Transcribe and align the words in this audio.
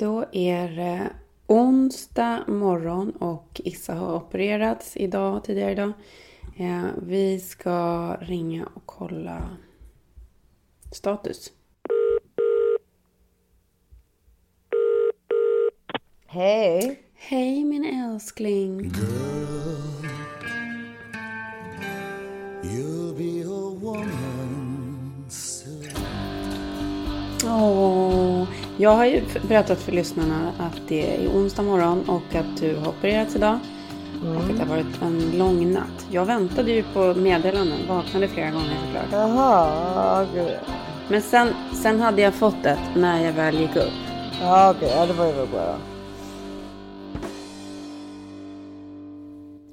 Då 0.00 0.24
är 0.32 0.68
det 0.68 1.10
onsdag 1.46 2.44
morgon 2.48 3.10
och 3.10 3.60
Issa 3.64 3.94
har 3.94 4.16
opererats 4.16 4.96
idag, 4.96 5.44
tidigare 5.44 5.72
idag. 5.72 5.92
Eh, 6.56 6.84
vi 7.02 7.40
ska 7.40 8.16
ringa 8.20 8.68
och 8.74 8.86
kolla 8.86 9.56
status. 10.92 11.52
Hej. 16.26 17.02
Hej 17.14 17.64
min 17.64 17.84
älskling. 17.84 18.92
You'll 22.62 23.16
be 23.16 23.48
a 23.48 23.78
woman 23.80 25.26
soon. 25.28 25.90
Åh, 27.44 27.99
jag 28.80 28.90
har 28.90 29.06
ju 29.06 29.22
berättat 29.48 29.78
för 29.78 29.92
lyssnarna 29.92 30.52
att 30.58 30.80
det 30.88 31.16
är 31.16 31.28
onsdag 31.28 31.62
morgon 31.62 32.08
och 32.08 32.34
att 32.34 32.60
du 32.60 32.76
har 32.76 32.88
opererats 32.88 33.36
idag. 33.36 33.58
Och 34.24 34.36
att 34.36 34.56
det 34.56 34.58
har 34.58 34.66
varit 34.66 35.02
en 35.02 35.38
lång 35.38 35.72
natt. 35.72 36.06
Jag 36.10 36.24
väntade 36.24 36.70
ju 36.70 36.82
på 36.82 37.14
meddelanden, 37.14 37.78
vaknade 37.88 38.28
flera 38.28 38.50
gånger 38.50 38.76
såklart. 38.86 39.12
Jaha, 39.12 40.26
gud. 40.34 40.58
Men 41.08 41.22
sen, 41.22 41.48
sen 41.82 42.00
hade 42.00 42.22
jag 42.22 42.34
fått 42.34 42.62
det 42.62 42.78
när 42.96 43.24
jag 43.24 43.32
väl 43.32 43.60
gick 43.60 43.76
upp. 43.76 43.92
Ja, 44.40 44.74
okej. 44.76 44.92
Ja, 44.96 45.06
det 45.06 45.12
var 45.12 45.26
ju 45.26 45.32
väl 45.32 45.46
bra. 45.46 45.76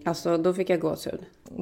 Alltså, 0.06 0.38
då 0.38 0.54
fick 0.54 0.70
jag 0.70 0.80
gåshud. 0.80 1.20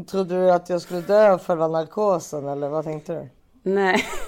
Trodde 0.08 0.36
du 0.36 0.52
att 0.52 0.70
jag 0.70 0.82
skulle 0.82 1.02
dö 1.02 1.32
av 1.32 1.40
själva 1.40 1.68
narkosen 1.68 2.48
eller 2.48 2.70
vad 2.70 2.86
tänkte 2.86 3.14
du? 3.14 3.30
Nej. 3.72 4.04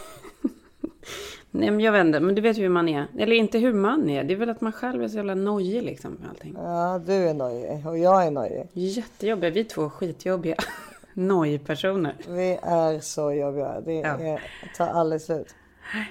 Nej, 1.60 1.72
men 1.72 1.80
jag 1.80 2.02
inte. 2.02 2.20
Men 2.20 2.36
du 2.36 2.42
vet 2.42 2.58
ju 2.58 2.62
hur 2.62 2.70
man 2.70 2.90
är. 2.90 3.08
Eller 3.20 3.36
inte 3.36 3.60
hur 3.60 3.74
man 3.74 4.10
är. 4.10 4.24
Det 4.24 4.34
är 4.34 4.38
väl 4.38 4.50
att 4.50 4.62
man 4.62 4.72
själv 4.72 5.04
är 5.04 5.08
så 5.08 5.16
jävla 5.16 5.36
nojig 5.36 5.84
liksom 5.84 6.12
med 6.14 6.30
allting. 6.30 6.56
Ja, 6.58 7.02
du 7.06 7.14
är 7.14 7.34
nojig 7.34 7.88
och 7.88 7.98
jag 7.98 8.26
är 8.26 8.32
nojig. 8.32 8.68
Jättejobbiga. 8.74 9.50
Vi 9.52 9.64
två 9.64 9.86
är 9.86 9.90
skitjobbiga. 9.90 10.56
Nojpersoner. 11.14 12.16
Vi 12.28 12.60
är 12.62 13.00
så 13.00 13.32
jobbiga. 13.32 13.82
Det 13.86 13.94
Ja. 13.94 14.20
är, 14.20 14.42
tar 14.78 14.88
aldrig 14.88 15.22
slut. 15.22 15.48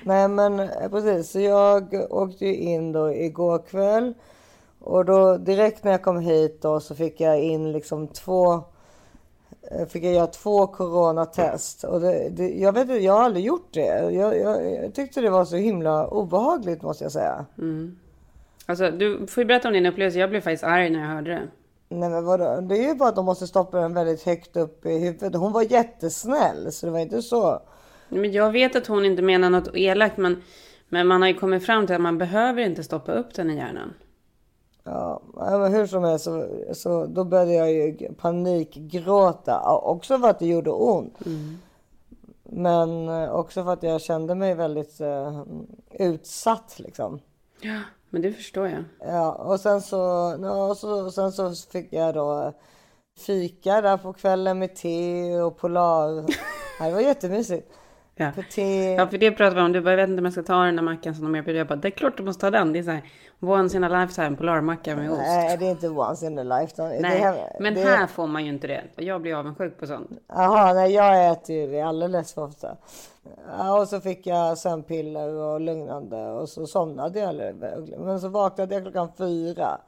Nej 0.03 0.29
men 0.29 0.61
eh, 0.61 0.69
precis, 0.91 1.31
så 1.31 1.41
jag 1.41 1.95
åkte 2.11 2.47
ju 2.47 2.55
in 2.57 2.93
då 2.93 3.13
igår 3.15 3.59
kväll. 3.59 4.15
Och 4.79 5.05
då 5.05 5.37
direkt 5.37 5.85
när 5.85 5.93
jag 5.93 6.03
kom 6.03 6.21
hit 6.21 6.63
då 6.63 6.81
så 6.81 6.95
fick 6.95 7.21
jag 7.21 7.41
in 7.41 7.73
liksom 7.73 8.09
två 8.09 8.63
Fick 9.89 10.05
jag 10.05 10.13
göra 10.13 10.27
två 10.27 10.67
coronatest. 10.67 11.85
Och 11.85 12.01
det, 12.01 12.29
det, 12.29 12.49
jag 12.49 12.73
vet 12.73 13.03
jag 13.03 13.13
har 13.13 13.23
aldrig 13.23 13.45
gjort 13.45 13.69
det. 13.71 14.13
Jag, 14.13 14.37
jag, 14.37 14.75
jag 14.85 14.95
tyckte 14.95 15.21
det 15.21 15.31
var 15.31 15.45
så 15.45 15.57
himla 15.57 16.07
obehagligt 16.07 16.83
måste 16.83 17.05
jag 17.05 17.13
säga. 17.13 17.47
Alltså, 18.67 18.91
du 18.91 19.27
får 19.27 19.41
ju 19.41 19.47
berätta 19.47 19.69
om 19.69 19.75
din 19.75 19.87
upplevelse. 19.87 20.19
Jag 20.19 20.31
blev 20.31 20.41
faktiskt 20.41 20.65
arg 20.65 20.91
när 20.91 21.01
jag 21.01 21.09
hörde 21.09 21.31
det. 21.31 21.49
Nej 21.89 22.11
men 22.11 22.25
vadå? 22.25 22.61
Det 22.61 22.75
är 22.75 22.89
ju 22.89 22.95
bara 22.95 23.09
att 23.09 23.17
de 23.17 23.25
måste 23.25 23.47
stoppa 23.47 23.81
den 23.81 23.95
väldigt 23.95 24.23
högt 24.23 24.57
upp 24.57 24.87
i 24.87 24.99
huvudet. 24.99 25.35
Hon 25.35 25.53
var 25.53 25.63
jättesnäll 25.63 26.73
så 26.73 26.87
det 26.87 26.93
var 26.93 26.99
inte 26.99 27.23
så. 27.23 27.63
Men 28.09 28.33
jag 28.33 28.53
vet 28.53 28.77
att 28.77 28.87
hon 28.87 29.05
inte 29.05 29.23
menar 29.23 29.51
något 29.51 29.69
elakt, 29.75 30.17
men, 30.17 30.43
men 30.89 31.07
man 31.07 31.23
har 31.23 31.29
ju 31.29 31.35
kommit 31.35 31.67
fram 31.67 31.87
till 31.87 31.95
att 31.95 32.01
man 32.01 32.19
behöver 32.19 32.63
inte 32.63 32.85
stoppa 32.85 33.13
upp 33.13 33.35
den 33.35 33.51
i 33.51 33.57
hjärnan. 33.57 33.95
Ja, 34.87 35.21
men 35.35 35.75
hur 35.75 35.87
som 35.87 36.05
helst 36.05 36.25
så, 36.25 36.49
så 36.73 37.07
då 37.07 37.25
började 37.25 37.53
jag 37.53 37.71
ju 37.73 38.15
panikgråta. 38.15 39.79
Också 39.79 40.19
för 40.19 40.29
att 40.29 40.39
det 40.39 40.47
gjorde 40.47 40.71
ont. 40.71 41.19
Men 42.43 43.09
eh, 43.09 43.31
också 43.31 43.65
för 43.65 43.73
att 43.73 43.83
jag 43.83 44.01
kände 44.01 44.35
mig 44.35 44.55
väldigt 44.55 45.01
eh, 45.01 45.43
utsatt 45.91 46.75
liksom. 46.79 47.21
Ja, 47.61 47.81
men 48.11 48.23
det 48.23 48.33
förstår 48.33 48.69
jag. 48.69 48.85
Ja, 48.99 49.33
och 49.33 49.61
sen 49.61 49.83
så, 49.83 49.97
ja, 50.43 50.67
och 50.67 50.77
så, 50.77 51.05
och 51.05 51.15
sen 51.15 51.33
så 51.33 51.55
fick 51.55 51.93
jag 51.93 52.15
då 52.15 52.53
fika 53.19 53.81
där 53.81 53.97
på 53.97 54.13
kvällen 54.13 54.59
med 54.59 54.77
te 54.77 55.41
och 55.41 55.57
Polar. 55.57 56.27
Det 56.81 56.93
var 56.93 57.01
jättemysigt. 57.01 57.73
Ja. 58.19 58.33
Ja, 58.97 59.07
för 59.07 59.19
det 59.19 59.31
pratade 59.31 59.55
vi 59.55 59.67
om. 59.67 59.73
Du 59.73 59.81
bara, 59.81 59.91
jag 59.91 59.97
vet 59.97 60.09
inte 60.09 60.21
om 60.21 60.25
jag 60.25 60.33
ska 60.33 60.43
ta 60.43 60.65
den 60.65 60.77
där 60.77 60.83
mackan 60.83 61.15
som 61.15 61.25
de 61.25 61.35
erbjuder. 61.39 61.59
Jag 61.59 61.67
bara, 61.67 61.77
det 61.77 61.89
är 61.89 61.91
klart 61.91 62.17
du 62.17 62.23
måste 62.23 62.41
ta 62.41 62.51
den. 62.51 62.73
Det 62.73 62.79
är 62.79 62.83
så 62.83 62.91
här, 62.91 63.03
once 63.41 63.77
in 63.77 63.85
a 63.85 64.01
lifetime 64.01 64.37
polarmacka 64.37 64.97
med 64.97 65.11
ost. 65.11 65.21
Nej, 65.21 65.57
det 65.59 65.67
är 65.67 65.71
inte 65.71 65.89
once 65.89 66.27
in 66.27 66.39
a 66.39 66.61
lifetime. 66.61 66.99
Nej, 67.01 67.21
här, 67.21 67.57
men 67.61 67.75
det, 67.75 67.81
här 67.81 68.07
får 68.07 68.27
man 68.27 68.45
ju 68.45 68.51
inte 68.51 68.67
det. 68.67 68.83
Jag 68.97 69.23
blir 69.23 69.35
avundsjuk 69.35 69.79
på 69.79 69.87
sånt. 69.87 70.11
Jaha, 70.29 70.73
nej 70.73 70.93
jag 70.93 71.31
äter 71.31 71.57
ju 71.57 71.67
det 71.67 71.81
alldeles 71.81 72.35
för 72.35 72.45
ofta. 72.45 72.77
Ja, 73.59 73.81
och 73.81 73.89
så 73.89 74.01
fick 74.01 74.27
jag 74.27 74.59
sömnpiller 74.59 75.35
och 75.35 75.61
lugnande 75.61 76.27
och 76.27 76.49
så 76.49 76.67
somnade 76.67 77.19
jag. 77.19 77.35
Men 77.99 78.21
så 78.21 78.29
vaknade 78.29 78.75
jag 78.75 78.83
klockan 78.83 79.09
fyra. 79.19 79.79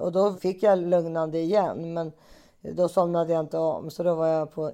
Och 0.00 0.12
då 0.12 0.32
fick 0.32 0.62
jag 0.62 0.78
lugnande 0.78 1.38
igen. 1.38 1.94
Men 1.94 2.12
då 2.72 2.88
somnade 2.88 3.32
jag 3.32 3.40
inte 3.40 3.58
om. 3.58 3.90
Så 3.90 4.02
då 4.02 4.14
var 4.14 4.26
jag 4.26 4.52
på, 4.52 4.66
eh, 4.66 4.72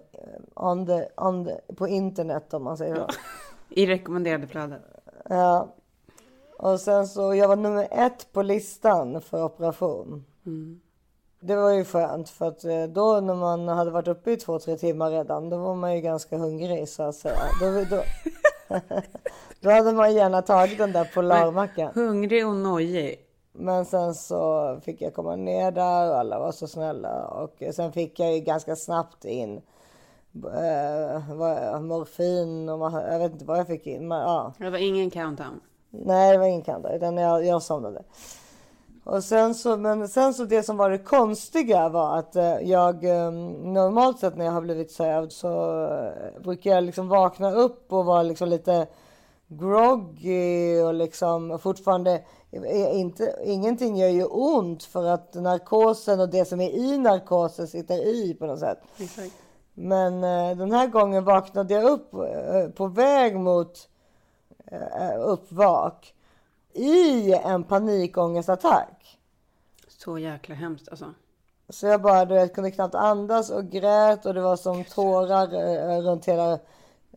on 0.54 0.86
the, 0.86 1.06
on 1.16 1.44
the, 1.44 1.74
på 1.74 1.88
internet 1.88 2.54
om 2.54 2.64
man 2.64 2.76
säger 2.76 2.94
så. 2.94 3.06
I 3.68 3.86
rekommenderade 3.86 4.46
flöden. 4.46 4.80
Ja. 5.28 5.74
Och 6.58 6.80
sen 6.80 7.08
så, 7.08 7.34
jag 7.34 7.48
var 7.48 7.56
nummer 7.56 7.88
ett 7.90 8.32
på 8.32 8.42
listan 8.42 9.20
för 9.20 9.44
operation. 9.44 10.24
Det 11.40 11.56
var 11.56 11.70
ju 11.70 11.84
skönt 11.84 12.28
för 12.28 12.48
att 12.48 12.64
eh, 12.64 12.84
då 12.84 13.20
när 13.20 13.34
man 13.34 13.68
hade 13.68 13.90
varit 13.90 14.08
uppe 14.08 14.30
i 14.32 14.36
två, 14.36 14.58
tre 14.58 14.76
timmar 14.76 15.10
redan, 15.10 15.48
då 15.48 15.56
var 15.56 15.74
man 15.74 15.94
ju 15.94 16.00
ganska 16.00 16.36
hungrig 16.38 16.88
så 16.88 17.02
att 17.02 17.14
säga. 17.14 17.40
Då, 17.60 17.96
då, 17.96 18.02
då 19.60 19.70
hade 19.70 19.92
man 19.92 20.14
gärna 20.14 20.42
tagit 20.42 20.78
den 20.78 20.92
där 20.92 21.04
polarmackan. 21.14 21.92
Hungrig 21.94 22.46
och 22.46 22.54
nojig. 22.54 23.31
Men 23.52 23.84
sen 23.84 24.14
så 24.14 24.80
fick 24.84 25.00
jag 25.00 25.14
komma 25.14 25.36
ner 25.36 25.70
där 25.70 26.10
och 26.10 26.16
alla 26.16 26.38
var 26.38 26.52
så 26.52 26.66
snälla. 26.66 27.26
Och 27.26 27.62
sen 27.74 27.92
fick 27.92 28.20
jag 28.20 28.34
ju 28.34 28.40
ganska 28.40 28.76
snabbt 28.76 29.24
in 29.24 29.60
eh, 30.34 31.80
morfin 31.80 32.68
och 32.68 32.92
jag 32.92 33.18
vet 33.18 33.32
inte 33.32 33.44
vad 33.44 33.58
jag 33.58 33.66
fick 33.66 33.86
in. 33.86 34.08
Men, 34.08 34.20
ja. 34.20 34.52
Det 34.58 34.70
var 34.70 34.78
ingen 34.78 35.10
countdown. 35.10 35.60
Nej, 35.90 36.32
det 36.32 36.38
var 36.38 36.46
ingen 36.46 36.62
kanda, 36.62 36.96
utan 36.96 37.16
jag, 37.16 37.46
jag 37.46 37.62
somnade. 37.62 38.02
Och 39.04 39.24
sen 39.24 39.54
så, 39.54 39.76
men 39.76 40.08
sen 40.08 40.34
så 40.34 40.44
det 40.44 40.62
som 40.62 40.76
var 40.76 40.90
det 40.90 40.98
konstiga 40.98 41.88
var 41.88 42.18
att 42.18 42.36
eh, 42.36 42.58
jag 42.58 43.04
eh, 43.04 43.30
normalt 43.62 44.18
sett 44.18 44.36
när 44.36 44.44
jag 44.44 44.52
har 44.52 44.60
blivit 44.60 44.90
sövd 44.90 45.32
så 45.32 45.84
eh, 45.84 46.42
brukar 46.42 46.70
jag 46.70 46.84
liksom 46.84 47.08
vakna 47.08 47.52
upp 47.52 47.92
och 47.92 48.04
vara 48.04 48.22
liksom 48.22 48.48
lite 48.48 48.86
groggy 49.58 50.80
och 50.80 50.94
liksom 50.94 51.58
fortfarande 51.58 52.22
eh, 52.50 53.00
inte, 53.00 53.36
ingenting 53.44 53.96
gör 53.96 54.08
ju 54.08 54.24
ont 54.24 54.84
för 54.84 55.04
att 55.04 55.34
narkosen 55.34 56.20
och 56.20 56.28
det 56.28 56.44
som 56.44 56.60
är 56.60 56.70
i 56.70 56.98
narkosen 56.98 57.68
sitter 57.68 58.06
i 58.06 58.34
på 58.34 58.46
något 58.46 58.60
sätt. 58.60 58.78
Exakt. 58.98 59.32
Men 59.74 60.24
eh, 60.24 60.56
den 60.56 60.72
här 60.72 60.86
gången 60.86 61.24
vaknade 61.24 61.74
jag 61.74 61.84
upp 61.84 62.14
eh, 62.14 62.68
på 62.74 62.86
väg 62.86 63.36
mot 63.36 63.88
eh, 64.66 65.20
uppvak 65.20 66.14
i 66.72 67.32
en 67.32 67.64
panikångestattack. 67.64 69.18
Så 69.88 70.18
jäkla 70.18 70.54
hemskt 70.54 70.88
alltså. 70.88 71.14
Så 71.68 71.86
jag 71.86 72.02
bara 72.02 72.24
du 72.24 72.34
vet, 72.34 72.54
kunde 72.54 72.70
knappt 72.70 72.94
andas 72.94 73.50
och 73.50 73.70
grät 73.70 74.26
och 74.26 74.34
det 74.34 74.40
var 74.40 74.56
som 74.56 74.84
tårar 74.84 75.54
eh, 75.54 76.00
runt 76.00 76.24
hela... 76.24 76.58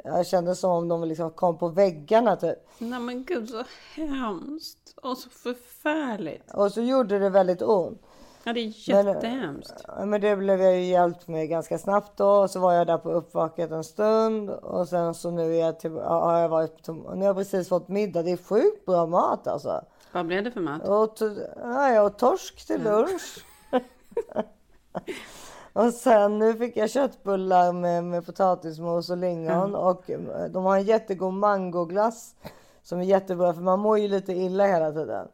Jag 0.06 0.28
kände 0.28 0.56
som 0.56 0.72
om 0.72 0.88
de 0.88 1.04
liksom 1.04 1.32
kom 1.32 1.58
på 1.58 1.68
väggarna 1.68 2.36
typ. 2.36 2.58
Nej 2.78 3.00
men 3.00 3.24
gud 3.24 3.50
så 3.50 3.64
hemskt. 3.96 4.94
Och 5.02 5.18
så 5.18 5.30
förfärligt. 5.30 6.54
Och 6.54 6.72
så 6.72 6.82
gjorde 6.82 7.20
det 7.20 7.30
väldigt 7.30 7.62
ont. 7.62 8.02
Ja 8.44 8.54
det 8.54 8.60
är 8.60 8.94
Men, 8.94 9.08
jättehemskt. 9.08 9.84
Ja, 9.88 10.06
Men 10.06 10.22
det 10.22 10.36
blev 10.36 10.62
jag 10.62 10.76
ju 10.76 10.84
hjälpt 10.84 11.28
med 11.28 11.50
ganska 11.50 11.78
snabbt 11.78 12.18
då. 12.18 12.30
Och 12.30 12.50
så 12.50 12.60
var 12.60 12.74
jag 12.74 12.88
där 12.88 12.98
på 12.98 13.12
uppvaket 13.12 13.72
en 13.72 13.84
stund. 13.84 14.50
Och 14.50 14.88
sen 14.88 15.14
så 15.14 15.32
nu 15.32 15.56
är 15.56 15.60
jag 15.60 15.76
ja, 15.82 16.20
har 16.20 16.40
jag 16.40 16.50
varit, 16.50 16.88
nu 16.88 16.94
har 17.04 17.24
jag 17.24 17.36
precis 17.36 17.70
fått 17.70 17.88
middag. 17.88 18.24
Det 18.24 18.32
är 18.32 18.38
sjukt 18.38 18.86
bra 18.86 19.06
mat 19.06 19.48
alltså. 19.48 19.86
Vad 20.12 20.26
blev 20.26 20.44
det 20.44 20.52
för 20.52 20.62
mat? 20.62 20.88
Och, 20.88 21.16
ja, 21.62 21.90
jag 21.90 22.06
åt 22.06 22.20
torsk 22.20 22.68
till 22.68 22.84
lunch. 22.84 23.46
och 25.76 25.94
sen 25.94 26.40
nu 26.40 26.54
fick 26.54 26.78
jag 26.78 26.90
köttbullar 26.90 27.72
med, 27.74 28.04
med 28.04 28.26
potatismos 28.26 29.10
och 29.10 29.18
lingon. 29.18 29.76
Och 29.76 30.10
eh, 30.10 30.20
de 30.50 30.66
har 30.66 30.76
en 30.78 30.84
jättegod 30.84 31.34
mangoglass. 31.34 32.36
Som 32.84 33.00
är 33.00 33.04
jättebra 33.04 33.54
för 33.54 33.62
man 33.62 33.80
mår 33.80 34.00
ju 34.00 34.08
lite 34.08 34.34
illa 34.34 34.66
hela 34.68 34.92
tiden. 34.92 35.28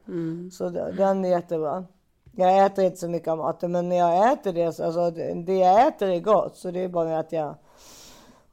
Så 0.51 0.69
d- 0.69 0.91
den 0.97 1.25
är 1.25 1.29
jättebra. 1.29 1.85
Jag 2.35 2.65
äter 2.65 2.85
inte 2.85 2.97
så 2.97 3.07
mycket 3.09 3.27
av 3.27 3.38
maten 3.38 3.71
men 3.71 3.89
när 3.89 3.95
jag 3.95 4.33
äter 4.33 4.53
det, 4.53 4.73
så- 4.73 4.83
alltså 4.83 5.11
det 5.45 5.57
jag 5.57 5.88
äter 5.88 6.09
är 6.09 6.19
gott. 6.19 6.55
Så 6.57 6.71
det 6.71 6.79
är 6.83 6.88
bara 6.88 7.19
att 7.19 7.31
jag... 7.31 7.55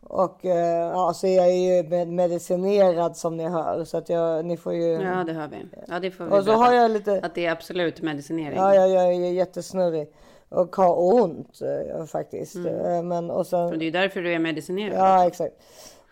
Och 0.03 0.45
eh, 0.45 0.89
ja, 0.93 1.13
så 1.15 1.27
är 1.27 1.37
jag 1.37 1.57
ju 1.57 1.89
med- 1.89 2.09
medicinerad 2.09 3.17
som 3.17 3.37
ni 3.37 3.49
hör. 3.49 3.85
Så 3.85 3.97
att 3.99 4.09
jag, 4.09 4.45
ni 4.45 4.57
får 4.57 4.75
ju... 4.75 4.93
Ja 4.93 5.25
det 5.25 5.33
hör 5.33 5.49
vi. 5.49 5.67
Ja 5.89 6.01
det 6.01 6.11
får 6.11 6.25
vi 6.25 6.31
och 6.31 6.45
så 6.45 6.53
har 6.53 6.73
jag 6.73 6.91
lite... 6.91 7.21
Att 7.23 7.35
det 7.35 7.47
är 7.47 7.53
absolut 7.53 8.03
medicinering. 8.03 8.57
Ja, 8.59 8.75
jag, 8.75 8.89
jag 8.89 9.05
är 9.07 9.31
jättesnurrig 9.33 10.13
och 10.49 10.77
har 10.77 11.23
ont 11.23 11.61
eh, 11.63 12.05
faktiskt. 12.05 12.55
Mm. 12.55 12.87
Eh, 12.87 13.03
Men 13.03 13.31
och 13.31 13.47
sen... 13.47 13.65
Och 13.65 13.79
det 13.79 13.85
är 13.85 13.93
därför 13.93 14.23
du 14.23 14.33
är 14.33 14.39
medicinerad. 14.39 14.99
Ja, 14.99 15.27
exakt. 15.27 15.55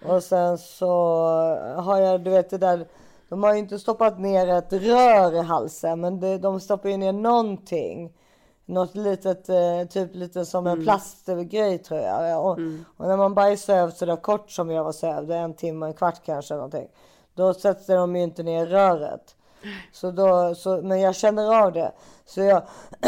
Och 0.05 0.23
sen 0.23 0.59
så 0.59 0.88
har 1.77 2.00
jag, 2.00 2.21
du 2.21 2.31
vet 2.31 2.50
det 2.50 2.59
där 2.59 2.87
De 3.29 3.43
har 3.43 3.53
ju 3.53 3.59
inte 3.59 3.79
stoppat 3.79 4.19
ner 4.19 4.49
ett 4.49 4.73
rör 4.73 5.35
i 5.35 5.43
halsen, 5.43 6.00
men 6.00 6.21
det, 6.21 6.38
de 6.38 6.61
stoppar 6.61 6.88
ju 6.88 6.97
ner 6.97 7.12
någonting. 7.12 8.12
Något 8.65 8.94
litet, 8.94 9.49
eh, 9.49 9.85
typ 9.91 10.15
lite 10.15 10.44
som 10.44 10.67
en 10.67 10.85
plastgrej 10.85 11.79
tror 11.79 12.00
jag. 12.00 12.44
Och, 12.44 12.59
och 12.97 13.09
när 13.09 13.17
man 13.17 13.35
bara 13.35 13.49
är 13.49 13.56
sövd 13.56 13.94
sådär 13.97 14.17
kort 14.17 14.50
som 14.50 14.71
jag 14.71 14.85
var 14.85 14.93
sövd, 14.93 15.31
en 15.31 15.55
timme, 15.55 15.87
en 15.87 15.94
kvart 15.94 16.21
kanske 16.25 16.55
någonting. 16.55 16.88
Då 17.35 17.55
sätter 17.55 17.97
de 17.97 18.17
ju 18.17 18.23
inte 18.23 18.43
ner 18.43 18.67
röret. 18.67 19.36
Så 19.92 20.10
då, 20.10 20.54
så, 20.54 20.82
men 20.82 21.00
jag 21.00 21.14
känner 21.14 21.62
av 21.62 21.72
det. 21.72 21.92
Så 22.24 22.40
jag 22.40 22.62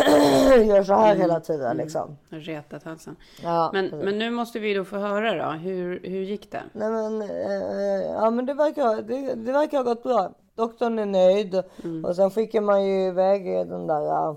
gör 0.66 0.82
så 0.82 0.94
här 0.94 1.16
hela 1.16 1.40
tiden 1.40 1.76
liksom. 1.76 2.16
Retat 2.28 2.82
halsen. 2.82 3.16
Ja, 3.42 3.70
Men, 3.72 3.86
men 3.86 4.18
nu 4.18 4.30
måste 4.30 4.58
vi 4.58 4.74
då 4.74 4.84
få 4.84 4.96
höra 4.96 5.44
då. 5.44 5.50
Hur, 5.58 6.00
hur 6.02 6.22
gick 6.22 6.50
det? 6.50 6.62
Nej 6.72 6.90
men, 6.90 7.22
eh, 7.22 8.12
ja 8.12 8.30
men 8.30 8.46
det 8.46 8.54
verkar, 8.54 9.02
det, 9.02 9.34
det 9.34 9.52
verkar 9.52 9.78
ha 9.78 9.84
gått 9.84 10.02
bra. 10.02 10.30
Doktorn 10.54 10.98
är 10.98 11.06
nöjd 11.06 11.62
och 12.04 12.16
sen 12.16 12.30
skickar 12.30 12.60
man 12.60 12.86
ju 12.86 13.06
iväg 13.06 13.68
den 13.68 13.86
där 13.86 14.30
uh, 14.30 14.36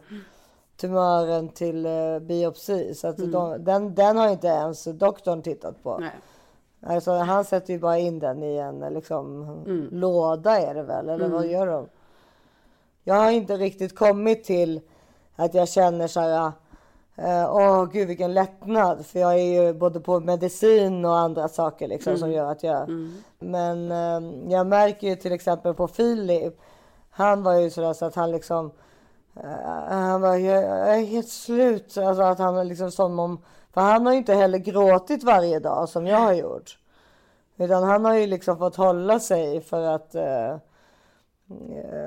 tumören 0.81 1.50
till 1.50 1.85
uh, 1.85 2.19
biopsi. 2.19 2.94
Så 2.95 3.07
att 3.07 3.18
de, 3.18 3.63
den, 3.63 3.95
den 3.95 4.18
har 4.18 4.29
inte 4.29 4.47
ens 4.47 4.83
doktorn 4.83 5.41
tittat 5.41 5.83
på. 5.83 5.97
Nej. 5.97 6.12
Alltså, 6.85 7.12
han 7.12 7.45
sätter 7.45 7.73
ju 7.73 7.79
bara 7.79 7.97
in 7.97 8.19
den 8.19 8.44
i 8.44 8.57
en 8.57 8.79
liksom, 8.79 9.45
låda 9.91 10.59
är 10.59 10.73
det 10.73 10.83
väl, 10.83 11.09
eller 11.09 11.29
vad 11.29 11.47
gör 11.47 11.68
de? 11.68 11.88
Jag 13.03 13.15
har 13.15 13.31
inte 13.31 13.57
riktigt 13.57 13.95
kommit 13.95 14.44
till 14.44 14.81
att 15.36 15.53
jag 15.53 15.69
känner 15.69 16.07
så 16.07 16.19
här, 16.19 16.51
eh, 17.15 17.56
åh 17.56 17.86
gud 17.86 18.07
vilken 18.07 18.33
lättnad. 18.33 19.06
För 19.06 19.19
jag 19.19 19.33
är 19.33 19.63
ju 19.63 19.74
både 19.74 20.00
på 20.00 20.19
medicin 20.19 21.06
och 21.06 21.18
andra 21.18 21.48
saker 21.48 21.88
liksom 21.88 22.18
som 22.18 22.31
gör 22.31 22.51
att 22.51 22.63
jag... 22.63 22.89
Men 23.39 23.92
eh, 23.92 24.51
jag 24.51 24.68
märker 24.68 25.07
ju 25.07 25.15
till 25.15 25.31
exempel 25.31 25.74
på 25.74 25.88
Filip, 25.88 26.59
han 27.09 27.44
var 27.44 27.53
ju 27.53 27.69
sådär 27.69 27.94
så 27.94 28.06
att 28.06 28.15
han 28.15 28.31
liksom, 28.31 28.71
eh, 29.36 29.89
han 29.89 30.21
var 30.21 30.36
jag 30.36 30.63
jag 30.63 30.97
är 30.97 31.06
helt 31.06 31.30
slut. 31.30 31.97
Alltså 31.97 32.24
att 32.24 32.39
han 32.39 32.57
är 32.57 32.63
liksom 32.63 32.92
som 32.92 33.19
om, 33.19 33.42
för 33.74 33.81
han 33.81 34.06
har 34.06 34.13
ju 34.13 34.19
inte 34.19 34.33
heller 34.33 34.57
gråtit 34.57 35.24
varje 35.24 35.59
dag 35.59 35.89
som 35.89 36.07
jag 36.07 36.18
har 36.18 36.33
gjort. 36.33 36.77
Utan 37.57 37.83
han 37.83 38.06
har 38.06 38.13
ju 38.13 38.27
liksom 38.27 38.57
fått 38.57 38.75
hålla 38.75 39.19
sig 39.19 39.62
för 39.62 39.81
att 39.81 40.15
eh, 40.15 40.56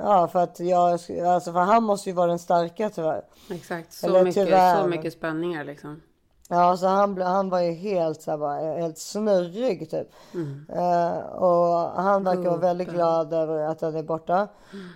Ja, 0.03 0.29
för 0.29 0.39
att 0.39 0.61
jag, 0.61 0.93
alltså 1.27 1.53
för 1.53 1.61
han 1.61 1.85
måste 1.85 2.11
ju 2.11 2.15
vara 2.15 2.27
den 2.27 2.39
starka 2.39 2.91
tyvärr. 2.91 3.25
Exakt. 3.51 3.93
Så, 3.93 4.07
Eller 4.07 4.25
mycket, 4.25 4.47
tyvärr. 4.47 4.83
så 4.83 4.89
mycket 4.89 5.13
spänningar 5.13 5.65
liksom. 5.65 6.01
Ja, 6.49 6.77
så 6.77 6.87
han, 6.87 7.23
han 7.23 7.51
var 7.51 7.61
ju 7.61 7.73
helt 7.73 8.23
så 8.23 8.31
här, 8.31 8.39
bara, 8.39 8.77
helt 8.81 8.99
snurrig 8.99 9.91
typ. 9.91 10.09
Eh, 10.69 11.19
och 11.19 12.03
han 12.03 12.25
verkar 12.25 12.43
vara 12.43 12.57
väldigt 12.57 12.89
glad 12.89 13.33
över 13.33 13.67
att 13.67 13.81
han 13.81 13.97
är 13.97 14.03
borta. 14.03 14.49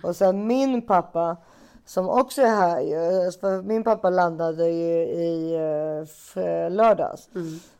Och 0.03 0.15
sen 0.15 0.47
min 0.47 0.81
pappa, 0.87 1.37
som 1.85 2.09
också 2.09 2.41
är 2.41 2.55
här 2.55 2.81
ju. 2.81 3.31
För 3.31 3.61
min 3.61 3.83
pappa 3.83 4.09
landade 4.09 4.69
ju 4.69 4.99
i 4.99 5.55
uh, 5.55 6.69
lördags. 6.71 7.29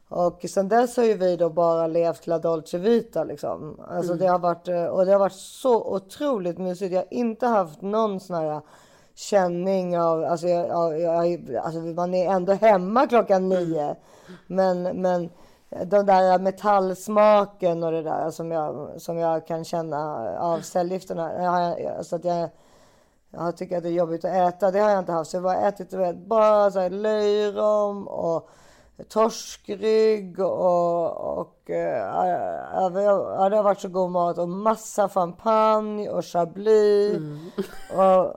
Och 0.09 0.45
sen 0.49 0.67
dess 0.67 0.97
har 0.97 1.03
ju 1.03 1.13
vi 1.13 1.35
då 1.35 1.49
bara 1.49 1.87
levt 1.87 2.27
La 2.27 2.39
Dolce 2.39 2.77
Vita 2.77 3.23
liksom. 3.23 3.79
Alltså 3.87 4.13
det 4.13 4.27
har 4.27 4.39
varit, 4.39 4.67
eh, 4.67 4.85
och 4.85 5.05
det 5.05 5.11
har 5.11 5.19
varit 5.19 5.33
så 5.33 5.95
otroligt 5.95 6.57
mysigt. 6.57 6.93
Jag 6.93 6.99
har 6.99 7.13
inte 7.13 7.47
haft 7.47 7.81
någon 7.81 8.19
sån 8.19 8.35
här 8.35 8.61
känning 9.15 9.99
av, 9.99 10.23
alltså, 10.23 10.47
jag, 10.47 10.99
jag, 10.99 11.55
alltså 11.55 11.79
man 11.79 12.13
är 12.13 12.31
ändå 12.31 12.53
hemma 12.53 13.07
klockan 13.07 13.49
nio. 13.49 13.95
Men, 14.47 14.83
men 14.83 15.29
den 15.69 16.05
där 16.05 16.39
metallsmaken 16.39 17.83
och 17.83 17.91
det 17.91 18.01
där 18.01 18.31
som 18.31 18.51
jag, 18.51 19.01
som 19.01 19.17
jag 19.17 19.47
kan 19.47 19.65
känna 19.65 20.29
av 20.39 20.61
cellgifterna. 20.61 21.43
Jag 21.43 21.51
har, 21.51 22.03
så 22.03 22.15
att 22.15 22.25
jag, 22.25 22.49
jag 23.31 23.57
tycker 23.57 23.77
att 23.77 23.83
det 23.83 23.89
är 23.89 23.93
jobbigt 23.93 24.25
att 24.25 24.31
äta. 24.55 24.71
Det 24.71 24.79
har 24.79 24.89
jag 24.89 24.99
inte 24.99 25.11
haft. 25.11 25.31
Så 25.31 25.37
jag 25.37 25.41
har 25.41 25.67
ätit 25.67 26.17
bara 26.27 26.71
så 26.71 26.79
här 26.79 26.89
löjrom 26.89 28.07
och 28.07 28.49
torskrygg 29.09 30.39
och, 30.39 31.39
och 31.39 31.69
eh, 31.69 31.97
ja, 32.73 32.89
det 33.49 33.55
har 33.55 33.63
varit 33.63 33.79
så 33.79 33.89
god 33.89 34.11
mat 34.11 34.37
och 34.37 34.49
massa 34.49 35.09
champagne 35.09 36.09
och 36.09 36.25
chablis. 36.25 37.17
Och, 37.97 38.35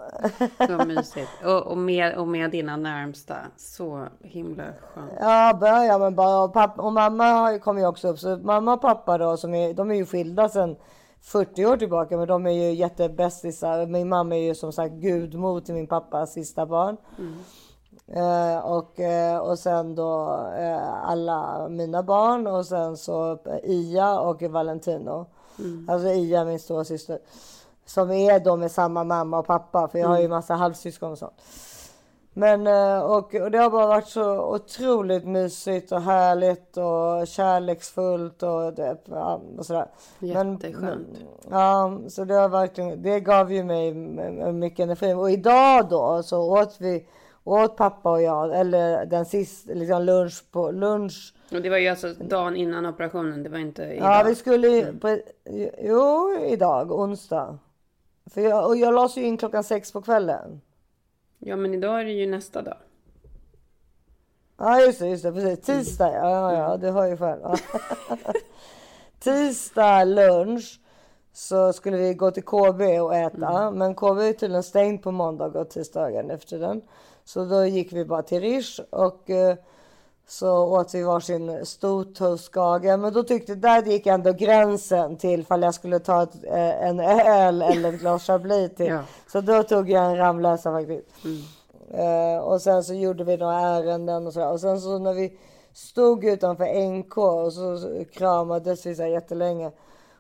Så 0.66 0.86
mysigt. 0.86 1.30
Och, 1.44 1.66
och, 1.66 1.78
med, 1.78 2.14
och 2.14 2.28
med 2.28 2.50
dina 2.50 2.76
närmsta. 2.76 3.36
Så 3.56 4.06
himla 4.20 4.64
skönt. 4.94 5.12
Ja, 5.20 5.58
börja 5.60 5.98
men 5.98 6.14
bara. 6.14 6.44
Och, 6.44 6.52
pappa, 6.52 6.82
och 6.82 6.92
mamma 6.92 7.58
kom 7.58 7.78
ju 7.78 7.86
också 7.86 8.08
upp. 8.08 8.18
Så 8.18 8.36
mamma 8.36 8.72
och 8.72 8.80
pappa 8.80 9.18
då, 9.18 9.36
som 9.36 9.54
är, 9.54 9.74
de 9.74 9.90
är 9.90 9.94
ju 9.94 10.06
skilda 10.06 10.48
sedan 10.48 10.76
40 11.20 11.66
år 11.66 11.76
tillbaka. 11.76 12.16
Men 12.16 12.28
de 12.28 12.46
är 12.46 12.50
ju 12.50 12.72
jättebästisar. 12.72 13.86
Min 13.86 14.08
mamma 14.08 14.36
är 14.36 14.42
ju 14.42 14.54
som 14.54 14.72
sagt 14.72 14.94
gudmor 14.94 15.60
till 15.60 15.74
min 15.74 15.86
pappas 15.86 16.32
sista 16.32 16.66
barn. 16.66 16.96
Eh, 18.06 18.58
och, 18.58 19.00
eh, 19.00 19.38
och 19.38 19.58
sen 19.58 19.94
då 19.94 20.40
eh, 20.58 21.08
alla 21.08 21.68
mina 21.68 22.02
barn 22.02 22.46
och 22.46 22.66
sen 22.66 22.96
så 22.96 23.38
Ia 23.62 24.20
och 24.20 24.42
Valentino. 24.42 25.26
Alltså 25.88 26.08
Ia 26.08 26.44
min 26.44 26.58
stora 26.58 26.84
syster. 26.84 27.18
Som 27.86 28.10
är 28.10 28.40
då 28.40 28.56
med 28.56 28.70
samma 28.70 29.04
mamma 29.04 29.38
och 29.38 29.46
pappa. 29.46 29.88
För 29.88 29.98
jag 29.98 30.08
har 30.08 30.20
ju 30.20 30.28
massa 30.28 30.54
halvsyskon 30.54 31.12
och 31.12 31.18
sånt. 31.18 31.42
Men 32.34 32.66
eh, 32.66 33.00
och, 33.00 33.34
och 33.34 33.50
det 33.50 33.58
har 33.58 33.70
bara 33.70 33.86
varit 33.86 34.08
så 34.08 34.54
otroligt 34.54 35.24
mysigt 35.24 35.92
och 35.92 36.02
härligt 36.02 36.76
och 36.76 37.26
kärleksfullt 37.26 38.42
och, 38.42 38.72
det, 38.74 38.96
ja, 39.04 39.40
och 39.58 39.66
sådär. 39.66 39.86
Jätteskönt. 40.18 41.08
ja, 41.50 41.98
så 42.08 42.24
det 42.24 42.34
har 42.34 42.48
verkligen, 42.48 43.02
det 43.02 43.20
gav 43.20 43.52
ju 43.52 43.64
mig 43.64 43.94
mycket 44.52 44.84
energi. 44.84 45.12
Och 45.12 45.30
idag 45.30 45.88
då 45.88 46.22
så 46.22 46.60
åt 46.60 46.76
vi, 46.78 47.06
åt 47.44 47.76
pappa 47.76 48.10
och 48.10 48.22
jag, 48.22 48.60
eller 48.60 49.06
den 49.06 49.24
sista, 49.24 49.72
liksom 49.74 50.02
lunch 50.02 50.44
på 50.50 50.70
lunch. 50.70 51.34
Och 51.52 51.62
det 51.62 51.70
var 51.70 51.78
ju 51.78 51.88
alltså 51.88 52.14
dagen 52.14 52.56
innan 52.56 52.86
operationen. 52.86 53.42
Det 53.42 53.48
var 53.48 53.58
inte 53.58 53.82
idag. 53.82 54.20
Ja, 54.20 54.22
vi 54.26 54.34
skulle 54.34 54.68
ju, 54.68 54.92
pre- 54.92 55.22
jo, 55.82 56.38
idag, 56.46 56.92
onsdag. 56.92 57.58
För 58.30 58.40
jag, 58.40 58.66
och 58.66 58.76
jag 58.76 58.94
lades 58.94 59.16
ju 59.16 59.22
in 59.22 59.36
klockan 59.36 59.64
sex 59.64 59.92
på 59.92 60.02
kvällen. 60.02 60.60
Ja, 61.38 61.56
men 61.56 61.74
idag 61.74 62.00
är 62.00 62.04
det 62.04 62.12
ju 62.12 62.26
nästa 62.26 62.62
dag. 62.62 62.76
Ja 64.56 64.80
just 64.80 64.98
det, 64.98 65.08
just 65.08 65.22
det, 65.22 65.32
precis. 65.32 65.60
Tisdag 65.66 66.12
ja, 66.12 66.30
ja, 66.30 66.58
ja 66.58 66.76
du 66.76 66.90
hör 66.90 67.06
ju 67.06 67.16
själv. 67.16 67.40
Ja. 67.42 67.56
Tisdag 69.18 70.04
lunch 70.04 70.80
så 71.32 71.72
skulle 71.72 71.96
vi 71.96 72.14
gå 72.14 72.30
till 72.30 72.42
KB 72.42 73.00
och 73.00 73.14
äta. 73.14 73.70
Men 73.70 73.94
KB 73.94 74.18
är 74.18 74.32
tydligen 74.32 74.62
stängt 74.62 75.02
på 75.02 75.10
måndag 75.10 75.46
och 75.60 75.70
tisdagen 75.70 76.30
efter 76.30 76.58
den. 76.58 76.82
Så 77.24 77.44
då 77.44 77.66
gick 77.66 77.92
vi 77.92 78.04
bara 78.04 78.22
till 78.22 78.40
Rish 78.40 78.80
och 78.90 79.30
eh, 79.30 79.56
så 80.26 80.78
åt 80.80 80.94
vi 80.94 81.02
varsin 81.02 81.66
stor 81.66 82.04
toastgage. 82.04 82.98
Men 82.98 83.12
då 83.12 83.22
tyckte, 83.22 83.54
där 83.54 83.82
gick 83.82 84.06
ändå 84.06 84.32
gränsen 84.32 85.16
till 85.16 85.46
fall 85.46 85.62
jag 85.62 85.74
skulle 85.74 85.98
ta 85.98 86.22
ett, 86.22 86.44
eh, 86.44 86.86
en 86.86 87.00
öl 87.00 87.62
eller 87.62 87.92
ett 87.92 88.00
glas 88.00 88.26
chablis 88.26 88.74
till. 88.76 88.86
Ja. 88.92 89.02
Så 89.32 89.40
då 89.40 89.62
tog 89.62 89.90
jag 89.90 90.04
en 90.10 90.16
Ramlösa 90.16 90.72
faktiskt. 90.72 91.06
Eh, 91.90 92.38
och 92.38 92.62
sen 92.62 92.84
så 92.84 92.94
gjorde 92.94 93.24
vi 93.24 93.36
några 93.36 93.60
ärenden 93.60 94.26
och 94.26 94.32
så. 94.32 94.48
Och 94.48 94.60
sen 94.60 94.80
så 94.80 94.98
när 94.98 95.14
vi 95.14 95.38
stod 95.72 96.24
utanför 96.24 96.88
NK 96.88 97.18
och 97.18 97.52
så 97.52 97.78
så 97.78 98.04
kramades 98.12 98.86
vi 98.86 98.94
så 98.94 99.02
här 99.02 99.08
jättelänge. 99.08 99.70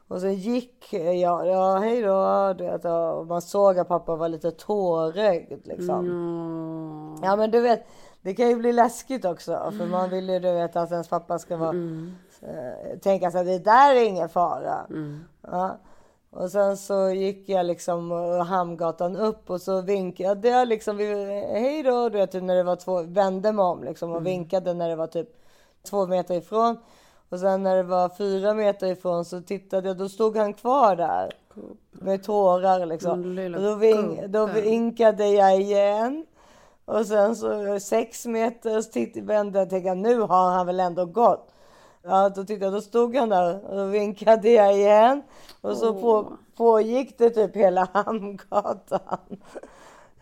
Och 0.08 0.20
sen 0.20 0.34
gick 0.34 0.92
jag, 0.92 1.46
ja 1.46 1.78
hej 1.78 2.02
då, 2.02 2.52
du 2.58 2.64
vet, 2.64 2.84
och 2.84 3.26
man 3.26 3.42
såg 3.42 3.78
att 3.78 3.88
pappa 3.88 4.16
var 4.16 4.28
lite 4.28 4.50
tårögd 4.50 5.66
liksom. 5.66 6.06
Åh. 7.18 7.28
Ja 7.28 7.36
men 7.36 7.50
du 7.50 7.60
vet, 7.60 7.86
det 8.22 8.34
kan 8.34 8.48
ju 8.48 8.56
bli 8.56 8.72
läskigt 8.72 9.24
också. 9.24 9.72
För 9.78 9.86
man 9.86 10.10
vill 10.10 10.28
ju 10.28 10.38
du 10.38 10.52
vet 10.52 10.76
att 10.76 10.90
ens 10.92 11.08
pappa 11.08 11.38
ska 11.38 11.56
vara, 11.56 11.76
eh, 12.40 12.98
tänka 12.98 13.30
sig 13.30 13.40
att 13.40 13.46
det 13.46 13.58
där 13.58 13.94
är 13.94 14.04
ingen 14.04 14.28
fara. 14.28 14.86
Ja. 15.42 15.78
Och 16.30 16.50
sen 16.50 16.76
så 16.76 17.10
gick 17.10 17.48
jag 17.48 17.66
liksom 17.66 18.10
Hamngatan 18.48 19.16
upp 19.16 19.50
och 19.50 19.60
så 19.60 19.80
vinkade 19.80 20.48
jag 20.48 20.68
liksom, 20.68 20.98
hej 20.98 21.82
då, 21.82 22.08
du 22.08 22.18
vet 22.18 22.32
typ 22.32 22.42
när 22.42 22.56
det 22.56 22.62
var 22.62 22.76
två, 22.76 23.02
vände 23.02 23.52
mig 23.52 23.64
om 23.64 23.84
liksom 23.84 24.12
och 24.12 24.26
vinkade 24.26 24.74
när 24.74 24.88
det 24.88 24.96
var 24.96 25.06
typ 25.06 25.28
två 25.90 26.06
meter 26.06 26.34
ifrån. 26.34 26.76
Och 27.32 27.40
sen 27.40 27.62
när 27.62 27.76
det 27.76 27.82
var 27.82 28.08
fyra 28.08 28.54
meter 28.54 28.86
ifrån 28.86 29.24
så 29.24 29.40
tittade 29.40 29.88
jag, 29.88 29.96
då 29.96 30.08
stod 30.08 30.36
han 30.36 30.54
kvar 30.54 30.96
där. 30.96 31.32
Med 31.90 32.22
tårar 32.22 32.86
liksom. 32.86 33.38
Och 33.54 33.62
då, 33.62 33.74
vink, 33.74 34.20
då 34.28 34.46
vinkade 34.46 35.28
jag 35.28 35.60
igen. 35.60 36.26
Och 36.84 37.06
sen 37.06 37.36
så 37.36 37.80
sex 37.80 38.26
meter 38.26 38.80
så 38.80 39.20
vände 39.22 39.58
jag 39.58 39.66
och 39.66 39.70
tänkte 39.70 39.94
nu 39.94 40.20
har 40.20 40.50
han 40.50 40.66
väl 40.66 40.80
ändå 40.80 41.06
gått. 41.06 41.54
Ja, 42.02 42.28
då 42.28 42.44
tyckte 42.44 42.64
jag, 42.64 42.72
då 42.74 42.80
stod 42.80 43.16
han 43.16 43.28
där 43.28 43.70
och 43.70 43.76
då 43.76 43.84
vinkade 43.84 44.50
jag 44.50 44.74
igen. 44.76 45.22
Och 45.60 45.76
så 45.76 45.94
på, 45.94 46.32
pågick 46.56 47.18
det 47.18 47.30
typ 47.30 47.56
hela 47.56 47.88
Hamngatan. 47.92 49.36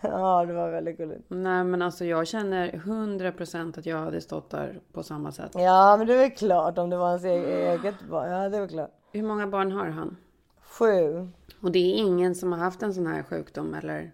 Ja, 0.12 0.44
det 0.46 0.52
var 0.52 0.70
väldigt 0.70 0.96
gulligt. 0.96 1.24
Nej, 1.28 1.64
men 1.64 1.82
alltså 1.82 2.04
jag 2.04 2.26
känner 2.26 2.68
100% 2.70 3.78
att 3.78 3.86
jag 3.86 3.98
hade 3.98 4.20
stått 4.20 4.50
där 4.50 4.80
på 4.92 5.02
samma 5.02 5.32
sätt. 5.32 5.50
Ja, 5.54 5.96
men 5.98 6.06
det 6.06 6.14
är 6.14 6.18
väl 6.18 6.30
klart 6.30 6.78
om 6.78 6.90
det 6.90 6.96
var 6.96 7.08
hans 7.08 7.24
e- 7.24 7.68
eget 7.72 7.94
barn. 8.10 8.30
Ja, 8.30 8.48
det 8.48 8.56
är 8.56 8.60
väl 8.60 8.68
klart. 8.68 8.90
Hur 9.12 9.22
många 9.22 9.46
barn 9.46 9.72
har 9.72 9.86
han? 9.86 10.16
Sju. 10.62 11.28
Och 11.60 11.72
det 11.72 11.78
är 11.78 11.96
ingen 11.96 12.34
som 12.34 12.52
har 12.52 12.58
haft 12.58 12.82
en 12.82 12.94
sån 12.94 13.06
här 13.06 13.22
sjukdom 13.22 13.74
eller? 13.74 14.12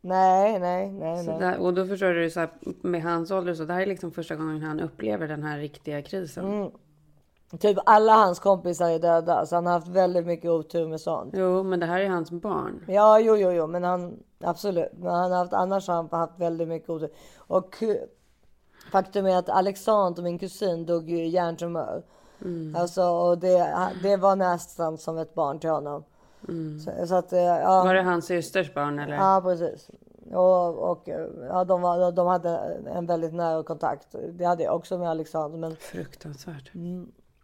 Nej, 0.00 0.58
nej, 0.60 0.92
nej, 0.92 1.26
nej. 1.26 1.38
där, 1.38 1.58
och 1.58 1.74
då 1.74 1.86
förstår 1.86 2.14
du 2.14 2.30
så 2.30 2.40
här, 2.40 2.50
med 2.82 3.02
hans 3.02 3.30
ålder 3.30 3.54
så 3.54 3.64
det 3.64 3.72
här 3.72 3.82
är 3.82 3.86
liksom 3.86 4.12
första 4.12 4.36
gången 4.36 4.62
han 4.62 4.80
upplever 4.80 5.28
den 5.28 5.42
här 5.42 5.58
riktiga 5.58 6.02
krisen. 6.02 6.44
Mm. 6.44 6.70
Typ 7.58 7.78
alla 7.86 8.12
hans 8.12 8.38
kompisar 8.38 8.90
är 8.90 8.98
döda, 8.98 9.46
så 9.46 9.54
han 9.54 9.66
har 9.66 9.72
haft 9.72 9.88
väldigt 9.88 10.26
mycket 10.26 10.50
otur 10.50 10.88
med 10.88 11.00
sånt. 11.00 11.34
Jo, 11.36 11.62
men 11.62 11.80
det 11.80 11.86
här 11.86 12.00
är 12.00 12.08
hans 12.08 12.30
barn. 12.30 12.84
Ja, 12.88 13.20
jo, 13.20 13.36
jo, 13.36 13.50
jo, 13.50 13.66
men 13.66 13.84
han 13.84 14.22
absolut. 14.44 14.92
Men 14.92 15.14
han 15.14 15.30
har 15.30 15.38
haft, 15.38 15.52
annars 15.52 15.88
har 15.88 15.94
han 15.94 16.08
haft 16.10 16.38
väldigt 16.38 16.68
mycket 16.68 16.90
otur. 16.90 17.10
Och 17.38 17.82
eh, 17.82 17.96
faktum 18.92 19.26
är 19.26 19.36
att 19.36 19.48
Alexander, 19.48 20.22
min 20.22 20.38
kusin, 20.38 20.86
dog 20.86 21.10
ju 21.10 21.16
i 21.16 21.28
hjärntumör. 21.28 22.02
Alltså, 22.76 23.02
och 23.02 23.38
det, 23.38 23.74
det 24.02 24.16
var 24.16 24.36
nästan 24.36 24.98
som 24.98 25.18
ett 25.18 25.34
barn 25.34 25.58
till 25.58 25.70
honom. 25.70 26.04
Så, 26.84 27.06
så 27.06 27.14
att, 27.14 27.32
eh, 27.32 27.40
ja. 27.40 27.84
Var 27.84 27.94
det 27.94 28.02
hans 28.02 28.26
systers 28.26 28.74
barn 28.74 28.98
eller? 28.98 29.14
Ja, 29.14 29.40
precis. 29.44 29.90
Och, 30.32 30.90
och 30.90 31.08
ja, 31.48 31.64
de, 31.64 31.82
var, 31.82 32.12
de 32.12 32.26
hade 32.26 32.50
en 32.86 33.06
väldigt 33.06 33.34
nära 33.34 33.62
kontakt. 33.62 34.14
Det 34.32 34.44
hade 34.44 34.62
jag 34.62 34.76
också 34.76 34.98
med 34.98 35.10
Alexander. 35.10 35.58
Men, 35.58 35.76
Fruktansvärt. 35.76 36.70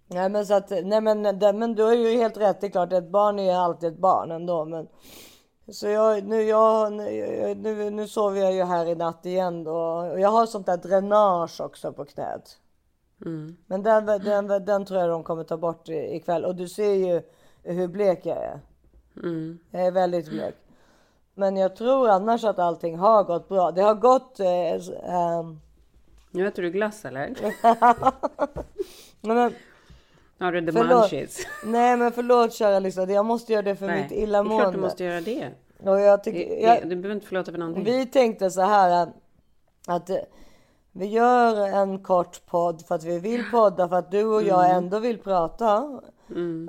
Nej, 0.07 0.29
men, 0.29 0.47
så 0.47 0.55
att, 0.55 0.71
nej, 0.71 1.01
men, 1.01 1.39
det, 1.39 1.53
men 1.53 1.75
du 1.75 1.83
har 1.83 1.95
ju 1.95 2.17
helt 2.17 2.37
rätt. 2.37 2.61
Det 2.61 2.67
är 2.67 2.71
klart, 2.71 2.93
ett 2.93 3.11
barn 3.11 3.39
är 3.39 3.57
alltid 3.57 3.93
ett 3.93 3.99
barn 3.99 4.31
ändå. 4.31 4.65
Men, 4.65 4.89
så 5.69 5.89
jag, 5.89 6.25
nu, 6.25 6.43
jag, 6.43 6.93
nu, 6.93 7.91
nu, 7.91 8.09
sover 8.09 8.41
jag 8.41 8.53
ju 8.53 8.65
här 8.65 8.87
i 8.87 8.95
natt 8.95 9.27
igen. 9.27 9.65
Då, 9.65 9.77
och 10.13 10.21
jag 10.21 10.29
har 10.29 10.47
sånt 10.47 10.67
där 10.67 10.77
dränage 10.77 11.61
också 11.61 11.93
på 11.93 12.05
knät. 12.05 12.59
Mm. 13.25 13.57
Men 13.67 13.83
den, 13.83 14.07
den, 14.07 14.65
den 14.65 14.85
tror 14.85 15.01
jag 15.01 15.11
de 15.11 15.25
kommer 15.25 15.45
ta 15.45 15.57
bort 15.57 15.89
ikväll. 15.89 16.45
Och 16.45 16.57
du 16.57 16.69
ser 16.69 16.95
ju 16.95 17.23
hur 17.63 17.89
blek 17.89 18.27
jag 18.27 18.37
är. 18.37 18.61
Mm. 19.23 19.59
Jag 19.71 19.87
är 19.87 19.91
väldigt 19.91 20.29
blek. 20.29 20.55
Men 21.35 21.57
jag 21.57 21.77
tror 21.77 22.09
annars 22.09 22.45
att 22.45 22.59
allting 22.59 22.99
har 22.99 23.25
gått 23.25 23.49
bra. 23.49 23.71
Det 23.71 23.83
har 23.83 23.95
gått... 23.95 24.41
Eh, 24.41 25.15
ehm, 25.15 25.61
Nu 26.31 26.47
äter 26.47 26.63
du 26.63 26.71
glass 26.71 27.05
eller? 27.05 27.35
nej, 29.21 29.53
Har 30.39 30.53
du 30.53 30.67
the 30.67 30.73
Förlåt. 30.73 31.13
munchies? 31.13 31.39
nej 31.65 31.97
men 31.97 32.13
förlåt 32.13 32.53
kära 32.53 32.79
lyssnare. 32.79 33.13
Jag 33.13 33.27
måste 33.27 33.53
göra 33.53 33.63
det 33.63 33.77
för 33.77 33.87
mitt 33.87 33.95
det 33.95 34.01
är 34.03 34.09
klart 34.09 34.11
du 34.11 34.23
illamående. 34.23 34.79
måste 34.79 35.05
göra 35.05 35.21
det. 35.21 35.51
Och 35.85 36.01
jag 36.01 36.25
tycker, 36.25 36.63
jag, 36.63 36.83
du 36.83 36.97
behöver 36.97 37.15
inte 37.15 37.27
förlåta 37.27 37.53
för 37.53 37.59
någonting. 37.59 37.85
vi 37.85 38.07
tänkte 38.07 38.51
så 38.51 38.61
här 38.61 39.03
att, 39.03 39.09
att 39.87 40.11
eh, 40.11 40.17
vi 40.93 41.07
gör 41.07 41.67
en 41.67 42.03
kort 42.03 42.47
podd 42.47 42.83
för 42.87 42.95
att 42.95 43.05
vi 43.05 43.19
vill 43.19 43.45
podda 43.51 43.89
för 43.89 43.97
att 43.97 44.11
du 44.11 44.25
och 44.25 44.43
jag 44.43 44.71
ändå 44.71 44.99
vill 44.99 45.19
prata. 45.19 46.01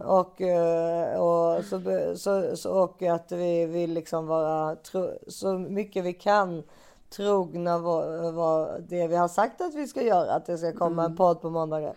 Och, 0.04 0.42
eh, 0.42 1.20
och, 1.20 1.66
så, 1.66 1.82
så, 2.16 2.56
så, 2.58 2.72
och 2.72 3.02
att 3.02 3.32
vi 3.32 3.66
vill 3.66 3.94
liksom 3.94 4.28
vara 4.28 4.76
tro, 4.76 5.10
så 5.28 5.54
mycket 5.54 6.06
vi 6.06 6.14
kan 6.14 6.64
trogna 7.10 7.78
vad, 7.78 8.34
vad 8.34 8.84
det 8.84 9.08
vi 9.08 9.16
har 9.16 9.28
sagt 9.28 9.62
att 9.62 9.76
vi 9.76 9.88
ska 9.88 10.02
göra. 10.02 10.34
Att 10.34 10.46
det 10.46 10.58
ska 10.58 10.74
komma 10.74 11.06
en 11.06 11.16
podd 11.16 11.42
på 11.42 11.50
måndagar. 11.50 11.94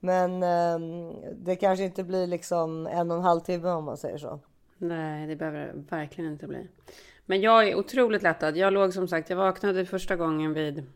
Men 0.00 0.42
ehm, 0.42 1.12
det 1.32 1.56
kanske 1.56 1.84
inte 1.84 2.04
blir 2.04 2.26
liksom 2.26 2.86
en 2.86 3.10
och 3.10 3.16
en 3.16 3.22
halv 3.22 3.40
timme 3.40 3.68
om 3.70 3.84
man 3.84 3.96
säger 3.96 4.18
så. 4.18 4.40
Nej, 4.78 5.26
det 5.26 5.36
behöver 5.36 5.58
det 5.58 5.72
verkligen 5.96 6.32
inte 6.32 6.46
bli. 6.46 6.68
Men 7.26 7.40
jag 7.40 7.68
är 7.68 7.74
otroligt 7.74 8.22
lättad. 8.22 8.56
Jag 8.56 8.72
låg 8.72 8.92
som 8.92 9.08
sagt, 9.08 9.30
jag 9.30 9.36
vaknade 9.36 9.86
första 9.86 10.16
gången 10.16 10.52
vid 10.52 10.86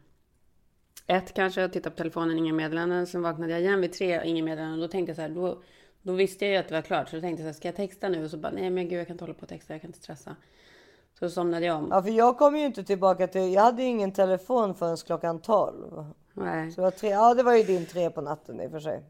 ett 1.06 1.34
kanske, 1.34 1.60
jag 1.60 1.72
tittade 1.72 1.90
på 1.90 1.96
telefonen, 1.96 2.38
inga 2.38 2.52
meddelanden. 2.52 3.06
Sen 3.06 3.22
vaknade 3.22 3.52
jag 3.52 3.60
igen 3.60 3.80
vid 3.80 3.92
tre, 3.92 4.20
inga 4.24 4.44
meddelanden. 4.44 4.80
Då 4.80 4.88
tänkte 4.88 5.10
jag 5.10 5.16
så 5.16 5.22
här, 5.22 5.28
då, 5.28 5.62
då 6.02 6.12
visste 6.12 6.44
jag 6.44 6.52
ju 6.52 6.58
att 6.58 6.68
det 6.68 6.74
var 6.74 6.82
klart. 6.82 7.08
Så 7.08 7.16
då 7.16 7.22
tänkte 7.22 7.42
jag 7.42 7.54
så 7.54 7.56
här, 7.56 7.60
ska 7.60 7.68
jag 7.68 7.76
texta 7.76 8.08
nu? 8.08 8.24
Och 8.24 8.30
så 8.30 8.36
bara, 8.36 8.52
nej 8.52 8.70
men 8.70 8.88
gud 8.88 8.98
jag 8.98 9.06
kan 9.06 9.14
inte 9.14 9.24
hålla 9.24 9.34
på 9.34 9.42
och 9.42 9.48
texta, 9.48 9.74
jag 9.74 9.80
kan 9.80 9.88
inte 9.88 9.98
stressa. 9.98 10.36
Så 11.18 11.30
somnade 11.30 11.66
jag 11.66 11.76
om. 11.76 11.88
Ja, 11.90 12.02
för 12.02 12.10
jag 12.10 12.38
kom 12.38 12.56
ju 12.56 12.64
inte 12.64 12.84
tillbaka 12.84 13.26
till... 13.26 13.52
Jag 13.52 13.62
hade 13.62 13.82
ju 13.82 13.88
ingen 13.88 14.12
telefon 14.12 14.74
förrän 14.74 14.96
klockan 14.96 15.40
12. 15.40 16.04
Nej. 16.34 16.70
Så 16.70 16.80
det 16.80 16.84
var 16.84 16.90
tre, 16.90 17.10
ja, 17.10 17.34
det 17.34 17.42
var 17.42 17.54
ju 17.54 17.62
din 17.62 17.86
tre 17.86 18.10
på 18.10 18.20
natten 18.20 18.60
i 18.60 18.66
och 18.66 18.70
för 18.70 18.80
sig. 18.80 19.02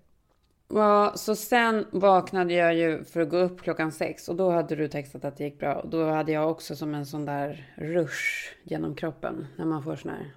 Ja, 0.68 1.12
så 1.16 1.36
sen 1.36 1.86
vaknade 1.92 2.54
jag 2.54 2.74
ju 2.74 3.04
för 3.04 3.20
att 3.20 3.28
gå 3.28 3.36
upp 3.36 3.62
klockan 3.62 3.92
sex 3.92 4.28
och 4.28 4.36
då 4.36 4.50
hade 4.50 4.76
du 4.76 4.88
textat 4.88 5.24
att 5.24 5.36
det 5.36 5.44
gick 5.44 5.58
bra. 5.58 5.74
Och 5.74 5.88
då 5.88 6.10
hade 6.10 6.32
jag 6.32 6.50
också 6.50 6.76
som 6.76 6.94
en 6.94 7.06
sån 7.06 7.24
där 7.24 7.74
rush 7.76 8.54
genom 8.62 8.94
kroppen 8.94 9.46
när 9.56 9.64
man 9.64 9.82
får 9.82 9.96
sån 9.96 10.10
här. 10.10 10.34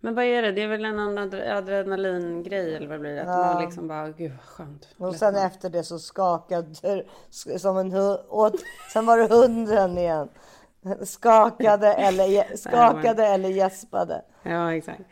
Men 0.00 0.14
vad 0.14 0.24
är 0.24 0.42
det? 0.42 0.52
Det 0.52 0.62
är 0.62 0.68
väl 0.68 0.84
en 0.84 1.18
adrenalingrej 1.56 2.74
eller 2.74 2.88
vad 2.88 3.00
blir 3.00 3.14
det? 3.14 3.22
Att 3.22 3.54
man 3.54 3.64
liksom 3.64 3.88
bara, 3.88 4.08
gud 4.08 4.30
vad 4.30 4.40
skönt. 4.40 4.88
Och 4.98 5.14
sen 5.14 5.36
efter 5.36 5.70
det 5.70 5.84
så 5.84 5.98
skakade 5.98 6.74
som 7.58 7.76
en 7.76 7.92
hund. 7.92 8.58
Sen 8.92 9.06
var 9.06 9.18
det 9.18 9.34
hunden 9.34 9.98
igen. 9.98 10.28
Skakade 11.02 11.92
eller, 11.94 12.56
skakade 12.56 13.26
eller 13.26 13.48
gäspade. 13.48 14.22
Ja, 14.42 14.74
exakt. 14.74 15.02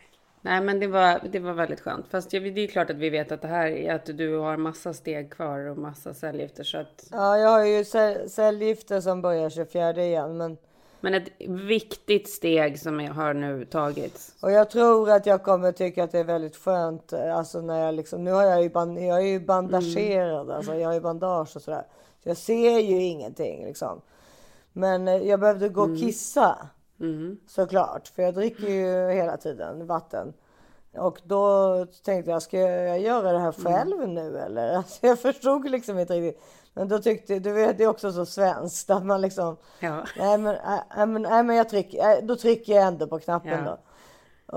Nej, 0.41 0.61
men 0.61 0.79
det 0.79 0.87
var, 0.87 1.19
det 1.31 1.39
var 1.39 1.53
väldigt 1.53 1.81
skönt. 1.81 2.05
Fast 2.07 2.29
det 2.31 2.37
är 2.37 2.67
klart 2.67 2.89
att 2.89 2.95
vi 2.95 3.09
vet 3.09 3.31
att 3.31 3.41
det 3.41 3.47
här 3.47 3.67
är 3.67 3.93
att 3.95 4.05
du 4.05 4.37
har 4.37 4.57
massa 4.57 4.93
steg 4.93 5.31
kvar 5.33 5.59
och 5.69 5.77
massa 5.77 6.13
cellgifter. 6.13 6.63
Så 6.63 6.77
att, 6.77 7.03
Ja, 7.11 7.37
jag 7.37 7.49
har 7.49 7.65
ju 7.65 7.83
cell- 7.85 8.29
cellgifter 8.29 9.01
som 9.01 9.21
börjar 9.21 9.49
24 9.49 10.03
igen. 10.03 10.37
Men, 10.37 10.57
men 10.99 11.13
ett 11.13 11.29
viktigt 11.47 12.29
steg 12.29 12.79
som 12.79 12.99
jag 12.99 13.13
har 13.13 13.33
nu 13.33 13.65
tagits. 13.65 14.35
och 14.41 14.51
jag 14.51 14.69
tror 14.69 15.09
att 15.09 15.25
jag 15.25 15.43
kommer 15.43 15.71
tycka 15.71 16.03
att 16.03 16.11
det 16.11 16.19
är 16.19 16.23
väldigt 16.23 16.55
skönt. 16.55 17.13
eh, 17.13 17.37
Alltså 17.37 17.61
när 17.61 17.85
jag 17.85 17.95
liksom, 17.95 18.23
nu 18.23 18.31
har 18.31 18.43
jag 18.43 18.63
ju, 18.63 18.69
band, 18.69 18.99
jag 18.99 19.17
är 19.17 19.25
ju 19.27 19.39
bandagerad. 19.39 20.51
Alltså 20.51 20.75
jag 20.75 20.87
har 20.87 20.93
ju 20.93 21.01
bandage 21.01 21.55
och 21.55 21.61
sådär. 21.61 21.83
Så 22.23 22.29
jag 22.29 22.37
ser 22.37 22.79
ju 22.79 23.01
ingenting 23.03 23.65
liksom. 23.65 24.01
Men 24.73 25.07
eh, 25.07 25.15
jag 25.15 25.39
behövde 25.39 25.69
gå 25.69 25.81
och 25.81 25.99
kissa. 25.99 26.45
Mm. 26.45 26.67
Såklart, 27.47 28.07
för 28.07 28.23
jag 28.23 28.33
dricker 28.33 28.67
ju 28.67 29.09
hela 29.11 29.37
tiden 29.37 29.87
vatten. 29.87 30.33
Och 30.97 31.21
då 31.23 31.85
tänkte 32.05 32.31
jag, 32.31 32.41
ska 32.41 32.59
jag 32.59 32.99
göra 32.99 33.31
det 33.31 33.39
här 33.39 33.51
själv 33.51 34.07
nu 34.09 34.37
eller? 34.37 34.73
Alltså 34.77 35.07
jag 35.07 35.19
förstod 35.19 35.69
liksom 35.69 35.99
inte 35.99 36.13
riktigt. 36.13 36.43
Men 36.73 36.87
då 36.87 36.99
tyckte, 36.99 37.39
du 37.39 37.51
vet 37.51 37.77
det 37.77 37.83
är 37.83 37.87
också 37.87 38.11
så 38.11 38.25
svenskt 38.25 38.89
att 38.89 39.05
man 39.05 39.21
liksom, 39.21 39.57
Ja. 39.79 40.03
nej 40.17 40.37
men, 40.37 40.55
nej, 40.95 41.07
men, 41.07 41.21
nej, 41.21 41.43
men 41.43 41.55
jag 41.55 41.69
trycker, 41.69 42.09
äh, 42.17 42.23
då 42.25 42.35
trycker 42.35 42.73
jag 42.73 42.83
ändå 42.87 43.07
på 43.07 43.19
knappen 43.19 43.65
Ja. 43.65 43.71
då. 43.71 43.77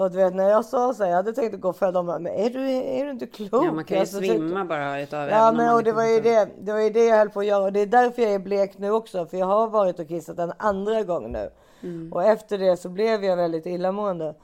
Och 0.00 0.10
du 0.10 0.16
vet 0.16 0.34
när 0.34 0.48
jag 0.50 0.64
sa 0.64 0.94
så 0.94 1.02
här, 1.02 1.10
jag 1.10 1.16
hade 1.16 1.32
tänkt 1.32 1.54
att 1.54 1.60
gå 1.60 1.72
för 1.72 1.92
dem, 1.92 2.06
men 2.06 2.26
är 2.26 2.50
du, 2.50 2.70
är 2.70 3.04
du 3.04 3.10
inte 3.10 3.26
klok? 3.26 3.64
Ja, 3.64 3.72
man 3.72 3.84
kan 3.84 3.96
ju 3.96 4.00
Alltså, 4.00 4.18
tyckte- 4.20 4.34
svimma 4.36 4.64
bara 4.64 5.00
utav 5.00 5.28
Ja 5.28 5.52
men 5.52 5.74
och 5.74 5.78
det 5.78 5.84
liksom 5.84 5.96
var 5.96 6.04
ju 6.10 6.20
det, 6.20 6.48
det 6.60 6.72
var 6.72 6.80
ju 6.80 6.90
det 6.90 7.04
jag 7.04 7.16
höll 7.16 7.30
på 7.30 7.40
att 7.40 7.46
göra 7.46 7.64
och 7.64 7.72
det 7.72 7.80
är 7.80 7.86
därför 7.86 8.22
jag 8.22 8.32
är 8.32 8.38
blek 8.38 8.78
nu 8.78 8.90
också 8.90 9.26
för 9.26 9.36
jag 9.36 9.46
har 9.46 9.68
varit 9.68 9.98
och 9.98 10.08
kissat 10.08 10.38
en 10.38 10.52
andra 10.56 11.02
gång 11.02 11.32
nu. 11.32 11.50
Mm. 11.84 12.12
Och 12.12 12.24
efter 12.24 12.58
det 12.58 12.76
så 12.76 12.88
blev 12.88 13.24
jag 13.24 13.36
väldigt 13.36 13.66
illamående. 13.66 14.34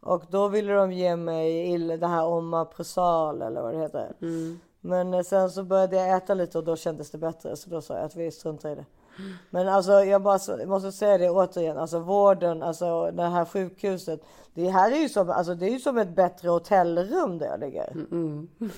Och 0.00 0.22
då 0.30 0.48
ville 0.48 0.72
de 0.72 0.92
ge 0.92 1.16
mig 1.16 1.78
det 1.78 2.06
här 2.06 2.24
Omaprazol 2.24 3.42
eller 3.42 3.62
vad 3.62 3.74
det 3.74 3.80
heter. 3.80 4.12
Mm. 4.22 4.58
Men 4.80 5.14
eh, 5.14 5.22
sen 5.22 5.50
så 5.50 5.64
började 5.64 5.96
jag 5.96 6.16
äta 6.16 6.34
lite 6.34 6.58
och 6.58 6.64
då 6.64 6.76
kändes 6.76 7.10
det 7.10 7.18
bättre 7.18 7.56
så 7.56 7.70
då 7.70 7.82
sa 7.82 7.94
jag 7.94 8.04
att 8.04 8.16
vi 8.16 8.30
struntar 8.30 8.70
i 8.70 8.74
det. 8.74 8.84
Mm. 9.18 9.32
Men 9.50 9.68
alltså 9.68 9.92
jag 9.92 10.22
bara 10.22 10.66
måste 10.66 10.92
säga 10.92 11.18
det 11.18 11.30
återigen, 11.30 11.78
alltså 11.78 11.98
vården, 11.98 12.62
alltså 12.62 13.10
det 13.10 13.22
här 13.22 13.44
sjukhuset. 13.44 14.20
Det 14.54 14.68
här 14.68 14.92
är 14.92 14.96
ju 14.96 15.08
som, 15.08 15.30
alltså 15.30 15.54
det 15.54 15.66
är 15.66 15.70
ju 15.70 15.80
som 15.80 15.98
ett 15.98 16.14
bättre 16.16 16.48
hotellrum 16.48 17.38
där 17.38 17.46
jag 17.46 17.60
ligger. 17.60 17.90
Mm. 17.90 18.48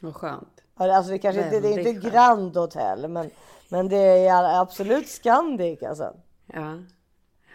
Vad 0.00 0.14
skönt. 0.14 0.60
Alltså 0.74 1.12
det 1.12 1.18
kanske 1.18 1.44
inte, 1.44 1.60
det 1.60 1.74
är 1.74 1.88
inte. 1.88 2.08
Grand 2.08 2.56
Hotel 2.56 3.08
men, 3.08 3.30
men 3.68 3.88
det 3.88 4.26
är 4.26 4.60
absolut 4.60 5.08
Scandic 5.08 5.82
alltså. 5.82 6.14
Ja, 6.46 6.78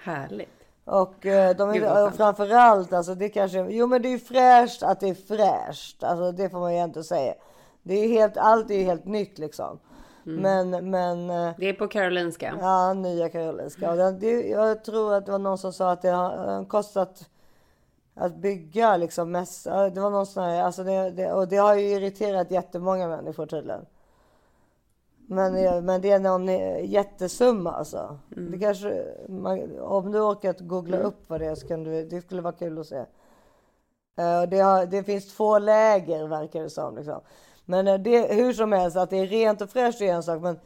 härligt. 0.03 0.50
Och 0.86 1.25
eh, 1.25 1.55
de 1.55 1.69
är, 1.69 1.81
och 1.81 1.88
skönt. 1.88 2.17
framförallt 2.17 2.93
alltså 2.93 3.15
det 3.15 3.29
kanske, 3.29 3.67
jo 3.69 3.88
men 3.88 4.01
det 4.01 4.13
är 4.13 4.17
fräscht 4.17 4.83
att 4.83 5.00
det 5.00 5.10
är 5.10 5.13
fräscht. 5.13 6.03
Alltså 6.03 6.31
det 6.31 6.50
får 6.50 6.60
man 6.60 6.75
ju 6.75 6.83
inte 6.83 7.03
säga. 7.03 7.33
Det 7.83 7.93
är 7.93 8.07
helt, 8.07 8.38
allt 8.38 8.71
är 8.71 8.75
ju 8.75 8.83
helt 8.83 9.05
nytt 9.05 9.39
liksom. 9.39 9.79
Mm. 10.25 10.41
Men, 10.69 10.89
men 10.89 11.29
eh, 11.29 11.55
Det 11.57 11.69
är 11.69 11.74
på 11.74 11.88
Karolinska. 11.88 12.57
ja, 12.62 12.93
nya 12.93 13.29
Karolinska. 13.29 13.91
Och 13.91 13.98
det, 13.98 14.12
det, 14.12 14.48
jag 14.48 14.83
tror 14.83 15.13
att 15.13 15.25
det 15.25 15.31
var 15.31 15.39
någon 15.39 15.57
som 15.57 15.74
sa 15.74 15.91
att 15.91 16.01
det 16.01 16.10
har 16.10 16.60
eh, 16.60 16.65
kostat 16.65 17.29
att 18.15 18.36
bygga 18.36 18.98
liksom 18.98 19.31
mest. 19.31 19.63
Det 19.63 20.01
var 20.01 20.10
någon 20.10 20.25
sån 20.25 20.43
här, 20.43 20.63
alltså 20.63 20.83
det, 20.83 21.12
det, 21.12 21.33
och 21.33 21.48
det 21.48 21.57
har 21.57 21.75
ju 21.75 21.88
irriterat 21.89 22.51
jättemånga 22.51 23.07
människor 23.07 23.45
tydligen. 23.45 23.86
Men, 25.31 25.55
eh, 25.55 25.81
men 25.81 26.01
det 26.01 26.11
är 26.11 26.19
någon 26.19 26.50
eh, 26.50 26.85
jättesumma 26.85 27.71
alltså. 27.71 28.19
Det 28.29 28.59
kanske, 28.59 29.05
man, 29.29 29.79
om 29.79 30.11
du 30.11 30.19
orkar 30.19 30.50
att 30.50 30.59
googla 30.59 30.97
upp 30.97 31.23
vad 31.27 31.41
det 31.41 31.45
är 31.45 31.55
så 31.55 31.67
kan 31.67 31.83
du, 31.83 32.05
det 32.05 32.21
skulle 32.21 32.41
vara 32.41 32.53
kul 32.53 32.79
att 32.79 32.88
se. 32.88 33.00
Och 34.41 34.50
det, 34.50 34.59
har, 34.59 34.85
det 34.85 35.03
finns 35.03 35.35
två 35.35 35.59
läger 35.59 36.27
verkar 36.27 36.61
det 36.61 36.69
som. 36.69 36.95
Liksom. 36.95 37.21
Men 37.65 38.03
det, 38.03 38.33
hur 38.33 38.53
som 38.53 38.71
helst, 38.71 38.97
att 38.97 39.09
det 39.09 39.17
är 39.17 39.27
rent 39.27 39.61
och 39.61 39.69
fräscht 39.69 40.01
är 40.01 40.13
en 40.13 40.23
sak. 40.23 40.41
Men 40.41 40.59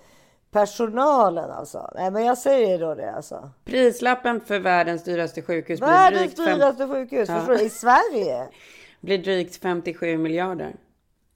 personalen 0.52 1.52
alltså. 1.52 1.92
Nej 1.96 2.12
men 2.12 2.26
jag 2.26 2.38
säger 2.38 2.80
då 2.80 2.96
det 2.96 3.12
alltså. 3.12 3.50
Prislappen 3.66 4.42
för 4.42 4.60
världens 4.60 5.04
dyraste 5.04 5.42
sjukhus 5.42 5.80
blir 5.80 5.90
Världens 5.90 6.36
drygt, 6.36 6.50
fem, 6.50 6.60
dyraste 6.60 6.88
sjukhus, 6.88 7.30
Ja. 7.30 7.36
förstår 7.36 7.54
du? 7.54 7.64
I 7.64 7.70
Sverige. 7.70 8.48
blir 9.02 9.18
drygt 9.18 9.56
57 9.56 10.18
miljarder. 10.18 10.76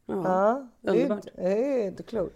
Ja, 0.05 0.67
Ja, 0.81 0.93
det 0.93 1.03
är 1.03 1.21
det 1.35 1.81
är 1.83 1.87
inte 1.87 2.03
klokt. 2.03 2.35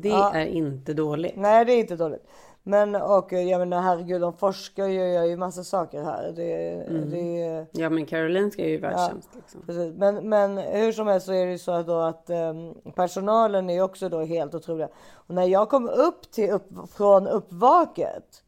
Det 0.00 0.08
Ja. 0.08 0.32
är 0.34 0.46
inte 0.46 0.94
dåligt. 0.94 1.36
Nej, 1.36 1.64
det 1.64 1.72
är 1.72 1.78
inte 1.80 1.96
dåligt. 1.96 2.26
Men 2.62 2.94
och 2.94 3.32
eh, 3.32 3.42
jag 3.42 3.58
menar 3.58 3.80
herregud, 3.80 4.20
de 4.20 4.32
forskar 4.32 4.86
ju, 4.86 5.12
gör 5.12 5.24
ju 5.24 5.36
massa 5.36 5.64
saker 5.64 6.02
här. 6.02 6.32
Det, 6.36 6.72
Mm. 6.86 7.10
det, 7.10 7.66
Ja 7.72 7.90
men 7.90 8.06
Karolinska 8.06 8.62
är 8.64 8.68
ju 8.68 8.78
världstjänst. 8.78 9.28
Liksom. 9.34 9.60
Precis. 9.66 9.94
Men, 9.96 10.28
men 10.28 10.58
hur 10.58 10.92
som 10.92 11.06
helst 11.06 11.26
så 11.26 11.32
är 11.32 11.46
det 11.46 11.52
ju 11.52 11.58
så 11.58 11.82
då 11.82 11.98
att 12.00 12.30
ehm, 12.30 12.74
personalen 12.94 13.70
är 13.70 13.74
ju 13.74 13.82
också 13.82 14.08
då 14.08 14.20
helt 14.24 14.54
otroliga. 14.54 14.88
Och 15.12 15.34
när 15.34 15.44
jag 15.44 15.68
kom 15.68 15.88
upp, 15.88 16.30
till 16.30 16.50
upp 16.50 16.68
från 16.96 17.26
uppvaket. 17.28 18.42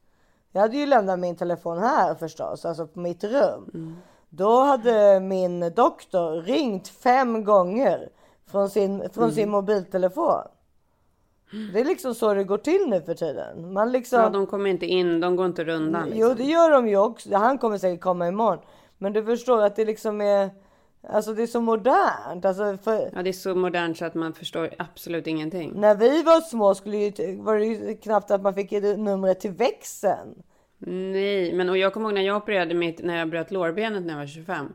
Jag 0.52 0.60
hade 0.60 0.76
ju 0.76 0.86
lämnat 0.86 1.18
min 1.18 1.36
telefon 1.36 1.78
här 1.78 2.14
förstås, 2.14 2.64
alltså 2.64 2.86
på 2.86 2.98
mitt 3.00 3.24
rum. 3.24 3.96
Då 4.28 4.60
hade 4.60 5.20
min 5.20 5.60
doktor 5.76 6.42
ringt 6.42 6.88
fem 6.88 7.44
gånger 7.44 8.08
från 8.46 8.70
sin, 8.70 9.10
från 9.12 9.32
sin 9.32 9.50
mobiltelefon. 9.50 10.42
Det 11.72 11.80
är 11.80 11.84
liksom 11.84 12.14
så 12.14 12.34
det 12.34 12.44
går 12.44 12.58
till 12.58 12.86
nu 12.88 13.02
för 13.02 13.14
tiden. 13.14 13.72
Man 13.72 13.92
liksom... 13.92 14.20
Ja, 14.20 14.28
de 14.28 14.46
kommer 14.46 14.70
inte 14.70 14.86
in, 14.86 15.20
de 15.20 15.36
går 15.36 15.46
inte 15.46 15.64
rundan. 15.64 16.04
Liksom. 16.04 16.28
Jo, 16.28 16.34
det 16.34 16.44
gör 16.44 16.70
de 16.70 16.88
ju 16.88 16.96
också. 16.96 17.34
Han 17.34 17.58
kommer 17.58 17.78
säkert 17.78 18.00
komma 18.00 18.28
imorgon. 18.28 18.64
Men 18.98 19.12
du 19.12 19.24
förstår 19.24 19.62
att 19.62 19.76
det 19.76 19.84
liksom 19.84 20.20
är... 20.20 20.50
Alltså 21.08 21.34
det 21.34 21.42
är 21.42 21.46
så 21.46 21.60
modernt. 21.60 22.44
Alltså 22.44 22.78
för, 22.82 23.10
Ja, 23.14 23.22
det 23.22 23.30
är 23.30 23.32
så 23.32 23.54
modernt 23.54 23.98
så 23.98 24.04
att 24.04 24.14
man 24.14 24.32
förstår 24.32 24.70
absolut 24.78 25.26
ingenting. 25.26 25.72
när 25.74 25.94
vi 25.94 26.22
var 26.22 26.40
små 26.40 26.74
skulle 26.74 26.96
ju, 26.96 27.36
var 27.36 27.58
det 27.58 27.64
ju 27.64 27.96
knappt 27.96 28.30
att 28.30 28.42
man 28.42 28.54
fick 28.54 28.70
numret 28.72 29.40
till 29.40 29.50
växeln. 29.50 30.42
Nej, 30.78 31.54
men 31.54 31.68
och 31.68 31.78
jag 31.78 31.92
kommer 31.92 32.08
ihåg 32.08 32.14
när 32.14 32.22
jag 32.22 32.36
opererade 32.36 32.74
mitt, 32.74 33.04
när 33.04 33.16
jag 33.18 33.30
bröt 33.30 33.50
lårbenet 33.50 34.02
när 34.02 34.12
jag 34.12 34.20
var 34.20 34.26
25. 34.26 34.72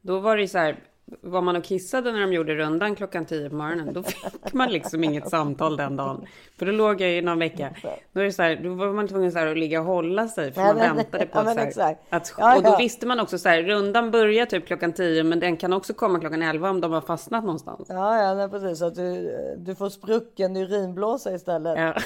Då 0.00 0.18
var 0.18 0.36
det 0.36 0.48
så 0.48 0.58
här, 0.58 0.78
var 1.20 1.40
man 1.42 1.56
och 1.56 1.64
kissade 1.64 2.12
när 2.12 2.20
de 2.20 2.32
gjorde 2.32 2.54
rundan 2.54 2.94
klockan 2.96 3.24
10 3.26 3.50
på 3.50 3.56
morgonen, 3.56 3.92
då 3.92 4.02
fick 4.02 4.52
man 4.52 4.68
liksom 4.70 5.04
inget 5.04 5.28
samtal 5.28 5.76
den 5.76 5.96
dagen. 5.96 6.26
För 6.58 6.66
då 6.66 6.72
låg 6.72 7.00
jag 7.00 7.10
i 7.10 7.22
någon 7.22 7.38
vecka. 7.38 7.70
Då, 8.12 8.20
är 8.20 8.24
det 8.24 8.32
så 8.32 8.42
här, 8.42 8.56
då 8.56 8.74
var 8.74 8.92
man 8.92 9.08
tvungen 9.08 9.32
så 9.32 9.38
här 9.38 9.46
att 9.46 9.58
ligga 9.58 9.80
och 9.80 9.86
hålla 9.86 10.28
sig, 10.28 10.52
för 10.52 10.60
Ja, 10.60 10.66
man 10.66 10.76
men- 10.76 10.96
väntade 10.96 11.26
på 11.26 11.38
ja, 11.38 11.70
så 11.72 11.80
här, 11.82 11.96
att 12.10 12.34
Ja, 12.38 12.56
Och 12.56 12.62
då 12.62 12.68
ja. 12.70 12.76
visste 12.76 13.06
man 13.06 13.20
också 13.20 13.38
så 13.38 13.48
här, 13.48 13.62
rundan 13.62 14.10
börjar 14.10 14.46
typ 14.46 14.66
klockan 14.66 14.92
10, 14.92 15.24
men 15.24 15.40
den 15.40 15.56
kan 15.56 15.72
också 15.72 15.94
komma 15.94 16.20
klockan 16.20 16.42
11 16.42 16.70
om 16.70 16.80
de 16.80 16.92
har 16.92 17.00
fastnat 17.00 17.44
någonstans. 17.44 17.86
Ja, 17.88 18.22
ja, 18.22 18.34
nej, 18.34 18.48
precis. 18.48 18.78
Så 18.78 18.86
att 18.86 18.94
du, 18.94 19.34
du 19.58 19.74
får 19.74 19.88
sprucken 19.88 20.56
urinblåsa 20.56 21.34
istället. 21.34 21.78
Ja. 21.78 21.94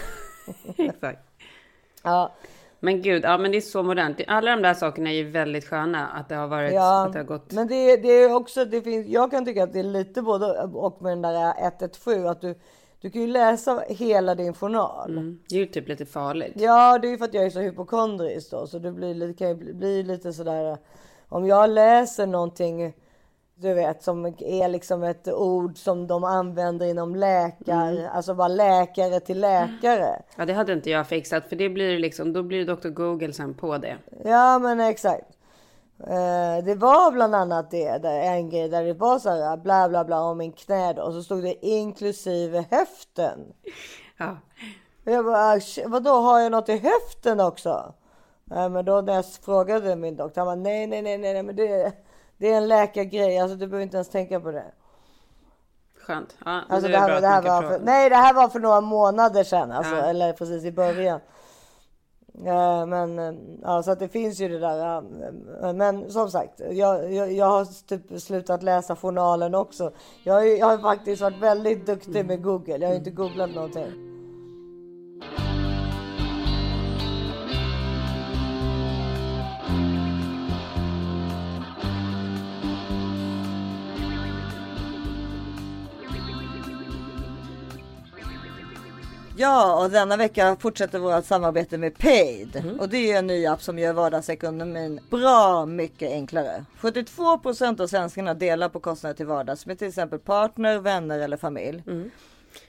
Ja, 0.76 0.84
exakt. 0.84 1.18
Men 2.85 3.03
gud, 3.03 3.25
ja 3.25 3.38
men 3.38 3.50
det 3.50 3.57
är 3.57 3.61
så 3.61 3.83
modernt. 3.83 4.21
Alla 4.29 4.50
de 4.50 4.62
där 4.62 4.75
sakerna 4.75 5.11
är 5.11 5.14
ju 5.14 5.31
väldigt 5.31 5.64
sköna. 5.64 6.07
Att 6.07 6.29
det 6.29 6.35
har 6.35 6.47
varit, 6.47 6.75
Ja, 6.75 7.07
att 7.07 7.12
det 7.12 7.19
har 7.19 7.25
gått. 7.26 7.53
men 7.53 7.69
det, 7.69 7.97
det 7.97 8.09
är 8.09 8.35
också, 8.35 8.64
det 8.64 8.83
finns, 8.83 9.07
jag 9.07 9.31
kan 9.31 9.45
tycka 9.45 9.62
att 9.64 9.73
det 9.73 9.79
är 9.79 9.85
lite 9.85 10.23
både 10.23 10.47
och 10.62 11.03
med 11.03 11.12
den 11.12 11.23
där 11.23 11.55
117 11.62 12.26
att 12.26 12.41
du, 12.41 12.55
du 13.00 13.11
kan 13.11 13.21
ju 13.23 13.29
läsa 13.29 13.83
hela 13.88 14.35
din 14.35 14.55
journal. 14.55 15.11
Mm, 15.11 15.38
det 15.49 15.55
är 15.55 15.59
ju 15.59 15.67
typ 15.67 15.88
lite 15.88 16.07
farligt. 16.07 16.53
Ja, 16.57 16.99
det 16.99 17.07
är 17.09 17.11
ju 17.11 17.19
för 17.19 17.25
att 17.25 17.35
jag 17.35 17.45
är 17.45 17.50
så 17.50 17.61
hypokondrisk 17.61 18.50
då, 18.50 18.67
så 18.67 18.79
det 18.79 18.93
blir, 18.93 19.14
lite- 19.14 19.38
kan 19.38 19.49
ju 19.49 19.55
bli, 19.55 19.73
bli 19.75 20.03
lite 20.03 20.33
sådär. 20.33 20.79
Om 21.29 21.47
jag 21.47 21.71
läser 21.71 22.26
någonting, 22.26 22.93
du 23.56 23.75
vet, 23.75 24.02
som 24.02 24.26
är 24.38 24.68
liksom 24.68 25.02
ett 25.02 25.28
ord 25.28 25.76
som 25.78 26.06
de 26.06 26.25
använder 26.25 26.87
inom 26.87 27.16
läkar, 27.16 28.08
alltså 28.12 28.34
bara 28.34 28.49
läkare 28.49 29.20
till 29.20 29.40
läkare. 29.40 30.23
Ja, 30.37 30.44
det 30.44 30.52
hade 30.52 30.73
inte 30.73 30.90
jag 30.90 31.06
fixat. 31.08 31.49
För 31.49 31.56
det 31.56 31.68
blir 31.68 31.99
liksom, 31.99 32.32
då 32.32 32.42
blir 32.42 32.66
Dr. 32.66 32.88
Google 32.88 33.32
sen 33.32 33.54
på 33.54 33.78
det. 33.78 33.96
Ja, 34.25 34.58
men 34.58 34.80
exakt. 34.80 35.26
Eh, 36.00 36.64
det 36.64 36.75
var 36.75 37.12
bland 37.12 37.34
annat 37.34 37.70
det, 37.70 37.99
där 37.99 38.20
en 38.20 38.50
grej 38.50 38.68
där 38.68 38.84
det 38.84 38.94
var 38.94 39.18
så 39.18 39.30
här 39.30 39.56
bla 39.56 39.88
bla 39.88 40.04
bla 40.04 40.20
om 40.23 40.38
min 40.38 40.52
knä 40.52 40.92
då, 40.92 41.02
och 41.02 41.12
så 41.12 41.23
stod 41.23 41.42
det 41.42 41.66
inklusive 41.66 42.64
höften. 42.70 43.40
Ja, 44.18 44.37
Och 45.06 45.12
Jag 45.12 45.25
bara, 45.25 45.56
"Sh- 45.56 45.88
vadå 45.88 46.11
har 46.11 46.40
jag 46.40 46.52
något 46.52 46.68
i 46.68 46.73
höften 46.78 47.40
också? 47.40 47.94
Ja, 48.50 48.68
men 48.68 48.84
då 48.84 49.00
när 49.00 49.14
jag 49.14 49.25
frågade 49.26 49.96
min 49.96 50.16
doktor, 50.16 50.40
han 50.40 50.46
bara 50.46 50.54
nej, 50.56 50.87
nej, 50.87 51.02
nej, 51.02 51.18
nej 51.18 51.42
men 51.42 51.56
det, 51.56 51.92
det 52.38 52.53
är 52.53 52.57
en 52.57 52.68
läkargrej, 52.68 53.38
alltså 53.38 53.57
du 53.57 53.66
behöver 53.66 53.83
inte 53.83 53.97
ens 53.97 54.09
tänka 54.09 54.40
på 54.40 54.51
det. 54.51 54.64
skönt. 56.01 56.37
Ja, 56.44 56.61
Alltså 56.68 56.88
är 56.88 56.92
det 56.92 56.99
här, 56.99 57.20
det 57.20 57.27
här 57.27 57.42
var 57.42 57.62
för, 57.62 57.79
nej, 57.79 58.11
det 58.11 58.16
här 58.16 58.35
var 58.35 58.49
för 58.49 58.61
några 58.61 58.81
månader 58.81 59.44
sedan, 59.44 59.70
alltså, 59.73 59.94
Ja. 59.94 60.03
eller 60.03 60.33
precis 60.33 60.64
i 60.64 60.73
början. 60.73 61.20
Ja, 62.44 62.87
men 62.87 63.18
eh, 63.18 63.35
ja, 63.62 63.83
så 63.83 63.90
att 63.90 63.99
det 63.99 64.09
finns 64.09 64.40
ju 64.40 64.49
det 64.49 64.59
där. 64.59 64.79
ja, 65.62 65.73
Men 65.73 66.11
som 66.11 66.31
sagt, 66.31 66.61
jag, 66.70 67.12
jag, 67.12 67.33
jag 67.33 67.47
har 67.47 67.87
typ 67.87 68.20
slutat 68.23 68.62
läsa 68.62 68.97
journalen 68.97 69.55
också. 69.55 69.92
Jag, 70.25 70.49
jag 70.59 70.66
har 70.66 70.79
faktiskt 70.79 71.23
varit 71.23 71.38
väldigt 71.38 71.87
duktig 71.87 72.27
med 72.27 72.42
Google. 72.42 72.77
Jag 72.77 72.88
har 72.88 72.97
inte 72.97 73.11
googlat 73.11 73.51
någonting. 73.55 74.13
Ja, 89.37 89.85
och 89.85 89.90
denna 89.90 90.16
vecka 90.16 90.57
fortsätter 90.61 90.99
vårt 90.99 91.25
samarbete 91.25 91.79
med 91.79 91.99
Paid. 91.99 92.77
Och 92.81 92.88
det 92.88 93.12
är 93.12 93.18
en 93.18 93.27
ny 93.27 93.47
app 93.47 93.62
som 93.62 93.79
gör 93.79 93.92
vardagsekonomin 93.92 95.01
bra 95.11 95.66
mycket 95.66 96.11
enklare. 96.12 96.64
72% 96.81 97.81
av 97.81 97.87
svenskarna 97.87 98.35
delar 98.35 98.68
på 98.68 98.81
kostnader 98.81 99.14
till 99.16 99.27
vardags 99.27 99.66
med 99.66 99.79
till 99.79 99.88
exempel 99.88 100.18
partner, 100.18 100.79
vänner 100.79 101.18
eller 101.18 101.37
familj. 101.37 101.83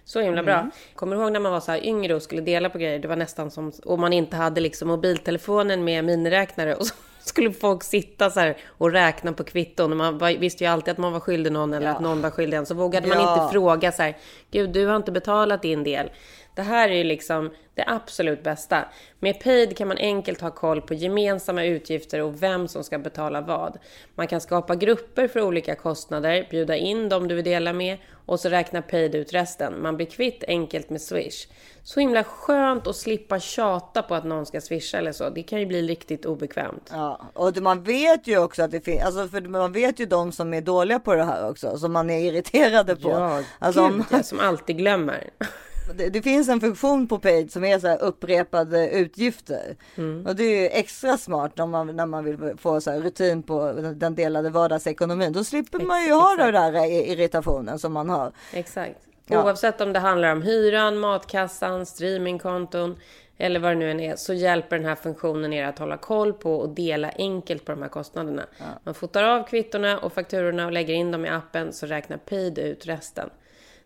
Så 0.03 0.19
himla 0.19 0.43
bra. 0.43 0.69
Kommer 0.95 1.15
du 1.15 1.21
ihåg 1.21 1.31
när 1.31 1.39
man 1.39 1.51
var 1.51 1.59
så 1.59 1.71
här 1.71 1.85
yngre 1.85 2.15
och 2.15 2.21
skulle 2.21 2.41
dela 2.41 2.69
på 2.69 2.77
grejer? 2.77 2.99
Det 2.99 3.07
var 3.07 3.15
nästan 3.15 3.51
som 3.51 3.71
om 3.85 4.01
man 4.01 4.13
inte 4.13 4.35
hade 4.35 4.61
liksom 4.61 4.87
mobiltelefonen 4.87 5.83
med 5.83 6.05
miniräknare 6.05 6.75
och 6.75 6.87
så 6.87 6.93
skulle 7.23 7.51
folk 7.51 7.83
sitta 7.83 8.29
så 8.29 8.39
här 8.39 8.57
och 8.67 8.91
räkna 8.91 9.33
på 9.33 9.43
kvitton. 9.43 9.91
Och 9.91 9.97
man 9.97 10.17
visste 10.39 10.63
ju 10.63 10.69
alltid 10.69 10.91
att 10.91 10.97
man 10.97 11.13
var 11.13 11.19
skyldig 11.19 11.51
någon 11.51 11.73
eller 11.73 11.87
att 11.87 12.01
någon 12.01 12.21
var 12.21 12.29
skyldig 12.29 12.57
en. 12.57 12.65
Så 12.65 12.73
vågade 12.73 13.07
man 13.07 13.17
Ja. 13.17 13.41
inte 13.43 13.53
fråga 13.53 13.91
så 13.91 14.01
här, 14.03 14.17
gud 14.51 14.69
du 14.69 14.85
har 14.85 14.95
inte 14.95 15.11
betalat 15.11 15.61
din 15.61 15.83
del. 15.83 16.09
Det 16.55 16.61
här 16.61 16.89
är 16.89 16.93
ju 16.93 17.03
liksom 17.03 17.51
det 17.75 17.83
absolut 17.87 18.43
bästa. 18.43 18.85
Med 19.19 19.43
Paid 19.43 19.77
kan 19.77 19.87
man 19.87 19.97
enkelt 19.97 20.41
ha 20.41 20.51
koll 20.51 20.81
på 20.81 20.93
gemensamma 20.93 21.63
utgifter 21.63 22.21
och 22.21 22.43
vem 22.43 22.67
som 22.67 22.83
ska 22.83 22.99
betala 22.99 23.41
vad. 23.41 23.77
Man 24.15 24.27
kan 24.27 24.41
skapa 24.41 24.75
grupper 24.75 25.27
för 25.27 25.41
olika 25.41 25.75
kostnader, 25.75 26.47
bjuda 26.49 26.75
in 26.75 27.09
dem 27.09 27.27
du 27.27 27.35
vill 27.35 27.43
dela 27.43 27.73
med 27.73 27.97
och 28.25 28.39
så 28.39 28.49
räknar 28.49 28.81
Paid 28.81 29.15
ut 29.15 29.33
resten. 29.33 29.81
Man 29.81 29.97
blir 29.97 30.05
kvitt 30.05 30.43
enkelt 30.47 30.89
med 30.89 31.01
Swish. 31.01 31.47
Så 31.83 31.99
himla 31.99 32.23
skönt 32.23 32.87
att 32.87 32.95
slippa 32.95 33.39
tjata 33.39 34.01
på 34.01 34.15
att 34.15 34.23
någon 34.23 34.45
ska 34.45 34.61
swisha 34.61 34.97
eller 34.97 35.11
så. 35.11 35.29
Det 35.29 35.43
kan 35.43 35.59
ju 35.59 35.65
bli 35.65 35.81
riktigt 35.81 36.25
obekvämt. 36.25 36.89
Ja, 36.91 37.21
och 37.33 37.57
man 37.57 37.83
vet 37.83 38.27
ju 38.27 38.37
också 38.37 38.63
att 38.63 38.71
det 38.71 38.81
finns, 38.81 39.03
alltså 39.03 39.27
för 39.27 39.41
man 39.41 39.71
vet 39.71 39.99
ju 39.99 40.05
de 40.05 40.31
som 40.31 40.53
är 40.53 40.61
dåliga 40.61 40.99
på 40.99 41.15
det 41.15 41.23
här 41.23 41.49
också, 41.49 41.77
som 41.77 41.93
man 41.93 42.09
är 42.09 42.19
irriterade 42.19 42.95
på. 42.95 43.41
alltså, 43.59 43.81
Gud, 43.81 43.93
om, 43.93 44.05
jag 44.11 44.25
som 44.25 44.39
alltid 44.39 44.77
glömmer. 44.77 45.29
det, 45.93 46.09
det 46.09 46.21
finns 46.21 46.49
en 46.49 46.59
funktion 46.61 47.07
på 47.07 47.19
Paid 47.19 47.51
som 47.51 47.63
är 47.63 47.79
så 47.79 47.87
här 47.87 48.01
upprepade 48.01 48.89
utgifter. 48.89 49.75
Mm. 49.95 50.25
Och 50.25 50.35
det 50.35 50.43
är 50.43 50.61
ju 50.61 50.67
extra 50.67 51.17
smart 51.17 51.59
om 51.59 51.71
man, 51.71 51.95
när 51.95 52.05
man 52.05 52.23
vill 52.23 52.53
få 52.57 52.81
så 52.81 52.91
rutin 52.91 53.43
på 53.43 53.71
den- 53.95 54.15
delade 54.15 54.49
vardagsekonomin. 54.49 55.33
Då 55.33 55.43
slipper 55.43 55.79
man 55.79 56.03
ju 56.05 56.11
ha 56.13 56.35
den 56.35 56.53
där 56.53 56.85
i- 56.85 57.11
irritationen 57.11 57.79
som 57.79 57.93
man 57.93 58.09
har. 58.09 58.31
Exakt. 58.53 58.99
Ja. 59.27 59.43
Oavsett 59.43 59.81
om 59.81 59.93
det 59.93 59.99
handlar 59.99 60.31
om 60.31 60.41
hyran, 60.41 60.97
matkassan, 60.97 61.85
streamingkonton 61.85 62.97
eller 63.37 63.59
vad 63.59 63.71
det 63.71 63.75
nu 63.75 63.91
än 63.91 63.99
är 63.99 64.15
så 64.15 64.33
hjälper 64.33 64.75
den 64.77 64.85
här 64.85 64.95
funktionen 64.95 65.53
er 65.53 65.65
att 65.65 65.79
hålla 65.79 65.97
koll 65.97 66.33
på 66.33 66.55
och 66.55 66.69
dela 66.69 67.11
enkelt 67.17 67.65
på 67.65 67.71
de 67.71 67.81
här 67.81 67.89
kostnaderna. 67.89 68.45
Man 68.83 68.93
fotar 68.93 69.23
av 69.23 69.43
kvittorna 69.47 69.99
och 69.99 70.13
fakturorna 70.13 70.65
och 70.65 70.71
lägger 70.71 70.93
in 70.93 71.11
dem 71.11 71.25
i 71.25 71.29
appen 71.29 71.73
så 71.73 71.85
räknar 71.85 72.17
Paid 72.17 72.57
ut 72.59 72.85
resten. 72.85 73.29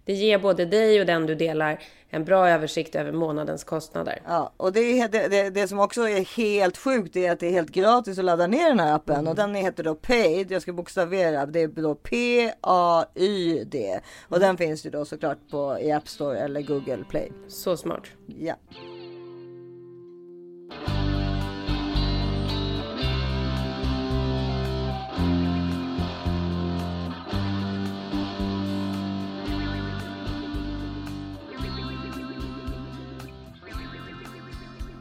Det 0.10 0.15
ger 0.15 0.39
både 0.39 0.65
dig 0.65 1.00
och 1.00 1.06
den 1.06 1.26
du 1.26 1.36
delar 1.36 1.80
en 2.10 2.26
bra 2.26 2.50
översikt 2.50 2.95
över 2.95 3.12
månadens 3.12 3.63
kostnader. 3.63 4.22
Ja, 4.26 4.54
och 4.58 4.74
det, 4.74 5.00
är, 5.00 5.10
det, 5.10 5.28
det, 5.28 5.50
det 5.50 5.67
som 5.67 5.80
också 5.80 6.02
är 6.02 6.38
helt 6.38 6.78
sjukt 6.78 7.15
är 7.15 7.32
att 7.32 7.39
det 7.39 7.48
är 7.48 7.52
helt 7.52 7.72
gratis 7.72 8.19
att 8.19 8.26
ladda 8.26 8.48
ner 8.48 8.69
den 8.69 8.80
här 8.80 8.95
appen 8.95 9.15
Mm. 9.15 9.28
och 9.28 9.36
den 9.36 9.56
heter 9.56 9.84
då 9.84 9.95
Paid. 9.95 10.52
Jag 10.52 10.62
ska 10.62 10.74
bokstavera. 10.74 11.45
Det 11.45 11.62
är 11.62 11.67
då 11.67 11.95
P-A-Y-D 11.95 14.00
och 14.28 14.39
den 14.39 14.58
finns 14.58 14.86
ju 14.86 14.89
då 14.89 15.06
såklart 15.06 15.38
på 15.52 15.78
i 15.82 15.91
App 15.91 16.08
Store 16.08 16.39
eller 16.39 16.62
Google 16.62 17.04
Play. 17.10 17.32
Så 17.48 17.78
smart. 17.78 18.04
Ja. 18.39 18.56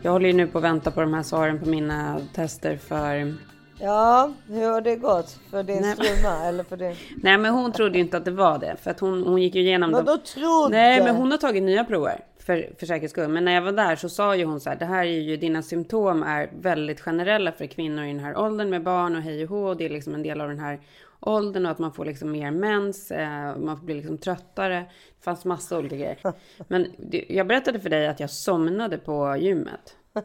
Jag 0.02 0.12
håller 0.12 0.26
ju 0.26 0.32
nu 0.32 0.46
på 0.46 0.58
att 0.58 0.64
vänta 0.64 0.90
på 0.90 1.00
de 1.00 1.14
här 1.14 1.22
svaren 1.22 1.58
på 1.60 1.68
mina 1.68 2.20
tester 2.34 2.76
för... 2.76 3.34
Ja, 3.80 4.32
hur 4.48 4.70
har 4.70 4.80
det 4.80 4.96
gått 4.96 5.38
för 5.50 5.62
din 5.62 5.82
Nej. 5.82 5.94
struma 5.96 6.44
eller 6.44 6.64
för 6.64 6.76
din? 6.76 6.94
Nej 7.22 7.38
men 7.38 7.54
hon 7.54 7.72
trodde 7.72 7.98
ju 7.98 8.04
inte 8.04 8.16
att 8.16 8.24
det 8.24 8.30
var 8.30 8.58
det. 8.58 8.76
För 8.82 8.90
att 8.90 9.00
hon, 9.00 9.22
hon 9.22 9.42
gick 9.42 9.54
ju 9.54 9.60
igenom 9.60 9.90
Men 9.90 10.04
dem. 10.04 10.16
då 10.16 10.22
trodde. 10.32 10.76
Nej 10.76 11.02
men 11.04 11.16
hon 11.16 11.30
har 11.30 11.38
tagit 11.38 11.62
nya 11.62 11.84
prover. 11.84 12.20
för, 12.38 12.70
för 12.78 12.86
säkerhets 12.86 13.12
skull. 13.12 13.28
Men 13.28 13.44
när 13.44 13.52
jag 13.52 13.62
var 13.62 13.72
där 13.72 13.96
så 13.96 14.08
sa 14.08 14.36
ju 14.36 14.44
hon 14.44 14.60
så 14.60 14.70
här, 14.70 14.76
det 14.76 14.84
här 14.84 15.06
är 15.06 15.20
ju, 15.20 15.36
dina 15.36 15.62
symptom 15.62 16.22
är 16.22 16.50
väldigt 16.60 17.00
generella 17.00 17.52
för 17.52 17.66
kvinnor 17.66 18.04
i 18.04 18.08
den 18.08 18.20
här 18.20 18.38
åldern 18.38 18.70
med 18.70 18.82
barn 18.82 19.16
och 19.16 19.22
hej 19.22 19.42
och 19.44 19.48
hå. 19.50 19.68
Och 19.68 19.76
det 19.76 19.84
är 19.84 19.90
liksom 19.90 20.14
en 20.14 20.22
del 20.22 20.40
av 20.40 20.48
den 20.48 20.58
här 20.60 20.80
åldern 21.20 21.66
och 21.66 21.72
att 21.72 21.78
man 21.78 21.92
får 21.92 22.04
liksom 22.04 22.30
mer 22.30 22.50
mens, 22.50 23.10
eh, 23.10 23.56
man 23.56 23.84
blir 23.84 23.94
liksom 23.96 24.18
tröttare. 24.18 24.78
Det 25.18 25.24
fanns 25.24 25.44
massa 25.44 25.78
olika 25.78 25.96
grejer. 25.96 26.18
Men 26.68 26.86
jag 27.28 27.46
berättade 27.46 27.80
för 27.80 27.90
dig 27.90 28.06
att 28.08 28.20
jag 28.20 28.30
somnade 28.30 28.98
på 28.98 29.36
gymmet. 29.36 29.96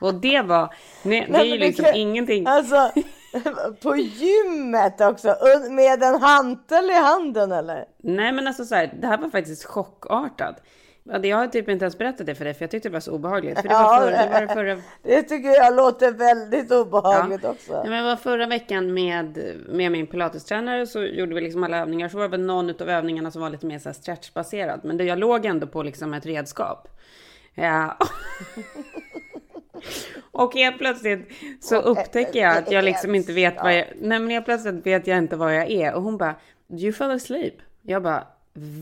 och 0.00 0.14
det 0.14 0.42
var, 0.42 0.74
nej, 1.02 1.26
det 1.30 1.38
är 1.38 1.44
ju 1.44 1.58
liksom 1.58 1.84
kan- 1.84 1.94
ingenting. 1.94 2.46
Alltså, 2.46 2.90
på 3.82 3.96
gymmet 3.96 5.00
också, 5.00 5.36
med 5.70 6.02
en 6.02 6.22
hantel 6.22 6.90
i 6.90 6.94
handen 6.94 7.52
eller? 7.52 7.84
Nej 7.98 8.32
men 8.32 8.46
alltså 8.46 8.64
så 8.64 8.74
här, 8.74 8.94
det 9.00 9.06
här 9.06 9.18
var 9.18 9.30
faktiskt 9.30 9.64
chockartat. 9.64 10.62
Jag 11.22 11.36
har 11.36 11.46
typ 11.46 11.68
inte 11.68 11.84
ens 11.84 11.98
berättat 11.98 12.26
det 12.26 12.34
för 12.34 12.44
dig 12.44 12.54
för 12.54 12.62
jag 12.62 12.70
tyckte 12.70 12.88
det 12.88 12.92
var 12.92 13.00
så 13.00 13.12
obehagligt. 13.12 13.60
För 13.60 13.68
det 13.68 13.74
var, 13.74 14.00
förra, 14.00 14.10
det 14.24 14.30
var 14.32 14.40
det 14.40 14.48
förra, 14.48 14.82
Det 15.02 15.22
tycker 15.22 15.48
jag 15.48 15.76
låter 15.76 16.12
väldigt 16.12 16.72
obehagligt 16.72 17.40
Ja. 17.42 17.50
också. 17.50 17.72
Nej, 17.72 17.90
men 17.90 18.02
det 18.02 18.08
var 18.08 18.16
förra 18.16 18.46
veckan 18.46 18.94
med, 18.94 19.54
med 19.68 19.92
min 19.92 20.06
pilatestränare 20.06 20.86
så 20.86 21.02
gjorde 21.04 21.34
vi 21.34 21.40
liksom 21.40 21.64
alla 21.64 21.78
övningar. 21.78 22.08
Så 22.08 22.16
var 22.16 22.24
det 22.24 22.30
väl 22.30 22.40
någon 22.46 22.70
av 22.70 22.88
övningarna 22.90 23.30
som 23.30 23.42
var 23.42 23.50
lite 23.50 23.66
mer 23.66 23.78
så 23.78 23.92
stretchbaserad. 23.92 24.80
Men 24.84 24.96
det, 24.96 25.04
jag 25.04 25.18
låg 25.18 25.46
ändå 25.46 25.66
på 25.66 25.82
liksom 25.82 26.14
ett 26.14 26.26
redskap. 26.26 26.88
Ja. 27.54 27.96
Och 30.32 30.54
helt 30.54 30.78
plötsligt 30.78 31.28
så 31.60 31.76
upptäcker 31.76 32.40
jag 32.40 32.56
att 32.56 32.70
jag 32.70 32.84
liksom 32.84 33.14
inte 33.14 33.32
vet 33.32 33.56
vad 33.62 33.74
jag... 33.74 33.84
Nej 34.00 34.18
men 34.18 34.30
helt 34.30 34.44
plötsligt 34.44 34.86
vet 34.86 35.06
jag 35.06 35.18
inte 35.18 35.36
vad 35.36 35.56
jag 35.56 35.70
är. 35.70 35.94
Och 35.94 36.02
hon 36.02 36.16
bara, 36.16 36.34
you 36.70 36.92
fell 36.92 37.10
asleep. 37.10 37.54
Jag 37.82 38.02
bara, 38.02 38.26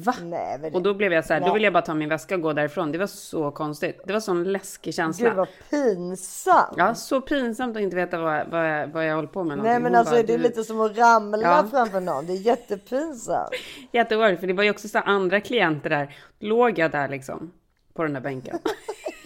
va? 0.04 0.14
Nej, 0.22 0.58
det- 0.58 0.70
Och 0.70 0.82
då 0.82 0.94
blev 0.94 1.12
jag 1.12 1.24
så 1.24 1.32
här, 1.32 1.40
då 1.40 1.46
Nej. 1.46 1.54
vill 1.54 1.62
jag 1.62 1.72
bara 1.72 1.82
ta 1.82 1.94
min 1.94 2.08
väska 2.08 2.34
och 2.34 2.40
gå 2.40 2.52
därifrån. 2.52 2.92
Det 2.92 2.98
var 2.98 3.06
så 3.06 3.50
konstigt. 3.50 4.00
Det 4.04 4.12
var 4.12 4.20
sån 4.20 4.44
läskig 4.52 4.94
känsla. 4.94 5.28
Gud 5.28 5.36
vad 5.36 5.48
pinsamt. 5.70 6.74
Ja, 6.76 6.94
så 6.94 7.20
pinsamt 7.20 7.76
att 7.76 7.82
inte 7.82 7.96
veta 7.96 8.18
vad, 8.18 8.46
vad, 8.50 8.70
jag, 8.70 8.86
vad 8.88 9.06
jag 9.06 9.14
håller 9.14 9.28
på 9.28 9.44
med. 9.44 9.58
Nej 9.58 9.64
någonting. 9.64 9.82
men 9.82 9.92
Hon 9.92 9.98
alltså 9.98 10.14
bara, 10.14 10.22
det 10.22 10.32
är 10.34 10.38
"Du-" 10.38 10.42
lite 10.42 10.64
som 10.64 10.80
att 10.80 10.98
ramla 10.98 11.38
Ja. 11.42 11.66
framför 11.70 12.00
någon. 12.00 12.26
Det 12.26 12.32
är 12.32 12.36
jättepinsamt. 12.36 13.50
Jätteoerhört, 13.92 14.40
för 14.40 14.46
det 14.46 14.52
var 14.52 14.64
ju 14.64 14.70
också 14.70 14.88
så 14.88 14.98
andra 14.98 15.40
klienter 15.40 15.90
där. 15.90 16.16
Låg 16.38 16.78
jag 16.78 16.90
där 16.90 17.08
liksom 17.08 17.52
på 17.96 18.02
den 18.02 18.12
där 18.12 18.20
bänken. 18.20 18.58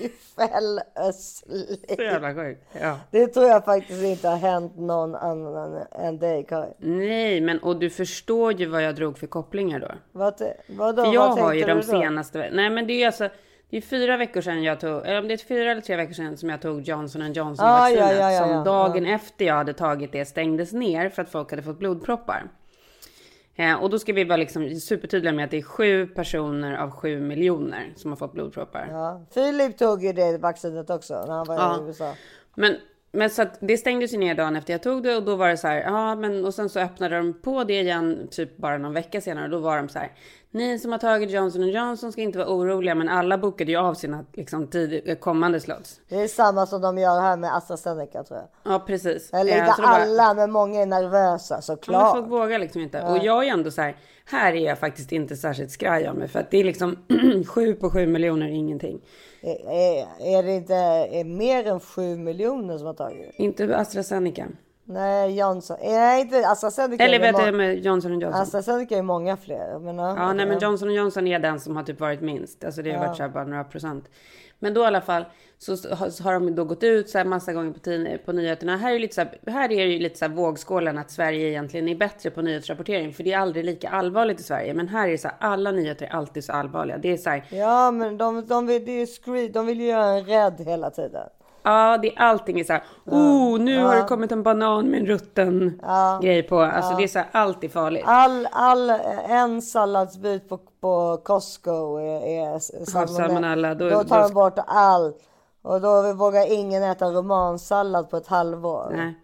You 0.00 0.08
fell 0.36 0.80
Så 0.94 1.00
asleep. 1.08 2.00
jävla 2.00 2.34
sjukt. 2.34 2.64
Ja. 2.80 2.98
Det 3.10 3.26
tror 3.26 3.46
jag 3.46 3.64
faktiskt 3.64 4.02
inte 4.02 4.28
har 4.28 4.36
hänt 4.36 4.76
någon 4.78 5.14
annan 5.14 5.82
än 5.92 6.18
dig 6.18 6.46
Karin. 6.48 6.74
Nej, 6.78 7.40
men 7.40 7.58
och 7.58 7.76
du 7.78 7.90
förstår 7.90 8.52
ju 8.52 8.66
vad 8.66 8.82
jag 8.82 8.94
drog 8.94 9.18
för 9.18 9.26
kopplingar 9.26 9.80
då. 9.80 9.88
Vad, 10.12 10.42
vadå, 10.68 11.04
För 11.04 11.12
jag 11.14 11.28
vad 11.28 11.38
har 11.38 11.52
ju 11.54 11.64
de 11.64 11.82
senaste... 11.82 12.50
Nej, 12.52 12.70
men 12.70 12.86
det 12.86 12.92
är 12.92 12.98
ju 12.98 13.04
alltså... 13.04 13.28
Det 13.70 13.76
är 13.76 13.80
fyra 13.80 14.16
veckor 14.16 14.40
sedan 14.40 14.62
jag 14.62 14.80
tog, 14.80 15.06
eller 15.06 15.18
om 15.18 15.28
det 15.28 15.34
är 15.34 15.38
fyra 15.38 15.70
eller 15.70 15.80
tre 15.80 15.96
veckor 15.96 16.12
sedan 16.12 16.36
som 16.36 16.48
jag 16.48 16.60
tog 16.62 16.80
Johnson 16.82 17.32
Johnson 17.32 17.66
Ah, 17.66 17.78
vaccinet. 17.78 18.00
ja, 18.00 18.12
ja, 18.14 18.32
ja, 18.32 18.46
som 18.48 18.64
dagen 18.64 19.06
efter 19.06 19.44
jag 19.44 19.54
hade 19.54 19.72
tagit 19.72 20.12
det 20.12 20.24
stängdes 20.24 20.72
ner 20.72 21.08
för 21.08 21.22
att 21.22 21.30
folk 21.30 21.50
hade 21.50 21.62
fått 21.62 21.78
blodproppar. 21.78 22.48
Eh, 23.56 23.74
och 23.82 23.90
då 23.90 23.98
ska 23.98 24.12
vi 24.12 24.24
vara 24.24 24.36
liksom 24.36 24.74
supertydliga 24.80 25.32
med 25.32 25.44
att 25.44 25.50
det 25.50 25.58
är 25.58 25.62
sju 25.62 26.06
personer 26.06 26.76
av 26.76 26.90
sju 26.90 27.20
miljoner 27.20 27.92
som 27.96 28.10
har 28.10 28.16
fått 28.16 28.32
blodproppar. 28.32 28.86
Ja. 28.90 29.26
Filip 29.34 29.78
tog 29.78 30.04
ju 30.04 30.12
det 30.12 30.38
vaccinet 30.38 30.90
också 30.90 31.14
när 31.26 31.34
han 31.34 31.46
var 31.46 31.54
Ja. 31.56 31.80
i 31.82 31.86
USA. 31.86 32.14
Men, 32.54 32.76
men 33.12 33.30
så 33.30 33.42
att 33.42 33.58
det 33.60 33.76
stängdes 33.76 34.14
ju 34.14 34.18
ner 34.18 34.34
dagen 34.34 34.56
efter 34.56 34.72
jag 34.72 34.82
tog 34.82 35.02
det 35.02 35.16
och 35.16 35.22
då 35.22 35.36
var 35.36 35.48
det 35.48 35.56
så 35.56 35.68
här, 35.68 35.76
ja 35.80 36.14
men 36.14 36.44
och 36.44 36.54
sen 36.54 36.68
så 36.68 36.80
öppnade 36.80 37.16
de 37.16 37.32
på 37.42 37.64
det 37.64 37.80
igen 37.80 38.28
typ 38.30 38.56
bara 38.56 38.78
någon 38.78 38.92
vecka 38.92 39.20
senare 39.20 39.44
och 39.44 39.50
då 39.50 39.58
var 39.58 39.76
de 39.76 39.88
så 39.88 39.98
här, 39.98 40.12
ni 40.50 40.78
som 40.78 40.92
har 40.92 40.98
tagit 40.98 41.30
Johnson 41.30 41.68
Johnson 41.68 42.12
ska 42.12 42.20
inte 42.20 42.38
vara 42.38 42.48
oroliga 42.48 42.94
men 42.94 43.08
alla 43.08 43.38
bokade 43.38 43.70
ju 43.72 43.78
av 43.78 43.94
sina 43.94 44.24
liksom 44.32 44.66
tid, 44.66 45.16
kommande 45.20 45.60
slots. 45.60 46.00
Det 46.08 46.16
är 46.22 46.28
samma 46.28 46.66
som 46.66 46.80
de 46.82 46.98
gör 46.98 47.20
här 47.20 47.36
med 47.36 47.56
AstraZeneca 47.56 48.22
tror 48.24 48.38
jag. 48.38 48.72
Ja 48.74 48.78
precis. 48.86 49.30
Eller 49.32 49.52
Eh, 49.52 49.58
inte 49.58 49.72
så 49.72 49.80
det 49.82 49.86
var- 49.88 49.94
alla, 50.00 50.34
men 50.34 50.50
många 50.52 50.80
är 50.82 50.86
nervösa 50.86 51.54
Ja, 51.54 51.56
men 51.56 51.62
såklart. 51.62 52.12
folk 52.16 52.28
vågar 52.30 52.58
liksom 52.58 52.80
inte. 52.80 53.02
Och 53.02 53.18
jag 53.18 53.46
är 53.46 53.52
ändå 53.52 53.70
så 53.70 53.82
här, 53.82 53.96
här 54.30 54.52
är 54.52 54.66
jag 54.66 54.78
faktiskt 54.78 55.12
inte 55.12 55.36
särskilt 55.36 55.70
skraj 55.70 56.06
av 56.06 56.16
mig 56.16 56.28
för 56.28 56.40
att 56.40 56.50
det 56.50 56.58
är 56.58 56.64
liksom 56.64 56.96
sju 57.46 57.74
på 57.74 57.90
sju 57.90 58.06
miljoner 58.06 58.46
är 58.46 58.50
ingenting. 58.50 59.00
Är, 59.42 60.38
är, 60.38 60.42
det 60.42 60.52
inte 60.52 60.74
är 60.74 61.24
mer 61.24 61.66
än 61.66 61.80
sju 61.80 62.16
miljoner 62.16 62.78
som 62.78 62.86
har 62.86 62.94
tagit? 62.94 63.34
Inte 63.36 63.76
AstraZeneca. 63.76 64.46
Nej, 64.84 65.38
Johnson. 65.38 65.76
Nej, 65.82 66.20
inte 66.20 66.48
AstraZeneca. 66.48 67.04
Eller 67.04 67.18
vet 67.18 67.46
du 67.46 67.52
med 67.52 67.84
Johnson 67.84 68.20
Johnson? 68.20 68.42
AstraZeneca 68.42 68.96
är 68.96 69.02
många 69.02 69.36
fler. 69.36 69.78
Men, 69.78 69.98
ja, 69.98 70.16
Ja, 70.16 70.32
nej, 70.32 70.46
men. 70.46 70.58
Johnson 70.58 70.94
Johnson 70.94 71.26
är 71.26 71.38
den 71.38 71.60
som 71.60 71.76
har 71.76 71.82
typ 71.82 72.00
varit 72.00 72.20
minst. 72.20 72.64
Alltså 72.64 72.82
det 72.82 72.92
har 72.92 73.06
varit 73.06 73.16
så 73.16 73.28
bara 73.28 73.44
några 73.44 73.64
procent. 73.64 74.04
Men 74.60 74.74
då 74.74 74.80
i 74.80 74.84
alla 74.84 75.00
fall 75.00 75.24
så 75.58 75.72
har, 76.22 76.32
de 76.32 76.54
då 76.54 76.64
gått 76.64 76.82
ut 76.82 77.08
så 77.08 77.18
här 77.18 77.24
massa 77.24 77.52
gånger 77.52 77.72
på, 77.72 78.24
på 78.24 78.32
nyheterna. 78.32 78.76
Här 78.76 78.94
är, 78.94 78.98
lite 78.98 79.14
så 79.14 79.20
här, 79.20 79.38
här 79.46 79.72
är 79.72 79.86
det 79.86 79.92
ju 79.92 79.98
lite 79.98 80.18
så 80.18 80.24
här 80.24 80.32
vågskålen 80.32 80.98
att 80.98 81.10
Sverige 81.10 81.48
egentligen 81.48 81.88
är 81.88 81.94
bättre 81.94 82.30
på 82.30 82.42
nyhetsrapportering. 82.42 83.14
För 83.14 83.24
det 83.24 83.32
är 83.32 83.38
aldrig 83.38 83.64
lika 83.64 83.88
allvarligt 83.88 84.40
i 84.40 84.42
Sverige. 84.42 84.74
Men 84.74 84.88
här 84.88 85.08
är 85.08 85.12
det 85.12 85.18
så 85.18 85.28
här, 85.28 85.36
alla 85.40 85.72
nyheter 85.72 86.06
är 86.06 86.10
alltid 86.10 86.44
så 86.44 86.52
allvarliga. 86.52 86.98
Det 86.98 87.12
är 87.12 87.16
så 87.16 87.30
här, 87.30 87.44
Ja, 87.50 87.90
men 87.90 88.18
de, 88.18 88.46
de, 88.46 88.66
vill, 88.66 88.84
det 88.84 88.92
är 88.92 89.06
screen, 89.06 89.52
de 89.52 89.66
vill 89.66 89.80
ju 89.80 89.86
göra 89.86 90.18
en 90.18 90.24
rädd 90.24 90.60
hela 90.66 90.90
tiden 90.90 91.28
ja 91.62 91.98
det 92.02 92.16
är 92.16 92.20
allting 92.20 92.60
är 92.60 92.64
så 92.64 92.72
här, 92.72 92.82
oh 93.06 93.58
nu 93.58 93.78
har 93.82 93.96
det 93.96 94.02
kommit 94.02 94.32
en 94.32 94.42
banan 94.42 94.86
med 94.90 95.00
en 95.00 95.06
rutten 95.06 95.80
grej 96.22 96.42
på. 96.42 96.60
Alltså 96.60 96.96
det 96.96 97.02
är 97.02 97.08
så 97.08 97.18
här, 97.18 97.28
allt 97.32 97.64
är 97.64 97.68
farligt. 97.68 98.04
All, 98.06 98.48
all, 98.52 98.90
en 99.28 99.62
salladsbit 99.62 100.48
på, 100.48 100.58
på 100.80 101.20
Costco 101.24 101.96
är, 101.96 102.26
är 102.54 102.58
salmonella. 102.58 103.06
salmonella, 103.06 103.74
då- 103.74 103.88
Då, 103.90 104.04
tar 104.04 104.22
de 104.22 104.34
bort 104.34 104.58
allt. 104.66 105.16
Och 105.62 105.80
då 105.80 106.12
vågar 106.12 106.52
ingen 106.52 106.82
äta 106.82 107.04
romansallad 107.10 108.10
på 108.10 108.16
ett 108.16 108.26
halvår. 108.26 108.92
Nej. 108.96 109.14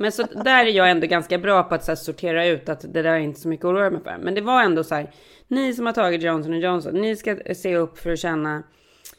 Men 0.00 0.12
så 0.12 0.22
där 0.22 0.64
är 0.64 0.70
jag 0.70 0.90
ändå 0.90 1.06
ganska 1.06 1.38
bra 1.38 1.62
på 1.62 1.74
att 1.74 1.84
så 1.84 1.90
här, 1.90 1.96
sortera 1.96 2.46
ut 2.46 2.68
att 2.68 2.80
det 2.80 3.02
där 3.02 3.04
är 3.04 3.18
inte 3.18 3.40
så 3.40 3.48
mycket 3.48 3.64
att 3.64 3.68
oroa 3.70 3.90
mig 3.90 4.00
för. 4.04 4.16
Men 4.20 4.34
det 4.34 4.40
var 4.40 4.62
ändå 4.62 4.84
så 4.84 4.94
här, 4.94 5.10
ni 5.48 5.72
som 5.74 5.86
har 5.86 5.92
tagit 5.92 6.22
Johnson 6.22 6.60
Johnson, 6.60 6.94
ni 6.94 7.16
ska 7.16 7.36
se 7.56 7.76
upp 7.76 7.98
för 7.98 8.10
att 8.12 8.18
känna, 8.18 8.62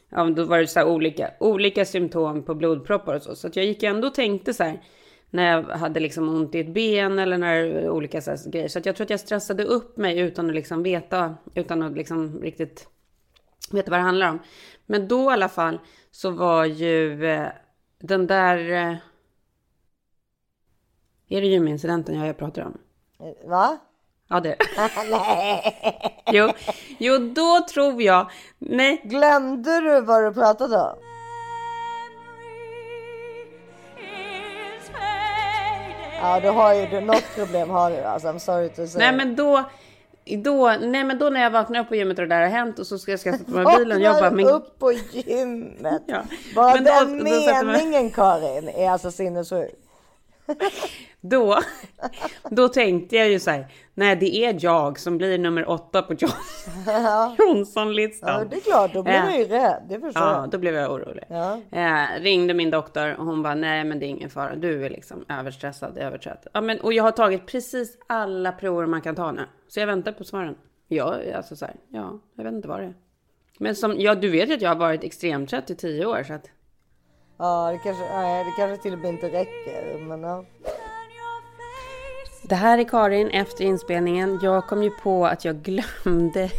ja 0.08 0.24
då 0.24 0.44
var 0.44 0.58
det 0.58 0.66
så 0.66 0.78
här 0.78 0.86
olika, 0.86 1.30
olika 1.40 1.84
symptom 1.84 2.42
på 2.42 2.54
blodproppar 2.54 3.14
och 3.14 3.22
så. 3.22 3.36
Så 3.36 3.46
att 3.46 3.56
jag 3.56 3.64
gick 3.64 3.82
ändå 3.82 4.08
och 4.08 4.14
tänkte 4.14 4.54
så 4.54 4.64
här, 4.64 4.82
när 5.30 5.50
jag 5.50 5.62
hade 5.62 6.00
liksom 6.00 6.28
ont 6.28 6.54
i 6.54 6.60
ett 6.60 6.74
ben 6.74 7.18
eller 7.18 7.38
när 7.38 7.88
olika 7.90 8.20
så 8.20 8.30
här 8.30 8.50
grejer. 8.50 8.68
Så 8.68 8.78
att 8.78 8.86
jag 8.86 8.96
tror 8.96 9.04
att 9.04 9.10
jag 9.10 9.20
stressade 9.20 9.64
upp 9.64 9.96
mig 9.96 10.18
utan 10.18 10.48
att 10.48 10.54
liksom 10.54 10.82
veta, 10.82 11.34
utan 11.54 11.82
att 11.82 11.92
liksom 11.92 12.40
riktigt 12.42 12.88
veta 13.72 13.90
vad 13.90 14.00
det 14.00 14.04
handlar 14.04 14.30
om. 14.30 14.38
Men 14.86 15.08
då 15.08 15.30
i 15.30 15.32
alla 15.32 15.48
fall 15.48 15.78
så 16.10 16.30
var 16.30 16.64
ju 16.64 17.26
eh, 17.26 17.48
den 17.98 18.26
där 18.26 18.70
eh, 18.70 18.96
är 21.28 21.40
det 21.40 21.46
gymincidenten 21.46 22.18
jag 22.18 22.38
pratar 22.38 22.62
om? 22.62 22.78
Va? 23.44 23.78
Ja, 24.30 24.40
det 24.40 24.56
Nej. 25.10 25.76
Jo, 26.32 26.52
jo, 26.98 27.18
då 27.18 27.60
tror 27.72 28.02
jag... 28.02 28.30
Nej, 28.58 29.00
Glömde 29.04 29.80
du 29.80 30.00
vad 30.00 30.24
du 30.24 30.34
pratade 30.34 30.76
om? 30.76 30.96
Ja, 36.22 36.40
du 36.40 36.48
har 36.48 36.74
ju 36.74 36.86
du, 36.86 37.00
något 37.00 37.24
problem 37.34 37.70
har 37.70 37.90
du. 37.90 37.96
Alltså, 37.96 38.28
I'm 38.28 38.38
sorry 38.38 38.68
to 38.68 38.86
say. 38.86 38.98
nej 38.98 39.12
men 39.12 39.36
då... 39.36 39.64
Då, 40.44 40.76
nej 40.80 41.04
men 41.04 41.18
då 41.18 41.30
när 41.30 41.40
jag 41.42 41.50
vaknar 41.50 41.80
upp 41.80 41.88
på 41.88 41.94
gymmet 41.94 42.18
och 42.18 42.24
det 42.28 42.34
där 42.34 42.40
har 42.42 42.48
hänt 42.48 42.78
och 42.78 42.86
så 42.86 42.98
ska 42.98 43.10
jag 43.10 43.20
sätta 43.20 43.44
på 43.44 43.50
mig 43.50 43.76
bilen 43.78 43.96
och 43.98 44.02
jag 44.04 44.14
bara, 44.14 44.22
Vaknar 44.30 44.44
men 44.44 44.46
upp 44.54 44.78
på 44.78 44.92
gymmet. 44.92 46.02
Ja. 46.06 46.22
Bara 46.54 46.74
Men 46.74 46.84
då- 46.84 46.90
den 46.90 47.18
då 47.18 47.24
meningen 47.72 48.10
Karin 48.10 48.68
är 48.68 48.90
alltså 48.90 49.10
sinnessjuk. 49.10 49.87
då, 51.20 51.58
då 52.50 52.68
tänkte 52.68 53.16
jag 53.16 53.28
ju 53.30 53.38
så 53.40 53.50
här, 53.50 53.66
nej 53.94 54.16
det 54.16 54.36
är 54.44 54.56
jag 54.60 54.98
som 54.98 55.18
blir 55.18 55.38
nummer 55.38 55.70
åtta 55.70 56.02
på 56.02 56.14
John, 56.14 56.30
Ja, 56.86 57.34
det 58.50 58.56
är 58.56 58.60
klart, 58.60 58.92
då 58.94 59.02
blir 59.02 59.14
Ja. 59.14 59.26
du 59.26 59.36
ju 59.36 59.44
rädd. 59.44 59.82
Det 59.88 60.00
förstår 60.00 60.22
Ja, 60.22 60.40
jag. 60.40 60.50
då 60.50 60.58
blev 60.58 60.74
jag 60.74 60.92
orolig. 60.92 61.24
Ja. 61.28 61.60
Eh, 61.70 62.20
ringde 62.20 62.54
min 62.54 62.70
doktor 62.70 63.14
och 63.18 63.24
hon 63.26 63.42
bara, 63.42 63.54
nej 63.54 63.84
men 63.84 63.98
det 63.98 64.06
är 64.06 64.08
ingen 64.08 64.30
fara, 64.30 64.56
du 64.56 64.84
är 64.86 64.90
liksom 64.90 65.24
överstressad, 65.28 65.98
övertrött. 65.98 66.46
Ja, 66.52 66.60
men, 66.60 66.80
och 66.80 66.92
jag 66.92 67.04
har 67.04 67.10
tagit 67.12 67.46
precis 67.46 67.98
alla 68.06 68.52
prover 68.52 68.86
man 68.86 69.00
kan 69.00 69.14
ta 69.14 69.32
nu. 69.32 69.42
Så 69.68 69.80
jag 69.80 69.86
väntar 69.86 70.12
på 70.12 70.24
svaren. 70.24 70.54
Ja, 70.88 71.14
alltså 71.34 71.56
så 71.56 71.64
här, 71.64 71.74
ja, 71.88 72.18
jag 72.36 72.44
vet 72.44 72.52
inte 72.52 72.68
vad 72.68 72.80
det 72.80 72.84
är. 72.86 72.94
Men 73.58 73.74
som, 73.76 73.94
ja 73.98 74.14
du 74.14 74.28
vet 74.30 74.48
ju 74.50 74.54
att 74.54 74.62
jag 74.62 74.70
har 74.70 74.76
varit 74.76 75.04
extremt 75.04 75.50
trött 75.50 75.70
i 75.70 75.74
tio 75.74 76.06
år 76.06 76.22
så 76.26 76.32
att. 76.32 76.50
Ja, 77.38 77.70
det 77.72 77.78
kanske, 77.78 78.04
nej, 78.04 78.44
det 78.44 78.50
kanske 78.56 78.82
till 78.82 78.92
och 78.92 78.98
med 78.98 79.08
inte 79.08 79.26
räcker. 79.26 79.98
Men 79.98 80.22
ja. 80.22 80.44
Det 82.42 82.54
här 82.54 82.78
är 82.78 82.84
Karin 82.84 83.28
efter 83.28 83.64
inspelningen. 83.64 84.38
Jag 84.42 84.66
kom 84.66 84.82
ju 84.82 84.90
på 84.90 85.26
att 85.26 85.44
jag 85.44 85.56
glömde. 85.56 86.50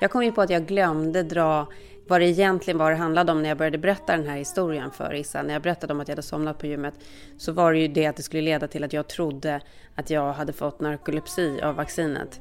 Jag 0.00 0.10
kom 0.10 0.24
ju 0.24 0.32
på 0.32 0.42
att 0.42 0.50
jag 0.50 0.66
glömde 0.66 1.22
dra 1.22 1.66
vad 2.08 2.20
det 2.20 2.26
egentligen 2.26 2.78
var 2.78 2.90
det 2.90 2.96
handlade 2.96 3.32
om 3.32 3.42
när 3.42 3.48
jag 3.48 3.58
började 3.58 3.78
berätta 3.78 4.16
den 4.16 4.28
här 4.28 4.36
historien 4.36 4.90
för 4.90 5.14
Issa. 5.14 5.42
När 5.42 5.52
jag 5.52 5.62
berättade 5.62 5.92
om 5.92 6.00
att 6.00 6.08
jag 6.08 6.12
hade 6.12 6.22
somnat 6.22 6.58
på 6.58 6.66
gymmet 6.66 6.94
så 7.38 7.52
var 7.52 7.72
det 7.72 7.78
ju 7.78 7.88
det 7.88 8.06
att 8.06 8.16
det 8.16 8.22
skulle 8.22 8.42
leda 8.42 8.68
till 8.68 8.84
att 8.84 8.92
jag 8.92 9.08
trodde 9.08 9.60
att 9.94 10.10
jag 10.10 10.32
hade 10.32 10.52
fått 10.52 10.80
narkolepsi 10.80 11.60
av 11.62 11.74
vaccinet. 11.74 12.40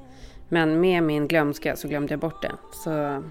Men 0.50 0.80
med 0.82 1.04
min 1.04 1.28
glömska 1.28 1.76
så 1.76 1.88
glömde 1.88 2.14
jag 2.14 2.20
bort 2.20 2.42
det. 2.42 2.52
Så, 2.72 3.24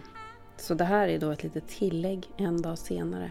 så 0.57 0.75
det 0.75 0.85
här 0.85 1.09
är 1.09 1.19
då 1.19 1.31
ett 1.31 1.43
litet 1.43 1.69
tillägg 1.69 2.29
en 2.37 2.63
dag 2.63 2.79
senare. 2.79 3.31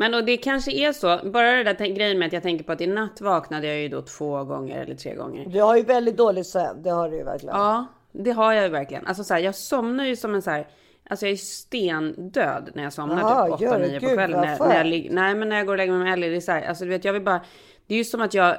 Men 0.00 0.14
och 0.14 0.24
det 0.24 0.36
kanske 0.36 0.72
är 0.72 0.92
så, 0.92 1.18
bara 1.30 1.52
det 1.52 1.62
där 1.62 1.86
grejen 1.86 2.18
med 2.18 2.26
att 2.26 2.32
jag 2.32 2.42
tänker 2.42 2.64
på 2.64 2.72
att 2.72 2.80
i 2.80 2.86
natt 2.86 3.20
vaknade 3.20 3.66
jag 3.66 3.76
ju 3.80 3.88
då 3.88 4.02
två 4.02 4.44
gånger 4.44 4.82
eller 4.82 4.94
tre 4.94 5.14
gånger. 5.14 5.46
Du 5.48 5.60
har 5.60 5.76
ju 5.76 5.82
väldigt 5.82 6.16
dålig 6.16 6.46
sömn, 6.46 6.82
det 6.82 6.90
har 6.90 7.10
du 7.10 7.16
ju 7.16 7.24
verkligen. 7.24 7.56
Ja, 7.56 7.86
det 8.12 8.30
har 8.30 8.52
jag 8.52 8.64
ju 8.64 8.68
verkligen. 8.70 9.06
Alltså 9.06 9.24
så 9.24 9.34
här, 9.34 9.40
jag 9.40 9.54
somnar 9.54 10.04
ju 10.04 10.16
som 10.16 10.34
en 10.34 10.42
så 10.42 10.50
här, 10.50 10.68
alltså 11.08 11.26
jag 11.26 11.32
är 11.32 11.36
stendöd 11.36 12.70
när 12.74 12.82
jag 12.82 12.92
somnar 12.92 13.20
Jaha, 13.20 13.56
typ 13.56 13.60
gör 13.60 13.80
8-9 13.80 13.92
du? 13.92 14.00
på 14.00 14.06
Gud, 14.06 14.14
kvällen. 14.14 14.40
När, 14.40 14.58
när 14.68 14.84
jag, 14.84 15.10
nej 15.10 15.34
men 15.34 15.48
när 15.48 15.56
jag 15.56 15.66
går 15.66 15.72
och 15.72 15.78
lägger 15.78 15.92
mig 15.92 16.04
med 16.04 16.12
Ellie, 16.12 16.28
det 16.28 16.36
är 16.36 16.40
så 16.40 16.52
här, 16.52 16.62
alltså 16.62 16.84
du 16.84 16.90
vet 16.90 17.04
jag 17.04 17.12
vill 17.12 17.22
bara, 17.22 17.40
det 17.86 17.94
är 17.94 17.98
ju 17.98 18.04
som 18.04 18.20
att 18.20 18.34
jag, 18.34 18.56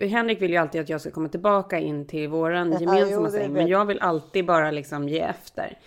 Henrik 0.00 0.42
vill 0.42 0.50
ju 0.50 0.56
alltid 0.56 0.80
att 0.80 0.88
jag 0.88 1.00
ska 1.00 1.10
komma 1.10 1.28
tillbaka 1.28 1.78
in 1.78 2.06
till 2.06 2.28
våran 2.28 2.72
gemensamma 2.80 3.30
säng, 3.30 3.52
men 3.52 3.66
jag 3.66 3.84
vill 3.84 4.00
alltid 4.00 4.46
bara 4.46 4.70
liksom 4.70 5.08
ge 5.08 5.20
efter. 5.20 5.78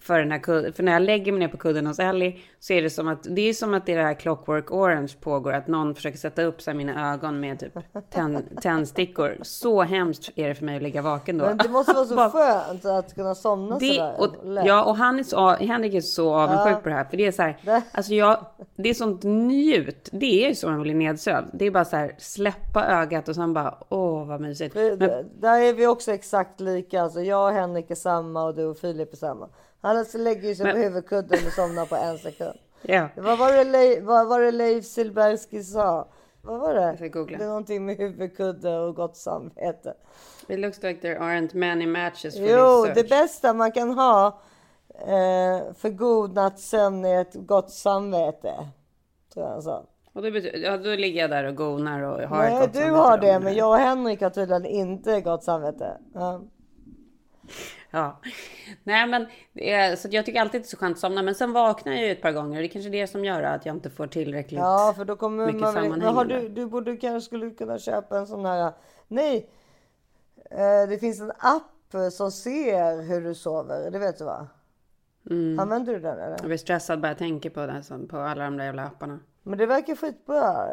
För, 0.00 0.18
den 0.18 0.32
här 0.32 0.38
kudden, 0.38 0.72
för 0.72 0.82
när 0.82 0.92
jag 0.92 1.02
lägger 1.02 1.32
mig 1.32 1.38
ner 1.38 1.48
på 1.48 1.56
kudden 1.56 1.86
hos 1.86 1.98
Ellie 1.98 2.38
så 2.60 2.72
är 2.72 2.82
det 2.82 2.90
som 2.90 3.08
att 3.08 3.22
det 3.22 3.48
är 3.48 3.52
som 3.52 3.74
att 3.74 3.86
det 3.86 4.02
här 4.02 4.14
Clockwork 4.14 4.72
Orange 4.72 5.12
pågår. 5.20 5.52
Att 5.52 5.66
någon 5.66 5.94
försöker 5.94 6.18
sätta 6.18 6.42
upp 6.42 6.62
så 6.62 6.70
här 6.70 6.76
mina 6.76 7.12
ögon 7.12 7.40
med 7.40 7.60
typ 7.60 7.78
tänd, 8.10 8.42
tändstickor. 8.62 9.36
Så 9.42 9.82
hemskt 9.82 10.30
är 10.36 10.48
det 10.48 10.54
för 10.54 10.64
mig 10.64 10.76
att 10.76 10.82
ligga 10.82 11.02
vaken 11.02 11.38
då. 11.38 11.44
Men 11.44 11.56
det 11.56 11.68
måste 11.68 11.92
vara 11.92 12.06
så 12.06 12.30
skönt 12.38 12.84
att 12.84 13.14
kunna 13.14 13.34
somna 13.34 13.78
det, 13.78 13.94
sådär. 13.94 14.14
och, 14.18 14.66
ja, 14.66 14.84
och 14.84 14.96
han 14.96 15.18
är 15.18 15.22
så, 15.22 15.48
Henrik 15.48 15.94
är 15.94 16.00
så 16.00 16.34
avundsjuk 16.34 16.82
på 16.82 16.88
det 16.88 16.94
här. 16.94 17.04
För 17.04 17.16
det 17.16 17.26
är 17.26 17.32
så 17.32 17.42
här, 17.42 17.82
alltså 17.92 18.14
jag, 18.14 18.46
det 18.76 18.88
är 18.88 18.94
sånt 18.94 19.22
njut. 19.22 20.08
Det 20.12 20.44
är 20.44 20.48
ju 20.48 20.54
så 20.54 20.68
man 20.68 20.82
blir 20.82 20.94
nedsövd. 20.94 21.50
Det 21.52 21.64
är 21.64 21.70
bara 21.70 21.84
så 21.84 21.96
här, 21.96 22.14
släppa 22.18 22.86
ögat 22.86 23.28
och 23.28 23.34
sen 23.34 23.54
bara, 23.54 23.74
åh 23.88 24.26
vad 24.26 24.40
mysigt. 24.40 24.74
Men, 24.74 24.98
Där 25.40 25.60
är 25.60 25.72
vi 25.72 25.86
också 25.86 26.12
exakt 26.12 26.60
lika. 26.60 27.02
Alltså 27.02 27.20
jag 27.20 27.48
och 27.48 27.54
Henrik 27.54 27.90
är 27.90 27.94
samma 27.94 28.44
och 28.44 28.54
du 28.54 28.64
och 28.64 28.78
Filip 28.78 29.12
är 29.12 29.16
samma. 29.16 29.48
Alltså 29.84 30.18
lägger 30.18 30.54
sig 30.54 30.66
Men- 30.66 30.74
på 30.76 30.80
huvudkudden 30.82 31.38
och 31.46 31.52
somnar 31.52 31.86
på 31.86 31.96
en 31.96 32.18
sekund. 32.18 32.58
ja. 32.82 33.08
Vad 33.16 33.38
var 33.38 33.52
det, 33.52 33.64
Le- 33.64 34.00
vad 34.00 34.28
var 34.28 34.40
det 34.40 34.50
Leif 34.50 34.84
Silbersky 34.84 35.62
sa? 35.62 36.08
Vad 36.42 36.60
var 36.60 36.74
det? 36.74 36.96
ska 36.96 37.08
googla. 37.08 37.38
Det 37.38 37.44
är 37.44 37.48
någonting 37.48 37.86
med 37.86 37.96
huvudkudde 37.96 38.78
och 38.78 38.94
gott 38.94 39.16
samvete. 39.16 39.94
It 40.48 40.58
looks 40.58 40.82
like 40.82 41.00
there 41.00 41.18
aren't 41.18 41.56
many 41.56 41.86
matches 41.86 42.36
for 42.36 42.44
Jo, 42.46 42.84
this 42.84 42.94
det 42.94 43.00
search. 43.00 43.08
bästa 43.10 43.54
man 43.54 43.72
kan 43.72 43.90
ha 43.94 44.26
eh, 44.98 45.72
för 45.74 45.88
god 45.90 46.34
nattsömn 46.34 47.04
är 47.04 47.20
ett 47.20 47.34
gott 47.34 47.70
samvete. 47.70 48.52
Tror 49.34 49.46
jag 49.46 49.52
han 49.52 49.62
sa. 49.62 49.84
Och 50.12 50.22
det 50.22 50.30
betyder, 50.30 50.58
ja, 50.58 50.76
då 50.76 50.90
ligger 50.90 51.20
jag 51.20 51.30
där 51.30 51.44
och 51.44 51.56
gonar 51.56 52.02
och 52.02 52.28
har 52.28 52.44
ett 52.44 52.52
Nej, 52.52 52.60
gott 52.60 52.72
du 52.72 52.78
samvete 52.80 52.96
har 52.96 53.18
det, 53.18 53.40
men 53.40 53.54
jag 53.54 53.68
och 53.70 53.76
Henrik 53.76 54.22
har 54.22 54.30
tydligen 54.30 54.66
inte 54.66 55.20
gott 55.20 55.44
samvete. 55.44 55.96
Ja. 56.14 56.40
Ja. 57.94 58.20
Nej 58.84 59.06
men, 59.06 59.26
är, 59.54 59.96
så 59.96 60.08
jag 60.10 60.26
tycker 60.26 60.40
alltid 60.40 60.60
det 60.60 60.64
är 60.64 60.68
så 60.68 60.76
skönt 60.76 60.96
att 60.96 61.00
somna. 61.00 61.22
Men 61.22 61.34
sen 61.34 61.52
vaknar 61.52 61.92
jag 61.92 62.04
ju 62.04 62.12
ett 62.12 62.22
par 62.22 62.32
gånger. 62.32 62.60
Det 62.60 62.66
är 62.66 62.68
kanske 62.68 62.90
det 62.90 63.06
som 63.06 63.24
gör 63.24 63.42
att 63.42 63.66
jag 63.66 63.76
inte 63.76 63.90
får 63.90 64.06
tillräckligt. 64.06 64.60
Ja, 64.60 64.94
för 64.96 65.04
då 65.04 65.16
kommer 65.16 65.46
Mycket 65.46 65.60
man. 65.60 65.88
Men 65.88 66.00
har 66.00 66.24
du, 66.24 66.48
du 66.48 66.66
borde 66.66 66.96
kanske 66.96 67.26
skulle 67.26 67.50
kunna 67.50 67.78
köpa 67.78 68.18
en 68.18 68.26
sån 68.26 68.44
här... 68.44 68.72
Nej! 69.08 69.50
Eh, 70.50 70.88
det 70.88 70.98
finns 71.00 71.20
en 71.20 71.32
app 71.38 72.12
som 72.12 72.32
ser 72.32 73.02
hur 73.02 73.20
du 73.20 73.34
sover. 73.34 73.90
Det 73.90 73.98
vet 73.98 74.18
du 74.18 74.24
va? 74.24 74.48
Mm. 75.30 75.58
Använder 75.58 75.92
du 75.92 76.00
den 76.00 76.18
eller? 76.18 76.36
Jag 76.38 76.46
blir 76.46 76.56
stressad 76.56 77.00
bara 77.00 77.08
jag 77.08 77.18
tänker 77.18 77.50
på 77.50 77.66
det, 77.66 77.82
som 77.82 78.08
på 78.08 78.18
alla 78.18 78.44
de 78.44 78.56
där 78.56 78.64
jävla 78.64 78.84
apparna. 78.84 79.20
Men 79.44 79.58
det 79.58 79.66
verkar 79.66 79.94
skitbra. 79.96 80.66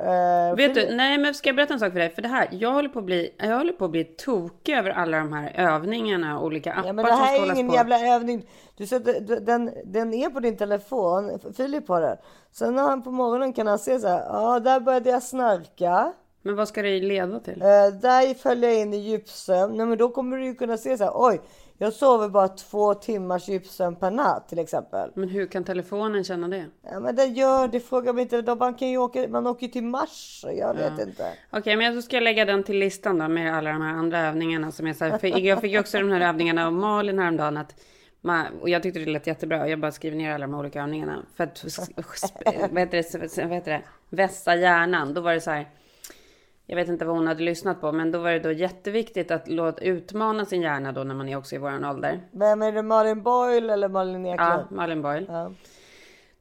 Eh, 0.50 0.56
Vet 0.56 0.76
du, 0.76 0.96
nej 0.96 1.18
men 1.18 1.34
ska 1.34 1.50
jag 1.50 1.56
berätta 1.56 1.74
en 1.74 1.80
sak 1.80 1.92
för 1.92 2.00
dig? 2.00 2.10
För 2.10 2.22
det 2.22 2.28
här, 2.28 2.48
jag 2.52 2.72
håller 2.74 2.90
på 2.90 3.00
att 3.00 3.06
bli, 3.06 3.36
jag 3.38 3.58
håller 3.58 3.74
på 3.74 3.86
att 3.86 3.92
bli 3.92 4.04
tokig 4.04 4.74
över 4.78 4.90
alla 4.90 5.18
de 5.18 5.34
här 5.34 5.54
övningarna 5.76 6.40
och 6.40 6.46
olika 6.46 6.74
appar 6.74 6.88
Ja, 6.88 6.94
men 6.94 7.06
det 7.06 7.12
här 7.12 7.42
är 7.42 7.54
ingen 7.54 7.68
på. 7.68 7.74
jävla 7.76 8.00
övning. 8.16 8.46
Du 8.78 8.86
sätter, 8.86 9.40
den, 9.40 9.72
den 9.86 10.14
är 10.14 10.30
på 10.30 10.40
din 10.40 10.58
telefon. 10.58 11.40
Filip 11.58 11.88
har 11.88 12.02
den. 12.02 12.18
Sen 12.52 12.76
när 12.76 12.84
han 12.84 13.04
på 13.04 13.12
morgonen 13.12 13.54
kan 13.54 13.68
han 13.68 13.80
se 13.80 14.00
så 14.00 14.08
här. 14.08 14.24
Ja, 14.30 14.60
där 14.60 14.80
började 14.80 15.10
jag 15.10 15.24
snarka. 15.24 16.14
Men 16.42 16.56
vad 16.56 16.68
ska 16.68 16.82
det 16.82 17.00
leda 17.00 17.40
till? 17.40 17.62
Eh, 17.62 17.68
där 18.02 18.34
följer 18.34 18.70
jag 18.70 18.80
in 18.80 18.94
i 18.94 18.98
djupsömn. 18.98 19.78
Nej, 19.78 19.86
men 19.86 19.98
då 19.98 20.10
kommer 20.10 20.38
du 20.38 20.46
ju 20.46 20.56
kunna 20.56 20.78
se 20.78 20.98
så 20.98 21.04
här. 21.04 21.12
Oj, 21.16 21.42
jag 21.82 21.94
sover 21.94 22.30
bara 22.30 22.48
två 22.48 22.94
timmars 22.94 23.48
djupsömn 23.48 23.96
per 23.96 24.12
natt 24.12 24.50
till 24.50 24.60
exempel. 24.60 25.12
Men 25.14 25.30
hur 25.30 25.48
kan 25.48 25.64
telefonen 25.64 26.24
känna 26.24 26.48
det? 26.48 26.66
Ja, 26.82 27.00
men 27.00 27.16
den 27.16 27.34
gör 27.34 27.68
det. 27.68 27.80
Fråga 27.80 28.14
mig 28.14 28.22
inte. 28.22 28.56
Man 28.56 28.74
kan 28.74 28.90
ju 28.90 28.98
åka. 28.98 29.28
Man 29.28 29.48
åker 29.48 29.66
ju 29.68 29.72
till 29.72 29.84
Mars. 29.84 30.46
Jag 30.54 30.74
vet 30.74 31.08
inte. 31.08 31.34
Okej, 31.50 31.76
men 31.76 31.96
då 31.96 32.02
ska 32.02 32.16
jag 32.16 32.24
lägga 32.24 32.46
den 32.46 32.64
till 32.64 32.78
listan 32.78 33.18
då 33.18 33.28
med 33.28 33.58
alla 33.58 33.70
de 33.72 33.82
här 33.82 33.94
andra 33.94 34.20
övningarna 34.20 34.72
som 34.72 34.88
är 34.88 34.94
så 34.94 35.06
här. 35.06 35.18
För 35.18 35.28
jag 35.28 35.62
fick 35.62 35.72
ju 35.72 35.80
också 35.80 36.00
de 36.00 36.12
här 36.12 36.22
övningarna 36.22 36.66
av 36.66 36.74
Malin 36.74 37.20
häromdagen 37.20 37.58
att 37.58 37.76
man, 38.22 38.46
och 38.62 38.70
jag 38.70 38.84
tyckte 38.84 39.00
det 39.00 39.12
lät 39.12 39.28
jättebra. 39.28 39.68
Jag 39.70 39.80
bara 39.80 39.92
skriver 39.92 40.18
ner 40.18 40.34
alla 40.34 40.48
de 40.48 40.56
olika 40.56 40.82
övningarna 40.82 41.24
för 41.36 41.44
att 41.44 41.64
vad 41.96 42.80
heter 42.80 42.98
det, 42.98 43.44
vad 43.44 43.54
heter 43.54 43.72
det, 43.72 43.82
vässa 44.10 44.56
hjärnan. 44.56 45.14
Då 45.14 45.22
var 45.22 45.34
det 45.34 45.42
så 45.42 45.52
här. 45.52 45.68
Jag 46.72 46.76
vet 46.76 46.88
inte 46.88 47.06
vad 47.06 47.16
hon 47.16 47.28
hade 47.28 47.44
lyssnat 47.44 47.82
på, 47.82 47.92
men 47.92 48.12
då 48.12 48.20
var 48.20 48.32
det 48.32 48.40
då 48.40 48.52
jätteviktigt 48.52 49.32
att 49.32 49.48
låta 49.48 49.82
utmana 49.84 50.46
sin 50.46 50.62
hjärna 50.62 50.92
då 50.92 51.04
när 51.04 51.16
man 51.16 51.30
är 51.30 51.38
också 51.38 51.56
i 51.56 51.58
våran 51.58 51.86
ålder. 51.86 52.22
Vem 52.32 52.62
är 52.62 52.72
det? 52.72 52.82
Malin 52.82 53.24
Boyle 53.24 53.70
eller 53.70 53.88
Malin 53.90 54.26
Ja, 54.26 54.34
Eklund? 54.34 54.72
Malin 54.72 55.02
Boyle. 55.02 55.26
Ja. 55.30 55.52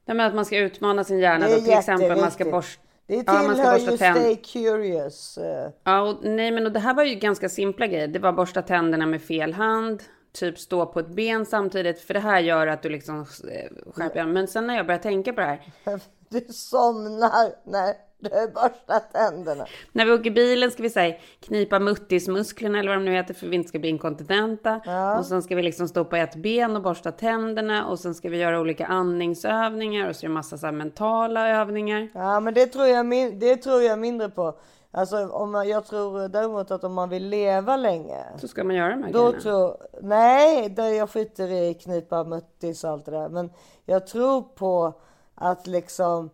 Nej, 0.05 0.17
men 0.17 0.21
att 0.21 0.35
man 0.35 0.45
ska 0.45 0.59
utmana 0.59 1.05
sin 1.05 1.19
hjärna 1.19 1.49
då 1.49 1.55
till 1.55 1.73
exempel 1.73 2.21
man 2.21 2.31
ska 2.31 2.45
borsta. 2.45 2.83
Det 3.07 3.15
Ja, 3.27 3.33
man 3.33 3.43
ska 3.45 3.55
tillhör 3.55 3.73
borsta 3.73 3.91
ju 3.91 3.97
tänd- 3.97 4.17
Stay 4.17 4.37
Curious. 4.37 5.39
eh. 5.39 5.71
Ja, 5.85 6.01
och, 6.01 6.17
nej 6.25 6.51
men 6.51 6.67
och 6.67 6.73
det 6.73 6.81
här 6.81 6.95
var 6.95 7.05
ju 7.05 7.15
ganska 7.15 7.49
simpla 7.49 7.87
grejer. 7.87 8.09
Det 8.09 8.19
var 8.19 8.33
borsta 8.33 8.63
tänderna 8.63 9.07
med 9.07 9.23
fel 9.23 9.53
hand, 9.53 10.03
typ 10.33 10.59
stå 10.59 10.87
på 10.87 11.01
ett 11.01 11.09
ben 11.09 11.47
samtidigt, 11.47 12.01
för 12.01 12.15
det 12.15 12.21
här 12.21 12.41
gör 12.41 12.67
att 12.67 12.83
du 12.83 12.89
liksom 12.89 13.21
eh, 13.21 13.93
skärper. 13.95 14.27
Men 14.27 14.49
sen 14.49 14.67
när 14.67 14.77
jag 14.77 14.87
började 14.87 15.03
tänka 15.03 15.33
på 15.33 15.41
det 15.41 15.47
här, 15.47 15.61
Du 16.31 16.41
somnar 16.53 17.71
när 17.71 18.08
du 18.19 18.29
borstar 18.55 19.13
tänderna. 19.13 19.67
när 19.93 20.07
vi 20.07 20.13
åker 20.13 20.31
bilen 20.31 20.71
ska 20.71 20.83
vi 20.83 20.91
säga 20.91 21.17
knipa 21.41 21.79
muttismusklerna 21.79 22.79
eller 22.79 22.89
vad 22.89 22.99
de 22.99 23.05
nu 23.05 23.13
heter 23.13 23.35
för 23.35 23.47
att 23.47 23.53
vi 23.53 23.57
inte 23.57 23.69
ska 23.69 23.79
bli 23.79 23.89
inkontinenta. 23.89 24.81
Och 25.19 25.27
sen 25.27 25.43
ska 25.43 25.57
vi 25.57 25.63
liksom 25.63 25.89
stå 25.89 26.05
på 26.05 26.17
ett 26.17 26.35
ben 26.37 26.77
och 26.77 26.83
borsta 26.83 27.13
tänderna 27.13 27.87
och 27.87 27.99
sen 27.99 28.15
ska 28.15 28.29
vi 28.29 28.37
göra 28.39 28.61
olika 28.61 28.87
andningsövningar 28.87 30.09
och 30.09 30.17
så 30.17 30.27
är 30.27 30.29
det 30.29 30.35
massa 30.35 30.59
så 30.59 30.67
här 30.67 30.73
mentala 30.73 31.49
övningar. 31.49 32.09
Ja, 32.15 32.41
men 32.41 32.55
det 32.55 32.67
tror 32.67 32.87
jag, 32.87 33.07
det 33.41 33.57
tror 33.57 33.83
jag 33.83 33.99
mindre 33.99 34.29
på. 34.29 34.59
Alltså, 34.91 35.29
om 35.29 35.53
man, 35.53 35.69
jag 35.69 35.87
tror 35.87 36.29
däremot 36.29 36.71
att 36.71 36.85
om 36.85 36.95
man 36.95 37.09
vill 37.09 37.29
leva 37.29 37.77
länge. 37.77 38.25
Så 38.41 38.49
ska 38.49 38.65
man 38.65 38.77
göra 38.77 38.91
de 38.91 39.03
här 39.03 39.13
Då 39.13 39.23
grejerna. 39.23 39.41
tror, 39.41 39.77
nej, 40.03 40.69
där 40.69 40.89
jag 40.89 41.11
skiter 41.11 41.53
i 41.53 41.75
knipa 41.75 42.25
muttis 42.25 42.85
och 42.85 42.91
allt 42.91 43.05
det 43.05 43.11
där. 43.11 43.29
Men 43.29 43.51
jag 43.85 44.07
tror 44.07 44.43
på 44.43 44.93
att 45.35 45.67
liksom, 45.67 46.31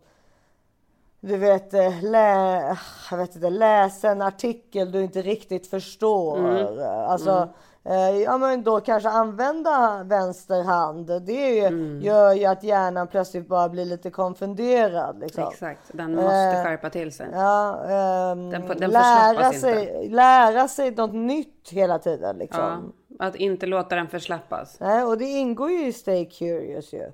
du 1.26 1.36
vet, 1.36 1.74
eh, 1.74 2.02
lä, 2.02 2.76
jag 3.10 3.18
vet 3.18 3.34
inte, 3.36 3.50
läsa 3.50 4.10
en 4.10 4.22
artikel 4.22 4.92
du 4.92 5.02
inte 5.02 5.22
riktigt 5.22 5.66
förstår. 5.66 6.38
Mm. 6.38 6.78
Alltså, 7.08 7.48
eh, 7.84 7.94
ja 8.22 8.38
men 8.38 8.62
då 8.62 8.80
kanske 8.80 9.08
använda 9.08 10.02
vänster 10.04 10.62
hand. 10.62 11.06
Det 11.26 11.32
ju, 11.54 11.64
Mm. 11.64 12.00
gör 12.02 12.32
ju 12.32 12.44
att 12.44 12.62
hjärnan 12.64 13.06
plötsligt 13.06 13.48
bara 13.48 13.68
blir 13.68 13.84
lite 13.84 14.10
konfunderad. 14.10 15.18
Liksom. 15.20 15.48
Exakt, 15.48 15.80
den 15.92 16.14
måste 16.14 16.34
Eh, 16.36 16.64
skärpa 16.64 16.90
till 16.90 17.12
sig. 17.12 17.28
Ja, 17.32 17.84
ehm, 17.84 18.50
Den 18.50 18.66
den 18.78 18.90
lära, 18.90 19.52
sig, 19.52 20.08
lära 20.08 20.68
sig 20.68 20.90
något 20.90 21.14
nytt 21.14 21.68
hela 21.70 21.98
tiden. 21.98 22.36
Liksom. 22.38 22.94
Ja, 23.18 23.26
att 23.26 23.36
inte 23.36 23.66
låta 23.66 23.96
den 23.96 24.08
förslappas. 24.08 24.80
Nej, 24.80 25.04
och 25.04 25.18
det 25.18 25.24
ingår 25.24 25.70
ju 25.70 25.86
i 25.86 25.92
Stay 25.92 26.24
Curious 26.30 26.92
ju. 26.92 27.12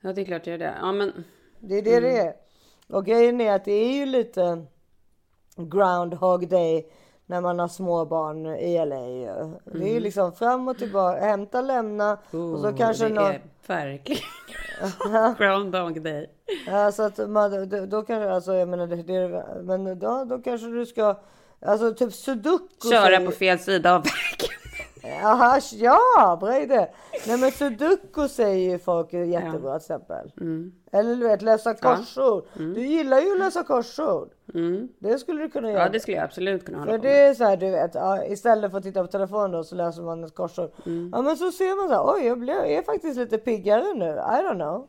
Ja, 0.00 0.12
det 0.12 0.20
är 0.20 0.24
klart 0.24 0.44
det 0.44 0.52
är 0.52 0.58
det. 0.58 0.74
Ja, 0.80 0.92
men 0.92 1.24
Det 1.60 1.74
är 1.78 1.82
det 1.82 1.96
Mm. 1.96 2.02
det 2.02 2.18
är. 2.20 2.34
Och 2.88 3.06
grejen 3.06 3.40
är 3.40 3.52
att 3.52 3.64
det 3.64 3.72
är 3.72 3.92
ju 3.92 4.06
lite 4.06 4.64
Groundhog 5.56 6.48
Day 6.48 6.86
när 7.26 7.40
man 7.40 7.58
har 7.58 7.68
småbarn 7.68 8.46
i 8.46 8.86
LA 8.86 9.08
ju. 9.08 9.54
Det 9.64 9.90
är 9.90 9.94
ju 9.94 10.00
liksom 10.00 10.32
fram 10.32 10.68
och 10.68 10.78
tillbaka, 10.78 11.20
hämta, 11.20 11.60
lämna 11.60 12.12
och 12.12 12.18
så 12.30 12.36
Mm. 12.36 12.64
Oh, 12.64 12.76
kanske 12.76 13.08
det 13.08 13.14
någon... 13.14 13.34
verkligen 13.66 14.22
Groundhog 15.38 16.02
Day. 16.02 16.30
Ja, 16.66 16.92
så 16.92 17.02
att 17.02 17.30
man, 17.30 17.68
då, 17.68 17.86
då 17.86 18.02
kanske, 18.02 18.30
alltså 18.30 18.54
jag 18.54 18.68
menar 18.68 18.86
det, 18.86 19.02
det 19.02 19.44
men 19.62 19.98
då, 19.98 20.24
då 20.24 20.38
kanske 20.38 20.66
du 20.66 20.86
ska, 20.86 21.16
alltså 21.60 21.94
typ 21.94 22.12
sudoku. 22.12 22.90
Köra 22.90 23.20
på 23.20 23.30
fel 23.32 23.58
sida 23.58 23.94
av 23.94 24.02
vägen. 24.02 24.55
Jaha, 25.08 25.60
ja, 25.72 26.58
idé. 26.62 26.86
Nej 27.26 27.38
men 27.40 27.50
sudoku 27.50 28.28
säger 28.28 28.70
ju 28.70 28.78
folk 28.78 29.12
är 29.14 29.22
jättebra 29.24 29.78
till 29.78 29.84
exempel. 29.84 30.32
Mm. 30.40 30.72
Eller 30.92 31.16
du 31.16 31.28
vet 31.28 31.42
läsa 31.42 31.74
korsord. 31.74 32.44
Du 32.54 32.86
gillar 32.86 33.20
ju 33.20 33.32
att 33.32 33.38
läsa 33.38 33.62
korsord. 33.62 34.28
Det 34.98 35.18
skulle 35.18 35.42
du 35.42 35.48
kunna 35.50 35.68
göra. 35.68 35.80
Mm. 35.80 35.86
Ja, 35.86 35.92
det 35.92 36.00
skulle 36.00 36.16
jag 36.16 36.24
absolut 36.24 36.64
kunna 36.66 36.78
hålla 36.78 36.90
För 36.92 36.98
på 36.98 37.02
det 37.04 37.08
med. 37.12 37.30
är 37.30 37.34
så 37.34 37.44
här, 37.44 37.56
du 37.56 37.70
vet, 37.70 37.94
ja, 37.94 38.24
istället 38.24 38.70
för 38.70 38.78
att 38.78 38.84
titta 38.84 39.02
på 39.02 39.06
telefonen 39.06 39.50
då 39.50 39.64
så 39.64 39.74
läser 39.74 40.02
man 40.02 40.24
ett 40.24 40.34
korsord. 40.34 40.70
Mm. 40.86 41.10
Ja 41.14 41.22
men 41.22 41.36
så 41.36 41.52
ser 41.52 41.76
man 41.76 41.88
så 41.88 41.94
här, 41.94 42.14
oj 42.14 42.26
jag, 42.26 42.38
blev, 42.38 42.56
jag 42.56 42.72
är 42.72 42.82
faktiskt 42.82 43.16
lite 43.16 43.38
piggare 43.38 43.94
nu. 43.94 44.06
I 44.06 44.42
don't 44.46 44.54
know. 44.54 44.88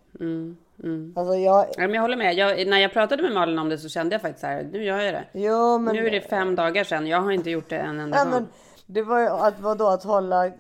Alltså 1.15 1.34
jag, 1.36 1.65
Ja, 1.77 1.82
men 1.82 1.93
jag 1.93 2.01
håller 2.01 2.17
med. 2.17 2.34
Jag, 2.34 2.67
när 2.67 2.77
jag 2.77 2.93
pratade 2.93 3.23
med 3.23 3.32
Malin 3.32 3.60
om 3.60 3.69
det 3.69 3.77
så 3.77 3.89
kände 3.89 4.15
jag 4.15 4.21
faktiskt 4.21 4.41
så 4.41 4.47
här, 4.47 4.63
nu 4.71 4.84
gör 4.84 4.99
jag 4.99 5.13
det. 5.13 5.23
jo 5.34 5.77
men. 5.80 5.95
Nu 5.95 6.08
är 6.08 6.12
det 6.12 6.21
fem 6.21 6.56
dagar 6.56 6.84
sedan, 6.84 7.08
jag 7.08 7.21
har 7.21 7.32
inte 7.32 7.49
gjort 7.49 7.69
det 7.69 7.77
en 7.77 7.99
enda 7.99 8.23
gång. 8.23 8.32
men 8.34 8.47
det 8.88 9.02
var 9.02 9.19
ju 9.19 9.28
att 9.28 9.60
vadå 9.60 9.88
att 9.88 10.04
hålla 10.04 10.52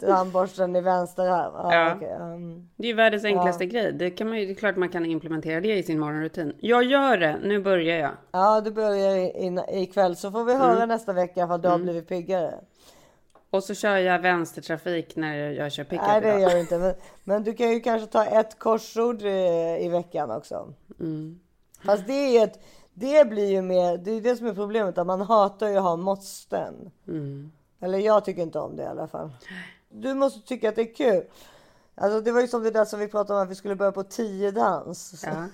tandborsten 0.00 0.76
i 0.76 0.80
vänster 0.80 1.22
här. 1.28 1.50
Ah, 1.54 1.74
Ja. 1.74 1.94
okej, 1.96 2.16
um, 2.20 2.68
Det 2.76 2.82
är 2.84 2.88
ju 2.88 2.94
världens 2.94 3.24
enklaste 3.24 3.66
grej. 3.66 3.92
Det, 3.92 4.10
kan 4.10 4.28
man 4.28 4.38
ju, 4.38 4.46
det 4.46 4.52
är 4.52 4.54
klart 4.54 4.76
man 4.76 4.88
kan 4.88 5.06
implementera 5.06 5.60
det 5.60 5.76
i 5.78 5.82
sin 5.82 5.98
morgonrutin. 5.98 6.52
Jag 6.60 6.84
gör 6.84 7.16
det, 7.16 7.38
nu 7.44 7.60
börjar 7.60 7.98
jag. 7.98 8.10
ja, 8.30 8.60
du 8.60 8.70
börjar 8.70 9.36
in, 9.36 9.58
ikväll 9.68 10.16
så 10.16 10.30
får 10.30 10.44
vi 10.44 10.54
höra 10.54 10.76
Mm. 10.76 10.88
nästa 10.88 11.12
vecka 11.12 11.44
ifall 11.44 11.60
du 11.62 11.68
har 11.68 11.78
blivit 11.78 12.08
piggare. 12.08 12.54
Och 13.50 13.64
så 13.64 13.74
kör 13.74 13.96
jag 13.96 14.18
vänstertrafik 14.18 15.16
när 15.16 15.36
jag 15.36 15.72
kör 15.72 15.84
pickup 15.84 16.06
Nej, 16.06 16.20
det 16.20 16.40
gör 16.40 16.50
du 16.50 16.60
inte. 16.60 16.78
Men, 16.78 16.94
men 17.24 17.44
du 17.44 17.54
kan 17.54 17.70
ju 17.72 17.80
kanske 17.80 18.06
ta 18.08 18.24
ett 18.24 18.58
korsord 18.58 19.22
i, 19.22 19.78
i 19.80 19.88
veckan 19.88 20.30
också. 20.30 20.72
Mm. 21.00 21.40
Fast 21.84 22.06
det 22.06 22.12
är 22.38 22.44
ett, 22.44 22.60
det 22.94 23.28
blir 23.28 23.50
ju 23.50 23.62
mer, 23.62 23.96
det 23.98 24.10
är 24.10 24.20
det 24.20 24.36
som 24.36 24.46
är 24.46 24.54
problemet, 24.54 24.98
att 24.98 25.06
man 25.06 25.20
hatar 25.20 25.68
ju 25.68 25.76
att 25.76 25.82
ha 25.82 25.96
måsten. 25.96 26.90
Mm. 27.08 27.52
Eller 27.80 27.98
jag 27.98 28.24
tycker 28.24 28.42
inte 28.42 28.58
om 28.58 28.76
det 28.76 28.82
i 28.82 28.86
alla 28.86 29.06
fall. 29.08 29.30
Du 29.88 30.14
måste 30.14 30.48
tycka 30.48 30.68
att 30.68 30.76
det 30.76 30.82
är 30.82 30.94
kul. 30.94 31.24
Alltså 31.94 32.20
det 32.20 32.32
var 32.32 32.40
ju 32.40 32.48
som 32.48 32.62
det 32.62 32.70
där 32.70 32.84
som 32.84 33.00
vi 33.00 33.08
pratade 33.08 33.38
om 33.38 33.44
att 33.44 33.50
vi 33.50 33.54
skulle 33.54 33.76
börja 33.76 33.92
på 33.92 34.02
tio 34.02 34.50
dans. 34.50 35.24
Ja. 35.26 35.44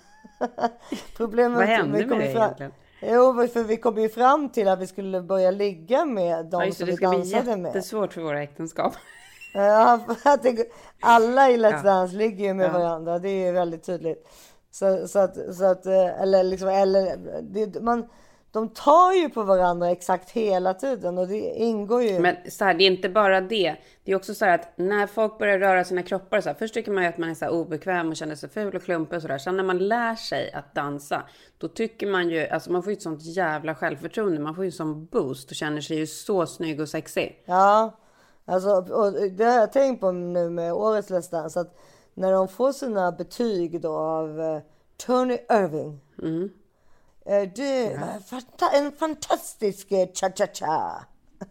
Problemet 1.16 1.58
Vad 1.58 1.66
vi 1.66 1.74
hände 1.74 2.06
med 2.06 2.18
det 2.18 2.32
fram- 2.32 2.42
egentligen? 2.42 2.72
Jo, 3.02 3.46
för 3.52 3.62
vi 3.64 3.76
kom 3.76 3.98
ju 3.98 4.08
fram 4.08 4.48
till 4.48 4.68
att 4.68 4.78
vi 4.78 4.86
skulle 4.86 5.20
börja 5.22 5.50
ligga 5.50 6.04
med 6.04 6.46
de 6.46 6.60
Ja, 6.60 6.66
det, 6.66 6.72
som 6.74 6.86
det 6.86 6.92
vi 6.92 6.96
bli 6.96 7.06
dansade 7.06 7.56
med. 7.56 7.74
jättesvårt 7.74 8.12
för 8.12 8.20
våra 8.20 8.42
äktenskap. 8.42 8.92
Ja, 9.54 10.00
det, 10.42 10.66
alla 11.00 11.50
i 11.50 11.56
Let's 11.56 11.70
Ja. 11.76 11.82
Dance 11.82 12.16
ligger 12.16 12.44
ju 12.44 12.54
med 12.54 12.66
Ja. 12.66 12.72
varandra. 12.72 13.18
Det 13.18 13.28
är 13.28 13.52
väldigt 13.52 13.82
tydligt. 13.82 14.28
Så, 14.70 15.08
så 15.08 15.18
att, 15.18 15.54
så 15.56 15.64
att, 15.64 15.86
eh, 15.86 16.22
eller 16.22 16.42
liksom, 16.44 16.68
eller, 16.68 17.16
det, 17.42 17.80
man, 17.82 18.08
de 18.52 18.68
tar 18.68 19.12
ju 19.12 19.28
på 19.28 19.42
varandra 19.42 19.90
exakt 19.90 20.30
hela 20.30 20.74
tiden 20.74 21.18
och 21.18 21.28
det 21.28 21.38
ingår 21.38 22.02
ju. 22.02 22.18
Men 22.18 22.36
så 22.50 22.64
här, 22.64 22.74
det 22.74 22.84
är 22.84 22.90
inte 22.90 23.08
bara 23.08 23.40
det. 23.40 23.76
Det 24.04 24.12
är 24.12 24.16
också 24.16 24.34
så 24.34 24.44
här 24.44 24.54
att 24.54 24.78
när 24.78 25.06
folk 25.06 25.38
börjar 25.38 25.58
röra 25.58 25.84
sina 25.84 26.02
kroppar 26.02 26.40
så 26.40 26.48
här, 26.48 26.56
först 26.58 26.74
tycker 26.74 26.92
man 26.92 27.02
ju 27.02 27.08
att 27.08 27.18
man 27.18 27.30
är 27.30 27.34
så 27.34 27.44
här 27.44 27.52
obekväm 27.52 28.08
och 28.08 28.16
känner 28.16 28.34
sig 28.34 28.48
ful 28.48 28.76
och 28.76 28.82
klumpig 28.82 29.16
och 29.16 29.22
sådär. 29.22 29.38
Sen 29.38 29.56
när 29.56 29.64
man 29.64 29.78
lär 29.78 30.14
sig 30.14 30.52
att 30.52 30.74
dansa, 30.74 31.22
då 31.58 31.68
tycker 31.68 32.06
man 32.06 32.30
ju, 32.30 32.48
alltså 32.48 32.72
man 32.72 32.82
får 32.82 32.92
ju 32.92 32.96
ett 32.96 33.02
sånt 33.02 33.22
jävla 33.22 33.74
självförtroende. 33.74 34.40
Man 34.40 34.54
får 34.54 34.64
ju 34.64 34.68
en 34.68 34.72
sån 34.72 35.06
boost 35.06 35.50
och 35.50 35.56
känner 35.56 35.80
sig 35.80 35.96
ju 35.96 36.06
så 36.06 36.46
snygg 36.46 36.80
och 36.80 36.88
sexig. 36.88 37.42
Ja, 37.44 37.98
alltså, 38.44 38.68
och 38.70 39.12
det 39.12 39.44
har 39.44 39.60
jag 39.60 39.72
tänkt 39.72 40.00
på 40.00 40.12
nu 40.12 40.50
med 40.50 40.72
årets 40.72 41.10
Let's 41.10 41.30
Dance. 41.30 41.60
Att 41.60 41.78
när 42.14 42.32
de 42.32 42.48
får 42.48 42.72
sina 42.72 43.12
betyg 43.12 43.80
då 43.80 43.96
av 43.96 44.40
eh, 44.40 44.58
Tony 45.06 45.38
Irving. 45.50 46.00
Mm. 46.22 46.50
Eh, 47.24 47.48
du, 47.48 47.62
en 48.72 48.92
fantastisk 48.92 49.92
eh, 49.92 50.08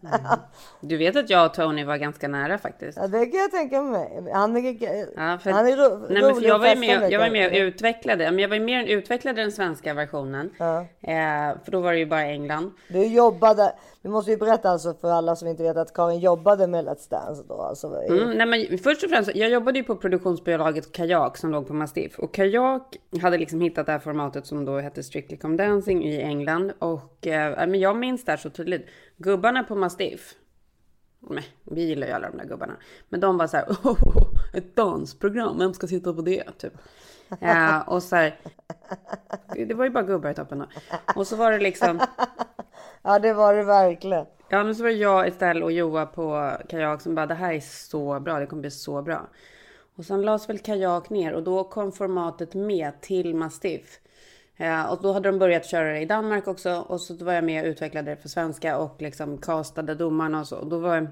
cha-cha-cha. 0.02 0.38
Du 0.80 0.96
vet 0.96 1.16
att 1.16 1.30
jag 1.30 1.46
och 1.46 1.54
Tony 1.54 1.84
var 1.84 1.96
ganska 1.96 2.28
nära 2.28 2.58
faktiskt. 2.58 2.98
Ja, 2.98 3.06
det 3.06 3.26
kan 3.26 3.40
jag 3.40 3.50
tänka 3.50 3.82
mig. 3.82 4.24
Han 4.32 4.56
är, 4.56 5.06
Ja, 5.16 5.38
för, 5.38 5.50
han 5.50 5.66
är 5.66 5.76
ro, 5.76 6.06
nej, 6.10 6.22
rolig 6.22 6.48
jag 6.48 6.54
och 6.54 6.60
var 6.60 6.68
ju 6.68 6.76
med, 6.76 7.12
jag 7.12 7.20
var 7.20 7.30
med 7.30 7.46
och 7.46 7.56
utvecklade, 7.56 8.30
men 8.30 8.38
jag 8.38 8.48
var 8.48 8.56
ju 8.56 8.62
mer 8.62 8.84
utvecklade 8.84 9.42
den 9.42 9.52
svenska 9.52 9.94
versionen. 9.94 10.50
Ja. 10.58 10.80
Eh, 10.80 11.56
för 11.64 11.70
då 11.70 11.80
var 11.80 11.92
det 11.92 11.98
ju 11.98 12.06
bara 12.06 12.24
England. 12.26 12.72
Du 12.88 13.06
jobbade, 13.06 13.72
vi 14.02 14.08
måste 14.08 14.30
ju 14.30 14.36
berätta 14.36 14.70
alltså 14.70 14.94
för 15.00 15.10
alla 15.10 15.36
som 15.36 15.48
inte 15.48 15.62
vet 15.62 15.76
att 15.76 15.94
Karin 15.94 16.20
jobbade 16.20 16.66
med 16.66 16.84
Let's 16.84 17.10
Dance 17.10 17.44
då. 17.48 17.62
Alltså, 17.62 18.02
Mm, 18.08 18.30
nej, 18.30 18.46
men 18.46 18.78
först 18.78 19.04
och 19.04 19.10
främst, 19.10 19.34
jag 19.34 19.50
jobbade 19.50 19.78
ju 19.78 19.84
på 19.84 19.96
produktionsbolaget 19.96 20.92
Kajak 20.92 21.36
som 21.36 21.50
låg 21.50 21.66
på 21.66 21.74
Mastiff. 21.74 22.18
Och 22.18 22.34
Kajak 22.34 22.96
hade 23.22 23.38
liksom 23.38 23.60
hittat 23.60 23.86
det 23.86 23.92
här 23.92 23.98
formatet 23.98 24.46
som 24.46 24.64
då 24.64 24.78
hette 24.78 25.02
Strictly 25.02 25.36
Come 25.36 25.56
Dancing 25.56 26.04
i 26.04 26.22
England. 26.22 26.72
Och 26.78 27.26
eh, 27.26 27.66
men 27.66 27.80
jag 27.80 27.96
minns 27.96 28.24
där 28.24 28.36
så 28.36 28.50
tydligt. 28.50 28.86
Gubbarna 29.22 29.64
på 29.64 29.74
Mastiff. 29.74 30.34
Nej, 31.20 31.44
vi 31.64 31.82
gillar 31.82 32.06
ju 32.06 32.12
alla 32.12 32.30
de 32.30 32.36
där 32.36 32.44
gubbarna. 32.44 32.76
Men 33.08 33.20
de 33.20 33.36
var 33.36 33.46
så 33.46 33.56
här, 33.56 33.66
oh, 33.82 34.22
ett 34.52 34.76
dansprogram, 34.76 35.58
vem 35.58 35.74
ska 35.74 35.86
sitta 35.86 36.14
på 36.14 36.22
det? 36.22 36.58
Typ. 36.58 36.72
Ja, 37.40 37.82
och 37.82 38.02
så 38.02 38.16
här, 38.16 38.40
det 39.66 39.74
var 39.74 39.84
ju 39.84 39.90
bara 39.90 40.04
gubbar 40.04 40.30
i 40.30 40.34
toppen 40.34 40.58
då. 40.58 40.66
Och 41.16 41.26
så 41.26 41.36
var 41.36 41.52
det 41.52 41.58
liksom, 41.58 42.00
Ja, 43.02 43.18
det 43.18 43.32
var 43.32 43.54
det 43.54 43.64
verkligen. 43.64 44.26
Ja, 44.48 44.64
men 44.64 44.74
så 44.74 44.82
var 44.82 44.90
det 44.90 44.96
jag, 44.96 45.26
Estelle 45.26 45.64
och 45.64 45.72
Joa 45.72 46.06
på 46.06 46.56
kajak 46.68 47.00
som 47.00 47.14
bara 47.14 47.26
det 47.26 47.34
här 47.34 47.52
är 47.52 47.60
så 47.60 48.20
bra, 48.20 48.38
det 48.38 48.46
kommer 48.46 48.60
bli 48.60 48.70
så 48.70 49.02
bra. 49.02 49.28
Och 49.96 50.04
sen 50.04 50.22
lades 50.22 50.48
väl 50.48 50.58
kajak 50.58 51.10
ner 51.10 51.32
och 51.32 51.42
då 51.42 51.64
kom 51.64 51.92
formatet 51.92 52.54
med 52.54 53.00
till 53.00 53.34
Mastiff. 53.34 53.98
Eh, 54.56 54.92
och 54.92 55.02
då 55.02 55.12
hade 55.12 55.28
de 55.28 55.38
börjat 55.38 55.66
köra 55.66 55.92
det 55.92 56.00
i 56.00 56.04
Danmark 56.04 56.48
också 56.48 56.84
och 56.88 57.00
så 57.00 57.24
var 57.24 57.32
jag 57.32 57.44
med 57.44 57.62
och 57.64 57.68
utvecklade 57.68 58.10
det 58.10 58.16
för 58.16 58.28
svenska 58.28 58.78
och 58.78 59.02
liksom 59.02 59.38
castade 59.38 59.94
domarna 59.94 60.40
och 60.40 60.46
så. 60.46 60.56
Och 60.56 60.66
då 60.66 60.78
var 60.78 61.10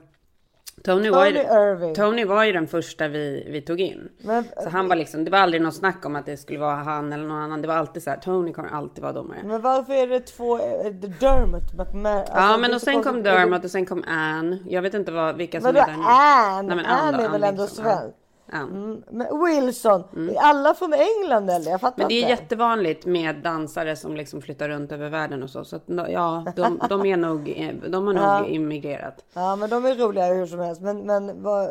Tony, 0.84 1.10
var 1.10 1.26
ju, 1.26 1.32
Tony 1.32 1.44
Irving. 1.44 1.94
Tony 1.94 2.24
var 2.24 2.44
ju 2.44 2.52
den 2.52 2.66
första 2.66 3.08
vi, 3.08 3.48
vi 3.50 3.60
tog 3.60 3.80
in. 3.80 4.08
Men, 4.18 4.44
Så 4.62 4.68
han 4.68 4.88
var 4.88 4.96
liksom, 4.96 5.24
det 5.24 5.30
var 5.30 5.38
aldrig 5.38 5.62
något 5.62 5.74
snack 5.74 6.06
om 6.06 6.16
att 6.16 6.26
det 6.26 6.36
skulle 6.36 6.58
vara 6.58 6.76
han 6.76 7.12
eller 7.12 7.24
någon 7.24 7.38
annan. 7.42 7.62
Det 7.62 7.68
var 7.68 7.74
alltid 7.74 8.02
så 8.02 8.10
här, 8.10 8.16
Tony 8.16 8.52
kommer 8.52 8.68
alltid 8.68 9.02
vara 9.02 9.12
domare. 9.12 9.38
men 9.44 9.60
varför 9.60 9.92
är 9.92 10.06
det 10.06 10.20
två, 10.20 10.58
eh, 10.58 10.92
Dermot 10.92 11.72
McMahon? 11.78 12.18
Alltså, 12.18 12.32
Ja, 12.34 12.54
är 12.54 12.58
men 12.58 12.74
och 12.74 12.80
sen 12.80 13.02
kom. 13.02 13.22
Dermot 13.22 13.64
och 13.64 13.70
sen 13.70 13.86
kom 13.86 14.04
Anne. 14.06 14.58
Jag 14.68 14.82
vet 14.82 14.94
inte 14.94 15.12
vad, 15.12 15.36
vilka 15.36 15.60
som 15.60 15.66
Vadå 15.66 15.80
heter 15.80 15.92
Ann? 15.92 16.66
Nej, 16.66 16.76
men 16.76 16.86
Ann 16.86 17.14
är 17.14 17.28
väl 17.28 17.44
Ann 17.44 17.50
ändå 17.50 17.62
liksom, 17.62 17.84
svensk? 17.84 18.16
Mm. 18.52 19.02
Men 19.10 19.44
Wilson, 19.44 20.04
är 20.30 20.36
alla 20.40 20.74
från 20.74 20.92
England 20.92 21.50
eller? 21.50 21.70
Jag 21.70 21.80
fattar 21.80 21.98
Men 21.98 22.08
det 22.08 22.14
är 22.14 22.18
inte. 22.20 22.30
jättevanligt 22.30 23.06
med 23.06 23.36
dansare 23.36 23.96
som 23.96 24.16
liksom 24.16 24.42
flyttar 24.42 24.68
runt 24.68 24.92
över 24.92 25.08
världen 25.10 25.42
och 25.42 25.50
så. 25.50 25.64
Så 25.64 25.76
att, 25.76 25.82
ja, 26.08 26.44
de, 26.56 26.80
de 26.88 27.06
är 27.06 27.16
nog, 27.16 27.72
de 27.88 28.06
har 28.06 28.14
nog 28.14 28.22
Ja. 28.22 28.46
immigrerat. 28.46 29.24
Ja, 29.34 29.56
men 29.56 29.70
de 29.70 29.86
är 29.86 29.94
roliga 29.94 30.24
hur 30.26 30.46
som 30.46 30.60
helst. 30.60 30.80
Men, 30.82 31.06
men 31.06 31.42
vad, 31.42 31.68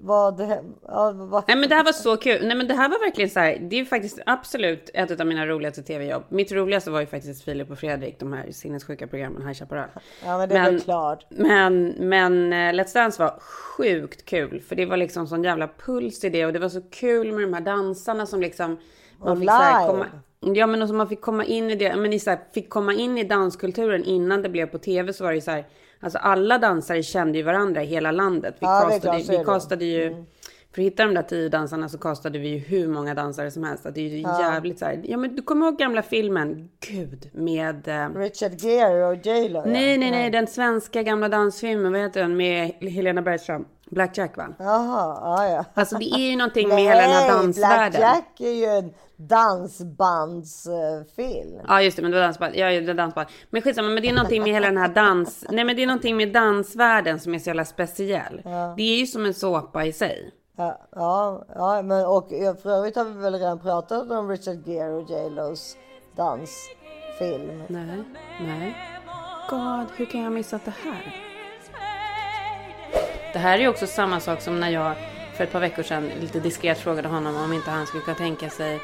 vad, 0.00 0.40
ja, 0.88 1.12
vad, 1.14 1.44
Nej 1.48 1.56
men 1.56 1.68
det 1.68 1.74
här 1.74 1.84
var 1.84 1.92
så 1.92 2.16
kul. 2.16 2.46
Nej 2.46 2.56
men 2.56 2.68
det 2.68 2.74
här 2.74 2.88
var 2.88 2.98
verkligen 2.98 3.30
så 3.30 3.40
här. 3.40 3.58
Det 3.60 3.80
är 3.80 3.84
faktiskt 3.84 4.18
absolut 4.26 4.90
ett 4.94 5.20
av 5.20 5.26
mina 5.26 5.46
roligaste 5.46 5.82
tv-jobb. 5.82 6.22
Mitt 6.28 6.52
roligaste 6.52 6.90
var 6.90 7.00
ju 7.00 7.06
faktiskt 7.06 7.44
Filip 7.44 7.70
och 7.70 7.78
Fredrik, 7.78 8.20
de 8.20 8.32
här 8.32 8.50
sinnessjuka 8.50 9.06
programmen 9.06 9.42
High 9.46 9.58
Chaparral. 9.58 9.88
ja, 10.24 10.38
men 10.38 10.48
det 10.48 10.54
är 10.56 10.64
väl 10.64 10.80
klart. 10.80 11.26
Men, 11.30 11.86
men 11.98 12.52
eh, 12.52 12.56
Let's 12.56 12.94
Dance 12.94 13.22
var 13.22 13.34
sjukt 13.40 14.24
kul. 14.24 14.60
För 14.60 14.76
det 14.76 14.86
var 14.86 14.96
liksom 14.96 15.26
sån 15.26 15.44
jävla 15.44 15.68
puls 16.00 16.24
i 16.24 16.28
det. 16.28 16.46
Och 16.46 16.52
det 16.52 16.58
var 16.58 16.68
så 16.68 16.80
kul 16.80 17.32
med 17.32 17.42
de 17.42 17.52
här 17.54 17.60
dansarna 17.60 18.26
som 18.26 18.40
liksom... 18.40 18.78
Man 19.18 19.28
Och 19.28 19.38
fick 19.38 19.50
så 19.50 19.58
live. 19.58 19.86
komma, 19.86 20.06
ja 20.40 20.66
men 20.66 20.82
också 20.82 20.94
man 20.94 21.08
fick 21.08 21.20
komma 21.20 21.44
in 21.44 21.70
i 21.70 21.74
det. 21.74 21.96
Men 21.96 22.10
ni 22.10 22.18
så 22.18 22.30
här, 22.30 22.38
fick 22.54 22.70
komma 22.70 22.94
in 22.94 23.18
i 23.18 23.24
danskulturen 23.24 24.04
innan 24.04 24.42
det 24.42 24.48
blev 24.48 24.66
på 24.66 24.78
tv 24.78 25.12
så 25.12 25.24
var 25.24 25.32
det 25.32 25.40
så 25.40 25.50
här. 25.50 25.64
Alltså 26.00 26.18
alla 26.18 26.58
dansare 26.58 27.02
kände 27.02 27.38
ju 27.38 27.44
varandra 27.44 27.82
i 27.82 27.86
hela 27.86 28.10
landet. 28.10 28.54
Vi 28.60 28.66
Ja, 28.66 29.00
så 29.02 29.12
vi 29.12 29.22
det. 29.22 29.34
Mm. 29.34 29.44
castade 29.44 29.84
ju... 29.84 30.24
För 30.74 30.82
att 30.82 30.86
hitta 30.86 31.04
de 31.04 31.14
där 31.14 31.22
tio 31.22 31.48
dansarna 31.48 31.88
så 31.88 31.98
kastade 31.98 32.38
vi 32.38 32.48
ju 32.48 32.58
hur 32.58 32.88
många 32.88 33.14
dansare 33.14 33.50
som 33.50 33.64
helst. 33.64 33.86
Att 33.86 33.94
det 33.94 34.00
är 34.00 34.08
ju 34.08 34.18
jävligt 34.18 34.78
så 34.78 34.84
här. 34.84 35.00
Ja 35.04 35.16
men 35.16 35.36
du 35.36 35.42
kommer 35.42 35.66
ihåg 35.66 35.78
gamla 35.78 36.02
filmen? 36.02 36.68
Gud 36.88 37.30
med... 37.32 37.88
Eh, 37.88 38.18
Richard 38.18 38.52
Gere 38.60 39.06
och 39.06 39.26
J 39.26 39.48
Lo. 39.48 39.62
Nej, 39.66 39.98
nej, 39.98 40.10
nej, 40.10 40.30
den 40.30 40.46
svenska 40.46 41.02
gamla 41.02 41.28
dansfilmen, 41.28 41.92
vad 41.92 42.00
heter 42.00 42.20
den, 42.20 42.36
med 42.36 42.70
Helena 42.80 43.22
Bergström? 43.22 43.64
Blackjack 43.90 44.36
va? 44.36 44.54
Jaha, 44.58 45.18
ja, 45.20 45.48
ja. 45.48 45.64
Alltså 45.74 45.98
det 45.98 46.04
är 46.04 46.30
ju 46.30 46.36
någonting 46.36 46.68
med 46.68 46.78
hela 46.78 47.00
den 47.00 47.10
här 47.10 47.28
dansvärlden. 47.28 48.00
Blackjack 48.00 48.40
är 48.40 48.52
ju 48.52 48.64
en 48.64 48.94
dansbandsfilm. 49.16 51.60
Ja 51.68 51.82
just 51.82 51.96
det, 51.96 52.02
men 52.02 52.10
det 52.10 52.16
var 52.16 52.24
dansband. 52.24 52.56
Ja, 52.56 52.70
det 52.70 52.86
var 52.86 52.94
dansband. 52.94 53.28
Men 53.50 53.62
skitsamma, 53.62 53.88
men 53.88 54.02
det 54.02 54.08
är 54.08 54.12
någonting 54.12 54.42
med 54.42 54.52
hela 54.52 54.66
den 54.66 54.76
här 54.76 54.88
dans... 54.88 55.44
Nej 55.50 55.64
men 55.64 55.76
det 55.76 55.82
är 55.82 55.86
någonting 55.86 56.16
med 56.16 56.32
dansvärlden 56.32 57.20
som 57.20 57.34
är 57.34 57.38
så 57.38 57.50
jävla 57.50 57.64
speciell. 57.64 58.40
Det 58.76 58.82
är 58.82 58.98
ju 58.98 59.06
som 59.06 59.26
en 59.26 59.34
såpa 59.34 59.84
i 59.84 59.92
sig. 59.92 60.32
Ja, 60.56 60.80
ja, 60.92 61.44
ja, 61.54 61.82
men 61.82 62.06
och 62.06 62.26
ja, 62.30 62.54
för 62.54 62.70
övrigt 62.70 62.96
har 62.96 63.04
vi 63.04 63.12
väl 63.12 63.34
redan 63.34 63.58
pratat 63.58 64.10
om 64.10 64.28
Richard 64.28 64.68
Gere 64.68 64.92
och 64.92 65.10
J 65.10 65.30
Los 65.30 65.76
dansfilm. 66.16 67.62
Nej, 67.66 68.02
nej. 68.40 68.76
God, 69.50 69.86
hur 69.96 70.06
kan 70.06 70.20
jag 70.20 70.26
ha 70.26 70.34
missat 70.34 70.64
det 70.64 70.74
här? 70.84 71.25
Det 73.36 73.40
här 73.40 73.58
är 73.58 73.62
ju 73.62 73.68
också 73.68 73.86
samma 73.86 74.20
sak 74.20 74.40
som 74.40 74.60
när 74.60 74.70
jag 74.70 74.94
för 75.36 75.44
ett 75.44 75.52
par 75.52 75.60
veckor 75.60 75.82
sedan 75.82 76.10
lite 76.20 76.40
diskret 76.40 76.78
frågade 76.78 77.08
honom 77.08 77.36
om 77.36 77.52
inte 77.52 77.70
han 77.70 77.86
skulle 77.86 78.02
kunna 78.02 78.16
tänka 78.16 78.50
sig 78.50 78.80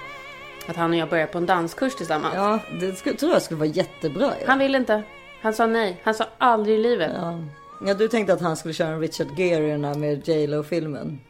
att 0.67 0.77
han 0.77 0.91
och 0.91 0.97
jag 0.97 1.09
börjar 1.09 1.27
på 1.27 1.39
en 1.39 1.47
danskurs 1.47 1.95
tillsammans. 1.95 2.35
Ja, 2.35 2.59
det 2.81 2.93
skulle, 2.93 3.17
tror 3.17 3.33
jag 3.33 3.43
skulle 3.43 3.59
vara 3.61 3.69
jättebra. 3.69 4.33
Ja. 4.41 4.47
Han 4.47 4.59
ville 4.59 4.79
inte. 4.79 5.03
Han 5.43 5.55
sa 5.55 5.67
nej. 5.67 6.01
Han 6.05 6.15
sa 6.15 6.25
aldrig 6.39 6.79
i 6.79 6.83
livet. 6.83 7.11
Ja. 7.15 7.33
Ja. 7.81 7.87
ja, 7.87 7.95
du 7.95 8.09
tänkte 8.09 8.33
att 8.33 8.41
han 8.41 8.57
skulle 8.57 8.75
köra 8.75 8.89
en 8.89 9.01
Richard 9.01 9.39
Gere 9.39 9.69
i 9.69 9.71
den 9.71 9.85
här 9.85 9.95
med 9.95 10.29
J 10.29 10.47
Lo-filmen. 10.47 11.21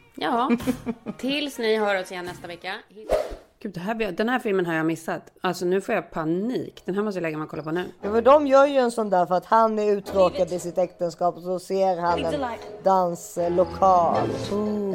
Tills 1.17 1.57
ni 1.59 1.77
hör 1.77 2.01
oss 2.01 2.11
igen 2.11 2.25
nästa 2.25 2.47
vecka. 2.47 2.73
Gud, 3.63 3.77
här, 3.77 4.11
den 4.11 4.29
här 4.29 4.39
filmen 4.39 4.65
har 4.65 4.73
jag 4.73 4.85
missat. 4.85 5.31
Alltså 5.41 5.65
nu 5.65 5.81
får 5.81 5.95
jag 5.95 6.11
panik. 6.11 6.81
Den 6.85 6.95
här 6.95 7.03
måste 7.03 7.17
jag 7.17 7.21
lägga 7.21 7.37
mig 7.37 7.43
och 7.45 7.49
kolla 7.49 7.63
på 7.63 7.71
nu. 7.71 7.85
Ja, 8.01 8.09
men 8.09 8.23
de 8.23 8.47
gör 8.47 8.65
ju 8.65 8.77
en 8.77 8.91
sån 8.91 9.09
där 9.09 9.25
för 9.25 9.35
att 9.35 9.45
han 9.45 9.79
är 9.79 9.91
uttråkad 9.91 10.51
i 10.51 10.59
sitt 10.59 10.77
äktenskap 10.77 11.35
och 11.35 11.41
så 11.41 11.59
ser 11.59 11.97
han 11.97 12.25
en 12.25 12.45
danslokal. 12.83 14.29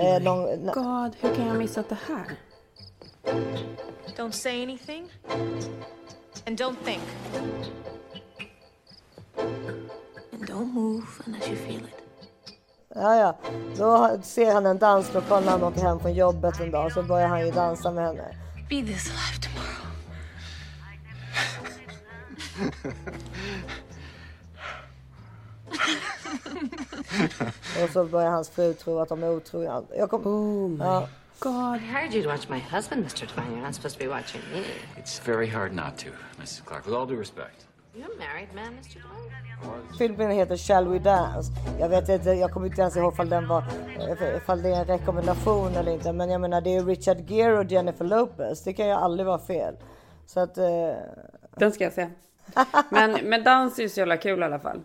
Eh, 0.01 0.23
någon, 0.23 0.67
God, 0.75 1.17
hur 1.21 1.35
kan 1.35 1.45
jag 1.45 1.53
ha 1.53 1.59
missat 1.59 1.89
det 1.89 1.99
här? 2.09 2.39
Don't 4.17 4.31
say 4.31 4.63
anything. 4.63 5.13
And 6.47 6.61
don't 6.61 6.77
think. 6.85 7.03
And 10.33 10.47
don't 10.47 10.73
move 10.73 11.07
unless 11.27 11.49
you 11.49 11.57
feel 11.57 11.77
it. 11.77 12.03
Ja, 12.95 13.17
ja. 13.17 13.37
Då 13.77 14.23
ser 14.23 14.53
han 14.53 14.67
en 14.67 14.79
danslokal 14.79 15.45
när 15.45 15.51
han 15.51 15.63
åker 15.63 15.81
hem 15.81 16.01
från 16.01 16.15
jobbet 16.15 16.61
en 16.61 16.71
dag. 16.71 16.93
Så 16.93 17.03
börjar 17.03 17.29
han 17.29 17.47
ju 17.47 17.51
dansa 17.51 17.91
med 17.91 18.07
henne. 18.07 18.35
Be 18.69 18.83
this 18.83 19.11
alive 19.11 19.39
tomorrow. 19.41 19.87
Och 27.83 27.91
så 27.93 28.05
börjar 28.05 28.31
hans 28.31 28.51
fru 28.51 28.75
tro 28.75 28.99
att 28.99 29.09
de 29.09 29.23
är 29.23 29.31
otrogna. 29.31 29.83
Jag 29.97 30.11
kom... 30.11 30.27
Oh 30.27 30.79
ja. 30.79 31.09
I 31.45 31.79
hired 31.79 32.15
you 32.15 32.23
to 32.23 32.29
watch 32.29 32.49
my 32.49 32.59
husband, 32.59 33.05
Mr. 33.05 33.27
Devine. 33.27 33.57
You're 33.57 33.63
not 33.63 33.75
supposed 33.75 33.99
to 33.99 34.05
be 34.05 34.09
watching 34.09 34.43
me. 34.53 34.65
It's 34.97 35.21
very 35.25 35.47
hard 35.47 35.73
not 35.73 35.97
to, 35.99 36.11
Mrs. 36.41 36.65
Clark, 36.65 36.85
with 36.85 36.95
all 36.95 37.07
due 37.07 37.17
respect. 37.17 37.68
Man. 38.55 39.89
Filmen 39.99 40.31
heter 40.31 40.57
Shall 40.57 40.89
We 40.89 40.99
Dance. 40.99 41.53
Jag 41.79 41.89
vet 41.89 42.09
inte, 42.09 42.31
jag 42.31 42.51
kommer 42.51 42.67
inte 42.67 42.81
ens 42.81 42.97
ihåg 42.97 43.13
ifall, 43.13 43.29
den 43.29 43.49
var, 43.49 43.65
ifall 44.37 44.63
det 44.63 44.69
är 44.69 44.81
en 44.81 44.85
rekommendation 44.85 45.77
eller 45.77 45.93
inte. 45.93 46.13
Men 46.13 46.31
jag 46.31 46.41
menar 46.41 46.61
det 46.61 46.77
är 46.77 46.85
Richard 46.85 47.31
Gere 47.31 47.59
och 47.59 47.65
Jennifer 47.65 48.05
Lopez. 48.05 48.63
Det 48.65 48.73
kan 48.73 48.87
ju 48.87 48.93
aldrig 48.93 49.27
vara 49.27 49.39
fel. 49.39 49.75
Så 50.27 50.41
att... 50.41 50.59
Eh, 50.59 50.93
Den 51.57 51.73
ska 51.73 51.85
jag 51.85 51.93
se. 51.93 52.09
Men, 52.91 53.19
men 53.25 53.45
dans 53.45 53.79
är 53.79 53.83
ju 53.83 53.89
så 53.89 54.01
jävla 54.01 54.17
kul 54.17 54.41
i 54.41 54.45
alla 54.45 54.59
fall. 54.59 54.81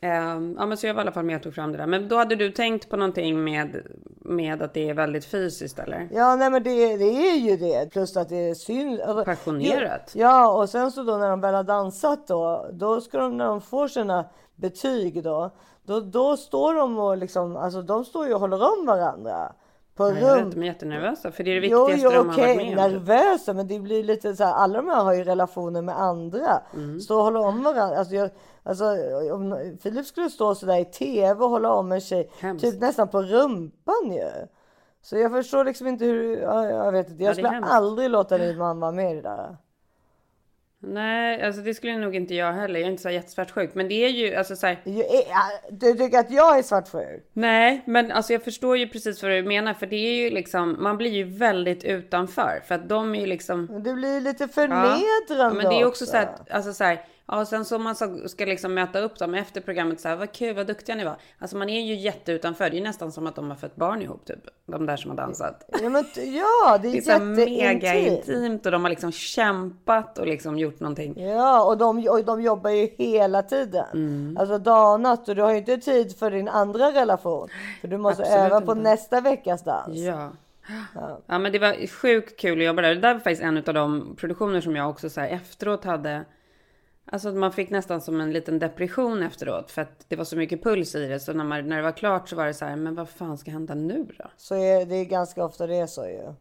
Ehm, 0.00 0.56
ja, 0.58 0.66
men 0.66 0.76
så 0.76 0.86
jag 0.86 0.94
var 0.94 1.00
i 1.00 1.02
alla 1.02 1.12
fall 1.12 1.24
med 1.24 1.36
och 1.36 1.42
tog 1.42 1.54
fram 1.54 1.72
det 1.72 1.78
där. 1.78 1.86
Men 1.86 2.08
då 2.08 2.16
hade 2.16 2.36
du 2.36 2.50
tänkt 2.50 2.90
på 2.90 2.96
någonting 2.96 3.44
med, 3.44 3.86
med 4.20 4.62
att 4.62 4.74
det 4.74 4.88
är 4.88 4.94
väldigt 4.94 5.24
fysiskt 5.24 5.78
eller? 5.78 6.08
Ja, 6.12 6.36
nej 6.36 6.50
men 6.50 6.62
det, 6.62 6.96
det 6.96 7.30
är 7.30 7.36
ju 7.36 7.56
det. 7.56 7.90
Plus 7.92 8.16
att 8.16 8.28
det 8.28 8.36
är 8.36 8.50
alltså, 8.50 9.24
Passionerat. 9.24 10.12
Ja, 10.14 10.52
och 10.52 10.68
sen 10.68 10.92
så 10.92 11.02
då 11.02 11.16
när 11.16 11.30
de 11.30 11.40
väl 11.40 11.54
har 11.54 11.62
dansat 11.62 12.26
då, 12.26 12.70
då 12.72 13.00
ska 13.00 13.18
de 13.18 13.36
när 13.36 13.46
de 13.46 13.60
får 13.60 13.88
sina 13.88 14.24
betyg 14.56 15.22
då, 15.22 15.50
då, 15.82 16.00
då 16.00 16.36
står 16.36 16.74
de 16.74 16.98
och 16.98 17.16
liksom, 17.16 17.56
alltså 17.56 17.82
de 17.82 18.04
står 18.04 18.26
ju 18.26 18.34
och 18.34 18.40
håller 18.40 18.78
om 18.78 18.86
varandra. 18.86 19.52
På 19.98 20.08
Jag 20.08 20.14
vet, 20.14 20.38
rum. 20.38 20.50
de 20.50 20.62
är 20.62 20.66
jättenervösa 20.66 21.30
för 21.32 21.44
det 21.44 21.50
är 21.56 21.60
det 21.60 21.66
Jo, 21.66 21.86
viktigaste 21.86 22.04
jo 22.16 22.22
de 22.22 22.28
har 22.28 22.34
okej, 22.34 22.56
varit 22.56 22.76
med 22.76 22.84
om. 22.84 22.90
typ. 22.92 23.06
nervösa, 23.08 23.52
men 23.52 23.68
det 23.68 23.78
blir 23.80 24.04
lite 24.04 24.36
så 24.36 24.44
här, 24.44 24.52
alla 24.54 24.76
de 24.82 24.88
här 24.88 25.04
har 25.04 25.14
ju 25.14 25.24
relationer 25.24 25.82
med 25.82 26.00
andra. 26.00 26.62
Mm. 26.74 27.00
Stå 27.00 27.16
och 27.16 27.22
hålla 27.24 27.40
om 27.40 27.62
varandra. 27.62 27.98
Alltså, 27.98 28.14
jag, 28.14 28.30
alltså, 28.62 28.84
om 29.32 29.76
Filip 29.82 30.06
skulle 30.06 30.30
stå 30.30 30.54
så 30.54 30.66
där 30.66 30.76
i 30.78 30.84
tv 30.84 31.44
och 31.44 31.50
hålla 31.50 31.72
om 31.72 31.92
en 31.92 32.00
tjej, 32.00 32.30
Hemskt. 32.40 32.64
typ 32.64 32.80
nästan 32.80 33.08
på 33.08 33.22
rumpan 33.22 34.12
ju. 34.12 34.30
Så 35.02 35.16
jag 35.16 35.32
förstår 35.32 35.64
liksom 35.64 35.86
inte 35.86 36.04
hur, 36.04 36.36
ja, 36.40 36.64
jag 36.70 36.92
vet 36.92 37.10
inte, 37.10 37.22
Ja, 37.24 37.30
jag 37.30 37.38
är 37.38 37.44
skulle 37.44 37.66
aldrig 37.66 38.10
låta 38.10 38.38
min 38.38 38.58
man 38.58 38.80
vara 38.80 38.92
med 38.92 39.12
i 39.12 39.14
det 39.14 39.22
där. 39.22 39.56
Nej, 40.80 41.42
alltså 41.42 41.62
det 41.62 41.74
skulle 41.74 41.96
nog 41.98 42.16
inte 42.16 42.34
jag 42.34 42.52
heller. 42.52 42.80
Jag 42.80 42.86
är 42.86 42.90
inte 42.90 43.02
så 43.02 43.10
jättesvartsjuk. 43.10 43.74
Men 43.74 43.88
det 43.88 43.94
är 44.04 44.08
ju 44.08 44.34
alltså 44.34 44.56
så 44.56 44.66
här. 44.66 44.80
Ju- 44.84 45.02
ja, 45.28 45.50
Du 45.70 45.94
tycker 45.94 46.18
att 46.18 46.30
jag 46.30 46.58
är 46.58 46.62
svartsjuk? 46.62 47.30
Nej, 47.32 47.82
men 47.86 48.12
alltså 48.12 48.32
jag 48.32 48.42
förstår 48.44 48.76
ju 48.78 48.88
precis 48.88 49.22
vad 49.22 49.32
du 49.32 49.42
menar. 49.42 49.74
För 49.74 49.86
det 49.86 49.96
är 49.96 50.14
ju 50.24 50.30
liksom, 50.30 50.76
man 50.82 50.96
blir 50.96 51.10
ju 51.10 51.24
väldigt 51.24 51.84
utanför. 51.84 52.60
För 52.68 52.74
att 52.74 52.88
de 52.88 53.14
är 53.14 53.20
ju 53.20 53.26
liksom. 53.26 53.82
Det 53.84 53.92
blir 53.94 54.20
lite 54.20 54.42
Ja, 54.44 54.48
förnedrande 54.48 55.04
ja, 55.28 55.50
men 55.52 55.68
det 55.68 55.80
är 55.80 55.84
också 55.86 56.06
så 56.06 56.16
här, 56.16 56.28
alltså 56.50 56.72
så 56.72 56.84
här, 56.84 57.00
ja, 57.28 57.40
och 57.40 57.48
sen 57.48 57.64
så 57.64 57.78
man 57.78 57.94
ska 58.26 58.44
liksom 58.44 58.74
möta 58.74 59.00
upp 59.00 59.18
dem 59.18 59.34
efter 59.34 59.60
programmet 59.60 60.00
så 60.00 60.08
här, 60.08 60.16
vad 60.16 60.32
kul, 60.32 60.54
vad 60.54 60.66
duktiga 60.66 60.96
ni 60.96 61.04
var. 61.04 61.16
Alltså 61.38 61.56
man 61.56 61.68
är 61.68 61.80
ju 61.80 61.94
jätteutanför. 61.94 62.70
Det 62.70 62.74
är 62.74 62.78
ju 62.78 62.84
nästan 62.84 63.12
som 63.12 63.26
att 63.26 63.34
de 63.34 63.48
har 63.48 63.56
fött 63.56 63.76
barn 63.76 64.02
ihop 64.02 64.24
typ. 64.24 64.40
De 64.66 64.86
där 64.86 64.96
som 64.96 65.10
har 65.10 65.16
dansat. 65.16 65.64
Ja, 65.82 65.88
men, 65.88 66.04
ja 66.14 66.78
det 66.82 66.88
är, 66.88 66.92
Det 66.92 67.12
är 67.12 67.20
mega 67.20 67.94
intimt 67.94 68.66
och 68.66 68.72
de 68.72 68.82
har 68.82 68.90
liksom 68.90 69.12
kämpat 69.12 70.18
och 70.18 70.26
liksom 70.26 70.58
gjort 70.58 70.80
någonting. 70.80 71.20
Ja, 71.20 71.64
och 71.64 71.78
de, 71.78 72.08
och 72.08 72.24
de 72.24 72.42
jobbar 72.42 72.70
ju 72.70 72.88
hela 72.98 73.42
tiden. 73.42 73.86
Mm. 73.92 74.36
Alltså 74.40 74.58
dag 74.58 74.92
och 74.94 75.00
natt. 75.00 75.28
Och 75.28 75.36
du 75.36 75.42
har 75.42 75.50
ju 75.50 75.58
inte 75.58 75.78
tid 75.78 76.16
för 76.18 76.30
din 76.30 76.48
andra 76.48 76.92
relation. 76.92 77.48
För 77.80 77.88
du 77.88 77.98
måste 77.98 78.22
Absolut 78.22 78.42
öva 78.42 78.60
på 78.60 78.72
inte. 78.72 78.82
nästa 78.84 79.20
veckas 79.20 79.64
dans. 79.64 79.98
Ja. 79.98 80.30
Ja 81.26 81.38
men 81.38 81.52
det 81.52 81.58
var 81.58 81.86
sjukt 81.86 82.40
kul 82.40 82.58
att 82.58 82.64
jobba 82.64 82.82
där. 82.82 82.94
Det 82.94 83.00
där 83.00 83.12
var 83.14 83.20
faktiskt 83.20 83.42
en 83.42 83.56
av 83.56 83.74
de 83.74 84.16
produktioner 84.16 84.60
som 84.60 84.76
jag 84.76 84.90
också 84.90 85.10
så 85.10 85.20
här 85.20 85.28
efteråt 85.28 85.84
hade. 85.84 86.24
Alltså 87.12 87.32
man 87.32 87.52
fick 87.52 87.70
nästan 87.70 88.00
som 88.00 88.20
en 88.20 88.32
liten 88.32 88.58
depression 88.58 89.22
efteråt. 89.22 89.70
För 89.70 89.82
att 89.82 90.04
det 90.08 90.16
var 90.16 90.24
så 90.24 90.36
mycket 90.36 90.62
puls 90.62 90.94
i 90.94 91.08
det. 91.08 91.20
Så 91.20 91.32
när, 91.32 91.44
man, 91.44 91.68
när 91.68 91.76
det 91.76 91.82
var 91.82 91.92
klart 91.92 92.28
så 92.28 92.36
var 92.36 92.46
det 92.46 92.54
så 92.54 92.64
här, 92.64 92.76
men 92.76 92.94
vad 92.94 93.08
fan 93.08 93.38
ska 93.38 93.50
hända 93.50 93.74
nu 93.74 94.06
då? 94.18 94.24
Så 94.36 94.54
är, 94.54 94.86
det 94.86 94.94
är 94.94 95.04
ganska 95.04 95.44
ofta 95.44 95.66
det 95.66 95.76
är 95.76 95.86
så 95.86 96.06
ju. 96.06 96.34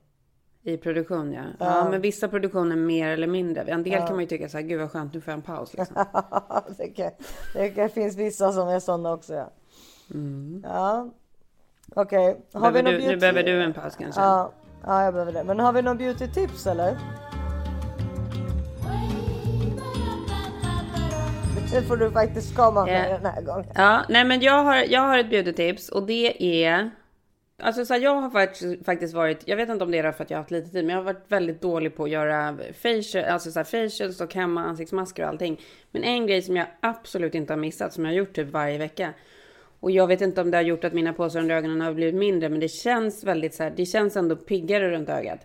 I 0.71 0.77
produktion 0.77 1.33
ja. 1.33 1.41
Ja, 1.59 1.89
men 1.89 2.01
vissa 2.01 2.27
produktioner 2.27 2.75
mer 2.75 3.09
eller 3.09 3.27
mindre. 3.27 3.61
En 3.61 3.83
del 3.83 3.99
kan 3.99 4.11
man 4.11 4.19
ju 4.19 4.27
tycka 4.27 4.49
så 4.49 4.57
här, 4.57 4.63
gud 4.65 4.79
vad 4.79 4.91
skönt, 4.91 5.13
nu 5.13 5.21
får 5.21 5.31
jag 5.31 5.37
en 5.37 5.41
paus 5.41 5.73
liksom. 5.73 5.95
det, 6.77 6.87
kan, 6.87 7.11
det 7.53 7.69
kan, 7.69 7.89
finns 7.89 8.17
vissa 8.17 8.51
som 8.51 8.67
är 8.67 8.79
sådana 8.79 9.13
också. 9.13 9.33
Ja. 9.33 9.51
Ja. 10.63 11.09
Okej. 11.95 12.45
Har 12.53 12.71
vi 12.71 12.79
Mm. 12.79 12.83
Behöver 12.83 12.83
någon 12.83 13.01
du, 13.01 13.07
nu 13.07 13.17
behöver 13.17 13.43
du 13.43 13.63
en 13.63 13.73
paus 13.73 13.95
kanske? 13.95 14.21
Ja. 14.21 14.51
ja, 14.85 15.03
jag 15.03 15.13
behöver 15.13 15.33
det. 15.33 15.43
Men 15.43 15.59
har 15.59 15.73
vi 15.73 15.81
någon 15.81 15.97
beauty 15.97 16.27
tips 16.27 16.67
eller? 16.67 16.97
Det 21.71 21.81
får 21.81 21.97
du 21.97 22.11
faktiskt 22.11 22.55
komma 22.55 22.85
med 22.85 23.11
den 23.21 23.31
här 23.31 23.41
gången. 23.41 23.65
Ja, 23.75 24.05
nej 24.09 24.25
men 24.25 24.41
jag 24.41 24.63
har, 24.63 24.75
jag 24.75 25.01
har 25.01 25.17
ett 25.17 25.29
beautytips 25.29 25.89
och 25.89 26.03
det 26.03 26.43
är... 26.65 26.91
Alltså 27.61 27.85
så 27.85 27.93
här, 27.93 28.01
jag 28.01 28.15
har 28.15 28.29
faktiskt, 28.29 28.85
faktiskt 28.85 29.13
varit, 29.13 29.43
jag 29.45 29.57
vet 29.57 29.69
inte 29.69 29.83
om 29.83 29.91
det 29.91 29.97
är 29.97 30.11
för 30.11 30.23
att 30.23 30.29
jag 30.29 30.37
har 30.37 30.41
haft 30.41 30.51
lite 30.51 30.69
tid, 30.69 30.85
men 30.85 30.95
jag 30.95 31.03
har 31.03 31.13
varit 31.13 31.25
väldigt 31.27 31.61
dålig 31.61 31.95
på 31.95 32.03
att 32.03 32.09
göra 32.09 32.57
facial, 32.81 33.25
alltså 33.25 33.51
så 33.51 33.59
här 33.59 33.63
facials 33.63 34.21
och 34.21 34.33
hemma 34.33 34.63
ansiktsmasker 34.63 35.23
och 35.23 35.29
allting. 35.29 35.61
Men 35.91 36.03
en 36.03 36.27
grej 36.27 36.41
som 36.41 36.55
jag 36.55 36.67
absolut 36.79 37.35
inte 37.35 37.53
har 37.53 37.57
missat, 37.57 37.93
som 37.93 38.05
jag 38.05 38.11
har 38.11 38.17
gjort 38.17 38.35
typ 38.35 38.51
varje 38.51 38.77
vecka. 38.77 39.13
Och 39.79 39.91
jag 39.91 40.07
vet 40.07 40.21
inte 40.21 40.41
om 40.41 40.51
det 40.51 40.57
har 40.57 40.63
gjort 40.63 40.83
att 40.83 40.93
mina 40.93 41.13
påsar 41.13 41.39
under 41.39 41.55
ögonen 41.55 41.81
har 41.81 41.93
blivit 41.93 42.15
mindre, 42.15 42.49
men 42.49 42.59
det 42.59 42.69
känns 42.69 43.23
väldigt 43.23 43.55
så 43.55 43.63
här, 43.63 43.73
det 43.75 43.85
känns 43.85 44.15
ändå 44.15 44.35
piggare 44.35 44.89
runt 44.89 45.09
ögat. 45.09 45.39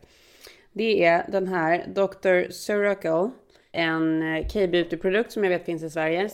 Det 0.73 1.05
är 1.05 1.27
den 1.29 1.49
här 1.49 1.87
Dr. 1.95 2.51
Suracle, 2.51 3.31
en 3.73 4.23
eh, 4.37 4.47
K-beauty-produkt 4.49 5.33
som 5.33 5.45
jag 5.45 5.51
vet 5.51 5.65
finns 5.65 5.83
i 5.83 5.91
Sverige. 5.91 6.31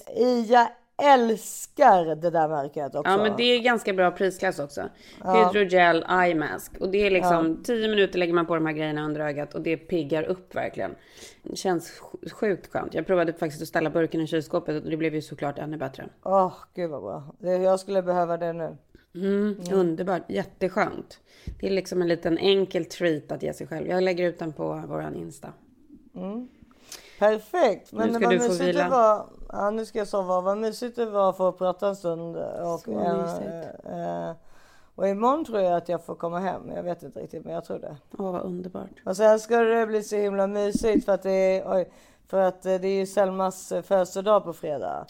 Jag 0.49 0.69
älskar 1.03 2.15
det 2.15 2.31
där 2.31 2.49
märket 2.49 2.95
också. 2.95 3.11
Ja 3.11 3.17
men 3.23 3.37
det 3.37 3.43
är 3.43 3.61
ganska 3.61 3.93
bra 3.93 4.11
prisklass 4.11 4.59
också. 4.59 4.83
Hydrogel 5.53 6.05
Eye 6.11 6.35
Mask. 6.35 6.73
Och 6.81 6.89
det 6.91 7.07
är 7.07 7.11
liksom 7.11 7.63
10 7.65 7.89
minuter 7.89 8.19
lägger 8.19 8.33
man 8.35 8.47
på 8.47 8.55
de 8.55 8.67
här 8.67 8.73
grejerna 8.73 9.05
under 9.05 9.21
ögat 9.21 9.55
och 9.55 9.61
det 9.61 9.77
piggar 9.77 10.23
upp 10.23 10.55
verkligen. 10.55 10.91
Det 11.43 11.57
känns 11.57 12.01
sj- 12.01 12.31
sjukt 12.33 12.73
skönt. 12.73 12.95
Jag 12.95 13.07
provade 13.07 13.33
faktiskt 13.33 13.63
att 13.63 13.69
ställa 13.69 13.91
burken 13.91 14.21
i 14.21 14.27
kylskåpet 14.27 14.85
och 14.85 14.91
det 14.91 14.97
blev 14.97 15.15
ju 15.15 15.23
såklart 15.23 15.59
ännu 15.59 15.77
bättre. 15.77 16.09
Åh, 16.23 16.53
gud 16.75 16.91
vad 16.91 17.03
bra. 17.03 17.35
Jag 17.57 17.81
skulle 17.81 18.03
behöva 18.03 18.37
det 18.37 18.53
nu. 18.53 18.77
Mm, 19.15 19.57
Underbart, 19.73 20.23
jätteskönt. 20.31 21.21
Det 21.61 21.67
är 21.67 21.71
liksom 21.71 22.03
en 22.03 22.09
liten 22.09 22.39
enkel 22.39 22.85
treat 22.85 23.33
att 23.33 23.43
ge 23.43 23.53
sig 23.53 23.67
själv. 23.67 23.87
Jag 23.89 24.03
lägger 24.03 24.29
ut 24.29 24.39
den 24.39 24.53
på 24.53 24.83
våran 24.89 25.15
Insta. 25.17 25.53
Perfekt. 27.19 27.93
Men 27.93 28.09
Nu 28.09 28.15
ska 28.15 28.25
vad 28.27 28.35
du 28.35 28.41
få 28.41 28.53
vila. 28.65 28.89
var. 28.89 29.27
Ja, 29.53 29.71
nu 29.71 29.85
ska 29.87 29.99
jag 29.99 30.09
sova. 30.09 30.41
Vad 30.41 30.59
mysigt 30.59 30.97
det 30.97 31.07
var 31.07 31.31
att 31.31 31.37
få 31.37 31.53
prata 31.53 31.89
en 31.89 31.97
stund. 31.97 32.37
Och, 32.37 32.81
Så 32.81 32.91
eh, 33.01 33.17
mysigt. 33.23 33.67
eh, 33.85 34.31
och 34.95 35.09
imorgon 35.09 35.45
tror 35.45 35.61
jag 35.61 35.73
att 35.77 35.89
jag 35.89 36.05
får 36.05 36.15
komma 36.15 36.39
hem. 36.39 36.63
Jag 36.77 36.83
vet 36.83 37.03
inte 37.03 37.21
riktigt, 37.21 37.45
men 37.45 37.55
jag 37.55 37.65
tror 37.65 37.79
det. 37.79 37.97
Åh 38.19 38.33
vad 38.33 38.43
underbart. 38.43 38.89
Och 39.07 39.17
sen 39.17 39.41
ska 39.41 39.59
det 39.59 39.87
bli 39.87 40.03
så 40.03 40.17
himla 40.17 40.47
mysigt 40.47 41.05
för 41.05 41.13
att 41.13 41.23
det 41.23 41.31
är, 41.31 41.73
oj, 41.77 41.91
för 42.29 42.41
att 42.41 42.67
eh, 42.67 42.75
det 42.75 42.89
är 42.89 42.99
ju 42.99 43.07
Selmas 43.07 43.73
eh, 43.73 43.83
födelsedag 43.83 44.45
på 44.45 44.53
fredag. 44.53 45.07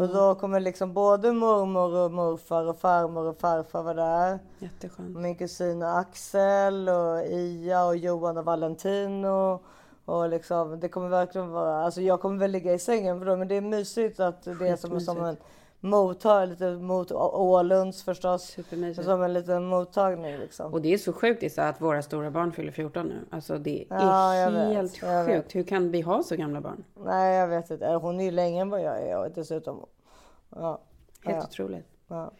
Och 0.00 0.08
då 0.08 0.34
kommer 0.34 0.60
liksom 0.60 0.92
både 0.92 1.32
mormor 1.32 1.94
och 1.96 2.12
morfar 2.12 2.64
och 2.68 2.78
farmor 2.78 3.26
och 3.26 3.36
farfar 3.40 3.82
vara 3.82 3.94
där. 3.94 4.38
Jätteskönt. 4.58 5.16
Min 5.16 5.34
kusin 5.36 5.82
Axel 5.82 6.88
och 6.88 7.26
Ia 7.26 7.84
och 7.84 7.96
Johan 7.96 8.38
och 8.38 8.44
Valentino. 8.44 9.60
Och 10.04 10.28
liksom, 10.28 10.80
det 10.80 10.88
kommer 10.88 11.08
verkligen 11.08 11.50
vara, 11.50 11.84
alltså 11.84 12.00
jag 12.00 12.20
kommer 12.20 12.38
väl 12.38 12.50
ligga 12.50 12.72
i 12.74 12.78
sängen 12.78 13.18
för 13.18 13.26
då, 13.26 13.36
men 13.36 13.48
det 13.48 13.54
är 13.54 13.60
mysigt 13.60 14.20
att 14.20 14.42
det 14.42 14.68
är 14.68 14.76
som, 14.76 15.00
som 15.00 15.24
en 15.24 15.36
mottag, 15.80 16.48
lite 16.48 16.70
mot 16.70 17.12
Ålunds 17.12 18.02
förstås. 18.04 18.56
Som 19.04 19.22
en 19.22 19.32
liten 19.32 19.64
mottagning 19.66 20.38
liksom. 20.38 20.72
Och 20.72 20.82
det 20.82 20.94
är 20.94 20.98
så 20.98 21.12
sjukt 21.12 21.42
Issa, 21.42 21.68
att 21.68 21.80
våra 21.80 22.02
stora 22.02 22.30
barn 22.30 22.52
fyller 22.52 22.72
14 22.72 23.06
nu. 23.06 23.14
Alltså 23.30 23.58
det 23.58 23.80
är 23.90 23.96
Ja, 24.44 24.50
vet, 24.50 24.74
helt 24.74 25.02
jag 25.02 25.26
sjukt. 25.26 25.36
vet. 25.46 25.54
Hur 25.54 25.62
kan 25.64 25.90
vi 25.90 26.00
ha 26.00 26.22
så 26.22 26.36
gamla 26.36 26.60
barn? 26.60 26.84
Nej 27.04 27.36
jag 27.36 27.48
vet 27.48 27.70
inte, 27.70 27.86
hon 27.88 28.20
är 28.20 28.24
ju 28.24 28.30
längre 28.30 28.60
än 28.60 28.70
vad 28.70 28.82
jag 28.82 29.02
är 29.02 29.18
och 29.18 29.30
dessutom. 29.34 29.86
Ja. 30.56 30.80
Helt 31.24 31.36
Ja. 31.38 31.44
otroligt. 31.44 31.86
ja. 32.08 32.30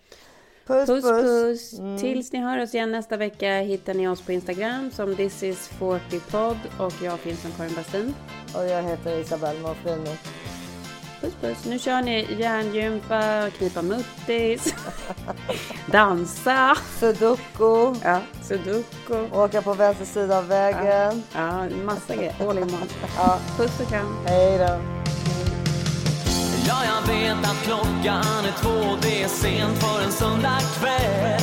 Puss 0.67 0.87
Puss 0.87 1.03
puss. 1.05 1.71
puss! 1.71 2.01
Tills 2.01 2.33
ni 2.33 2.39
hör 2.39 2.63
oss 2.63 2.75
igen 2.75 2.93
nästa 2.93 3.17
vecka 3.17 3.59
hittar 3.61 3.95
ni 3.95 4.09
oss 4.09 4.21
på 4.21 4.33
Instagram 4.33 4.91
som 4.91 5.17
this 5.17 5.43
is 5.43 5.69
40 5.69 6.21
podd 6.21 6.59
och 6.79 6.93
jag 7.03 7.19
finns 7.19 7.43
som 7.43 7.51
Karin 7.53 7.75
Bastin. 7.75 8.15
Och 8.55 8.65
jag 8.65 8.83
heter 8.83 9.19
Isabelle 9.21 9.61
Monfrini. 9.61 10.17
Puss 11.21 11.35
puss. 11.41 11.65
Nu 11.67 11.79
kör 11.79 12.03
ni 12.03 12.27
järngympa, 12.39 13.51
knipa 13.59 13.83
muttis, 13.83 14.75
dansa, 15.87 16.77
Sudoku, 17.01 17.95
ja, 18.05 18.21
sudoku. 18.43 19.27
åka 19.33 19.63
på 19.63 19.75
vänster 19.75 20.05
sida 20.05 20.39
av 20.39 20.49
vägen. 20.49 21.23
Ja, 21.35 21.69
massa 21.85 22.17
grejer. 22.17 22.35
All 22.49 22.59
in 22.59 22.65
one. 22.65 22.87
Puss 23.57 23.81
och 23.81 23.89
kram. 23.89 24.17
Hej 24.27 24.59
då. 24.59 25.02
Ja, 26.73 26.85
jag 26.85 27.13
vet 27.15 27.45
att 27.45 27.63
klockan 27.65 28.45
är 28.45 28.63
två, 28.63 28.97
det 29.03 29.23
är 29.23 29.29
sent 29.29 29.79
för 29.79 30.03
en 30.05 30.13
söndagkväll. 30.13 31.41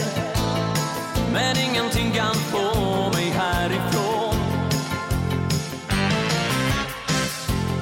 Men 1.33 1.57
ingenting 1.57 2.11
kan 2.11 2.35
få 2.35 3.09
mig 3.13 3.29
härifrån. 3.29 4.35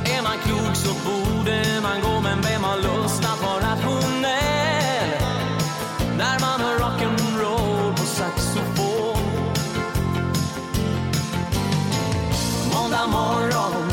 Är 0.05 0.21
man 0.23 0.37
klok 0.43 0.75
så 0.75 0.93
borde 1.09 1.63
man 1.81 2.01
gå, 2.01 2.21
men 2.21 2.41
vem 2.41 2.63
har 2.63 2.77
lust 2.77 3.25
att 3.25 3.43
vara 3.43 3.71
rationell? 3.71 5.09
När 6.17 6.39
man 6.39 6.61
hör 6.61 6.79
rock'n'roll 6.79 7.91
på 7.91 8.03
saxofon. 8.03 9.17
Måndag 12.73 13.07
morgon 13.07 13.86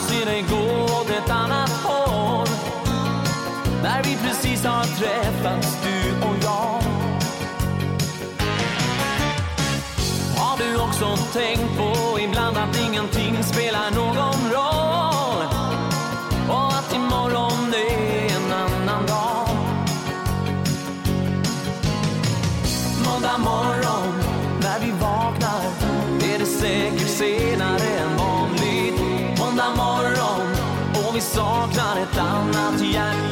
se 0.00 0.24
dig 0.24 0.44
gå 0.50 0.84
åt 0.84 1.10
ett 1.10 1.30
annat 1.30 1.70
håll. 1.70 2.48
När 3.82 4.02
vi 4.02 4.16
precis 4.16 4.64
har 4.64 4.84
träffats, 4.84 5.76
du 5.84 6.26
och 6.26 6.36
jag. 6.42 6.82
Har 10.36 10.58
du 10.58 10.80
också 10.80 11.16
tänkt 11.32 11.76
på 11.76 12.20
ibland 12.20 12.56
att 12.56 12.80
ingenting 12.88 13.42
spelar 13.42 13.90
någon 13.90 14.52
roll? 14.52 14.69
Saknar 31.34 31.96
ett 32.02 32.18
annat 32.18 32.80
hjärta. 32.80 33.29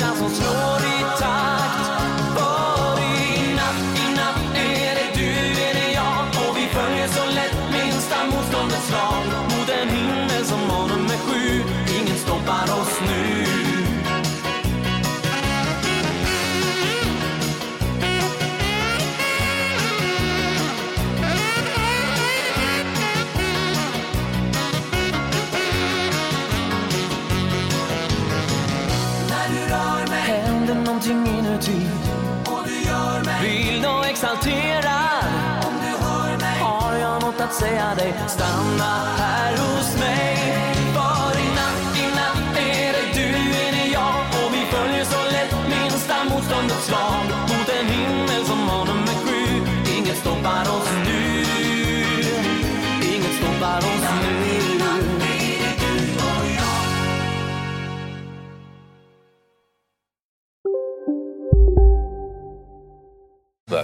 Att 37.49 37.55
säga 37.55 37.95
dig 37.95 38.15
Stanna 38.27 39.17
här 39.19 39.53
hos 39.57 39.98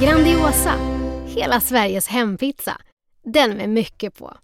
Grandiosa, 0.00 0.74
hela 1.26 1.60
Sveriges 1.60 2.08
hempizza. 2.08 2.76
Den 3.24 3.50
med 3.50 3.68
mycket 3.68 4.18
på. 4.18 4.36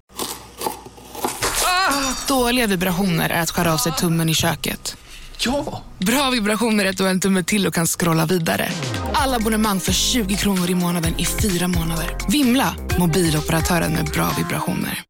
Dåliga 2.28 2.66
vibrationer 2.66 3.30
är 3.30 3.42
att 3.42 3.50
skära 3.50 3.72
av 3.72 3.76
sig 3.76 3.92
tummen 3.92 4.28
i 4.28 4.34
köket. 4.34 4.96
Ja! 5.38 5.82
Bra 5.98 6.30
vibrationer 6.30 6.84
är 6.84 6.90
att 6.90 6.96
du 6.96 7.02
har 7.02 7.10
en 7.10 7.20
tumme 7.20 7.42
till 7.42 7.66
och 7.66 7.74
kan 7.74 7.86
scrolla 7.86 8.26
vidare. 8.26 8.68
Alla 9.14 9.36
abonnemang 9.36 9.80
för 9.80 9.92
20 9.92 10.36
kronor 10.36 10.70
i 10.70 10.74
månaden 10.74 11.14
i 11.18 11.24
fyra 11.24 11.68
månader. 11.68 12.16
Vimla! 12.28 12.74
Mobiloperatören 12.98 13.92
med 13.92 14.04
bra 14.04 14.28
vibrationer. 14.38 14.98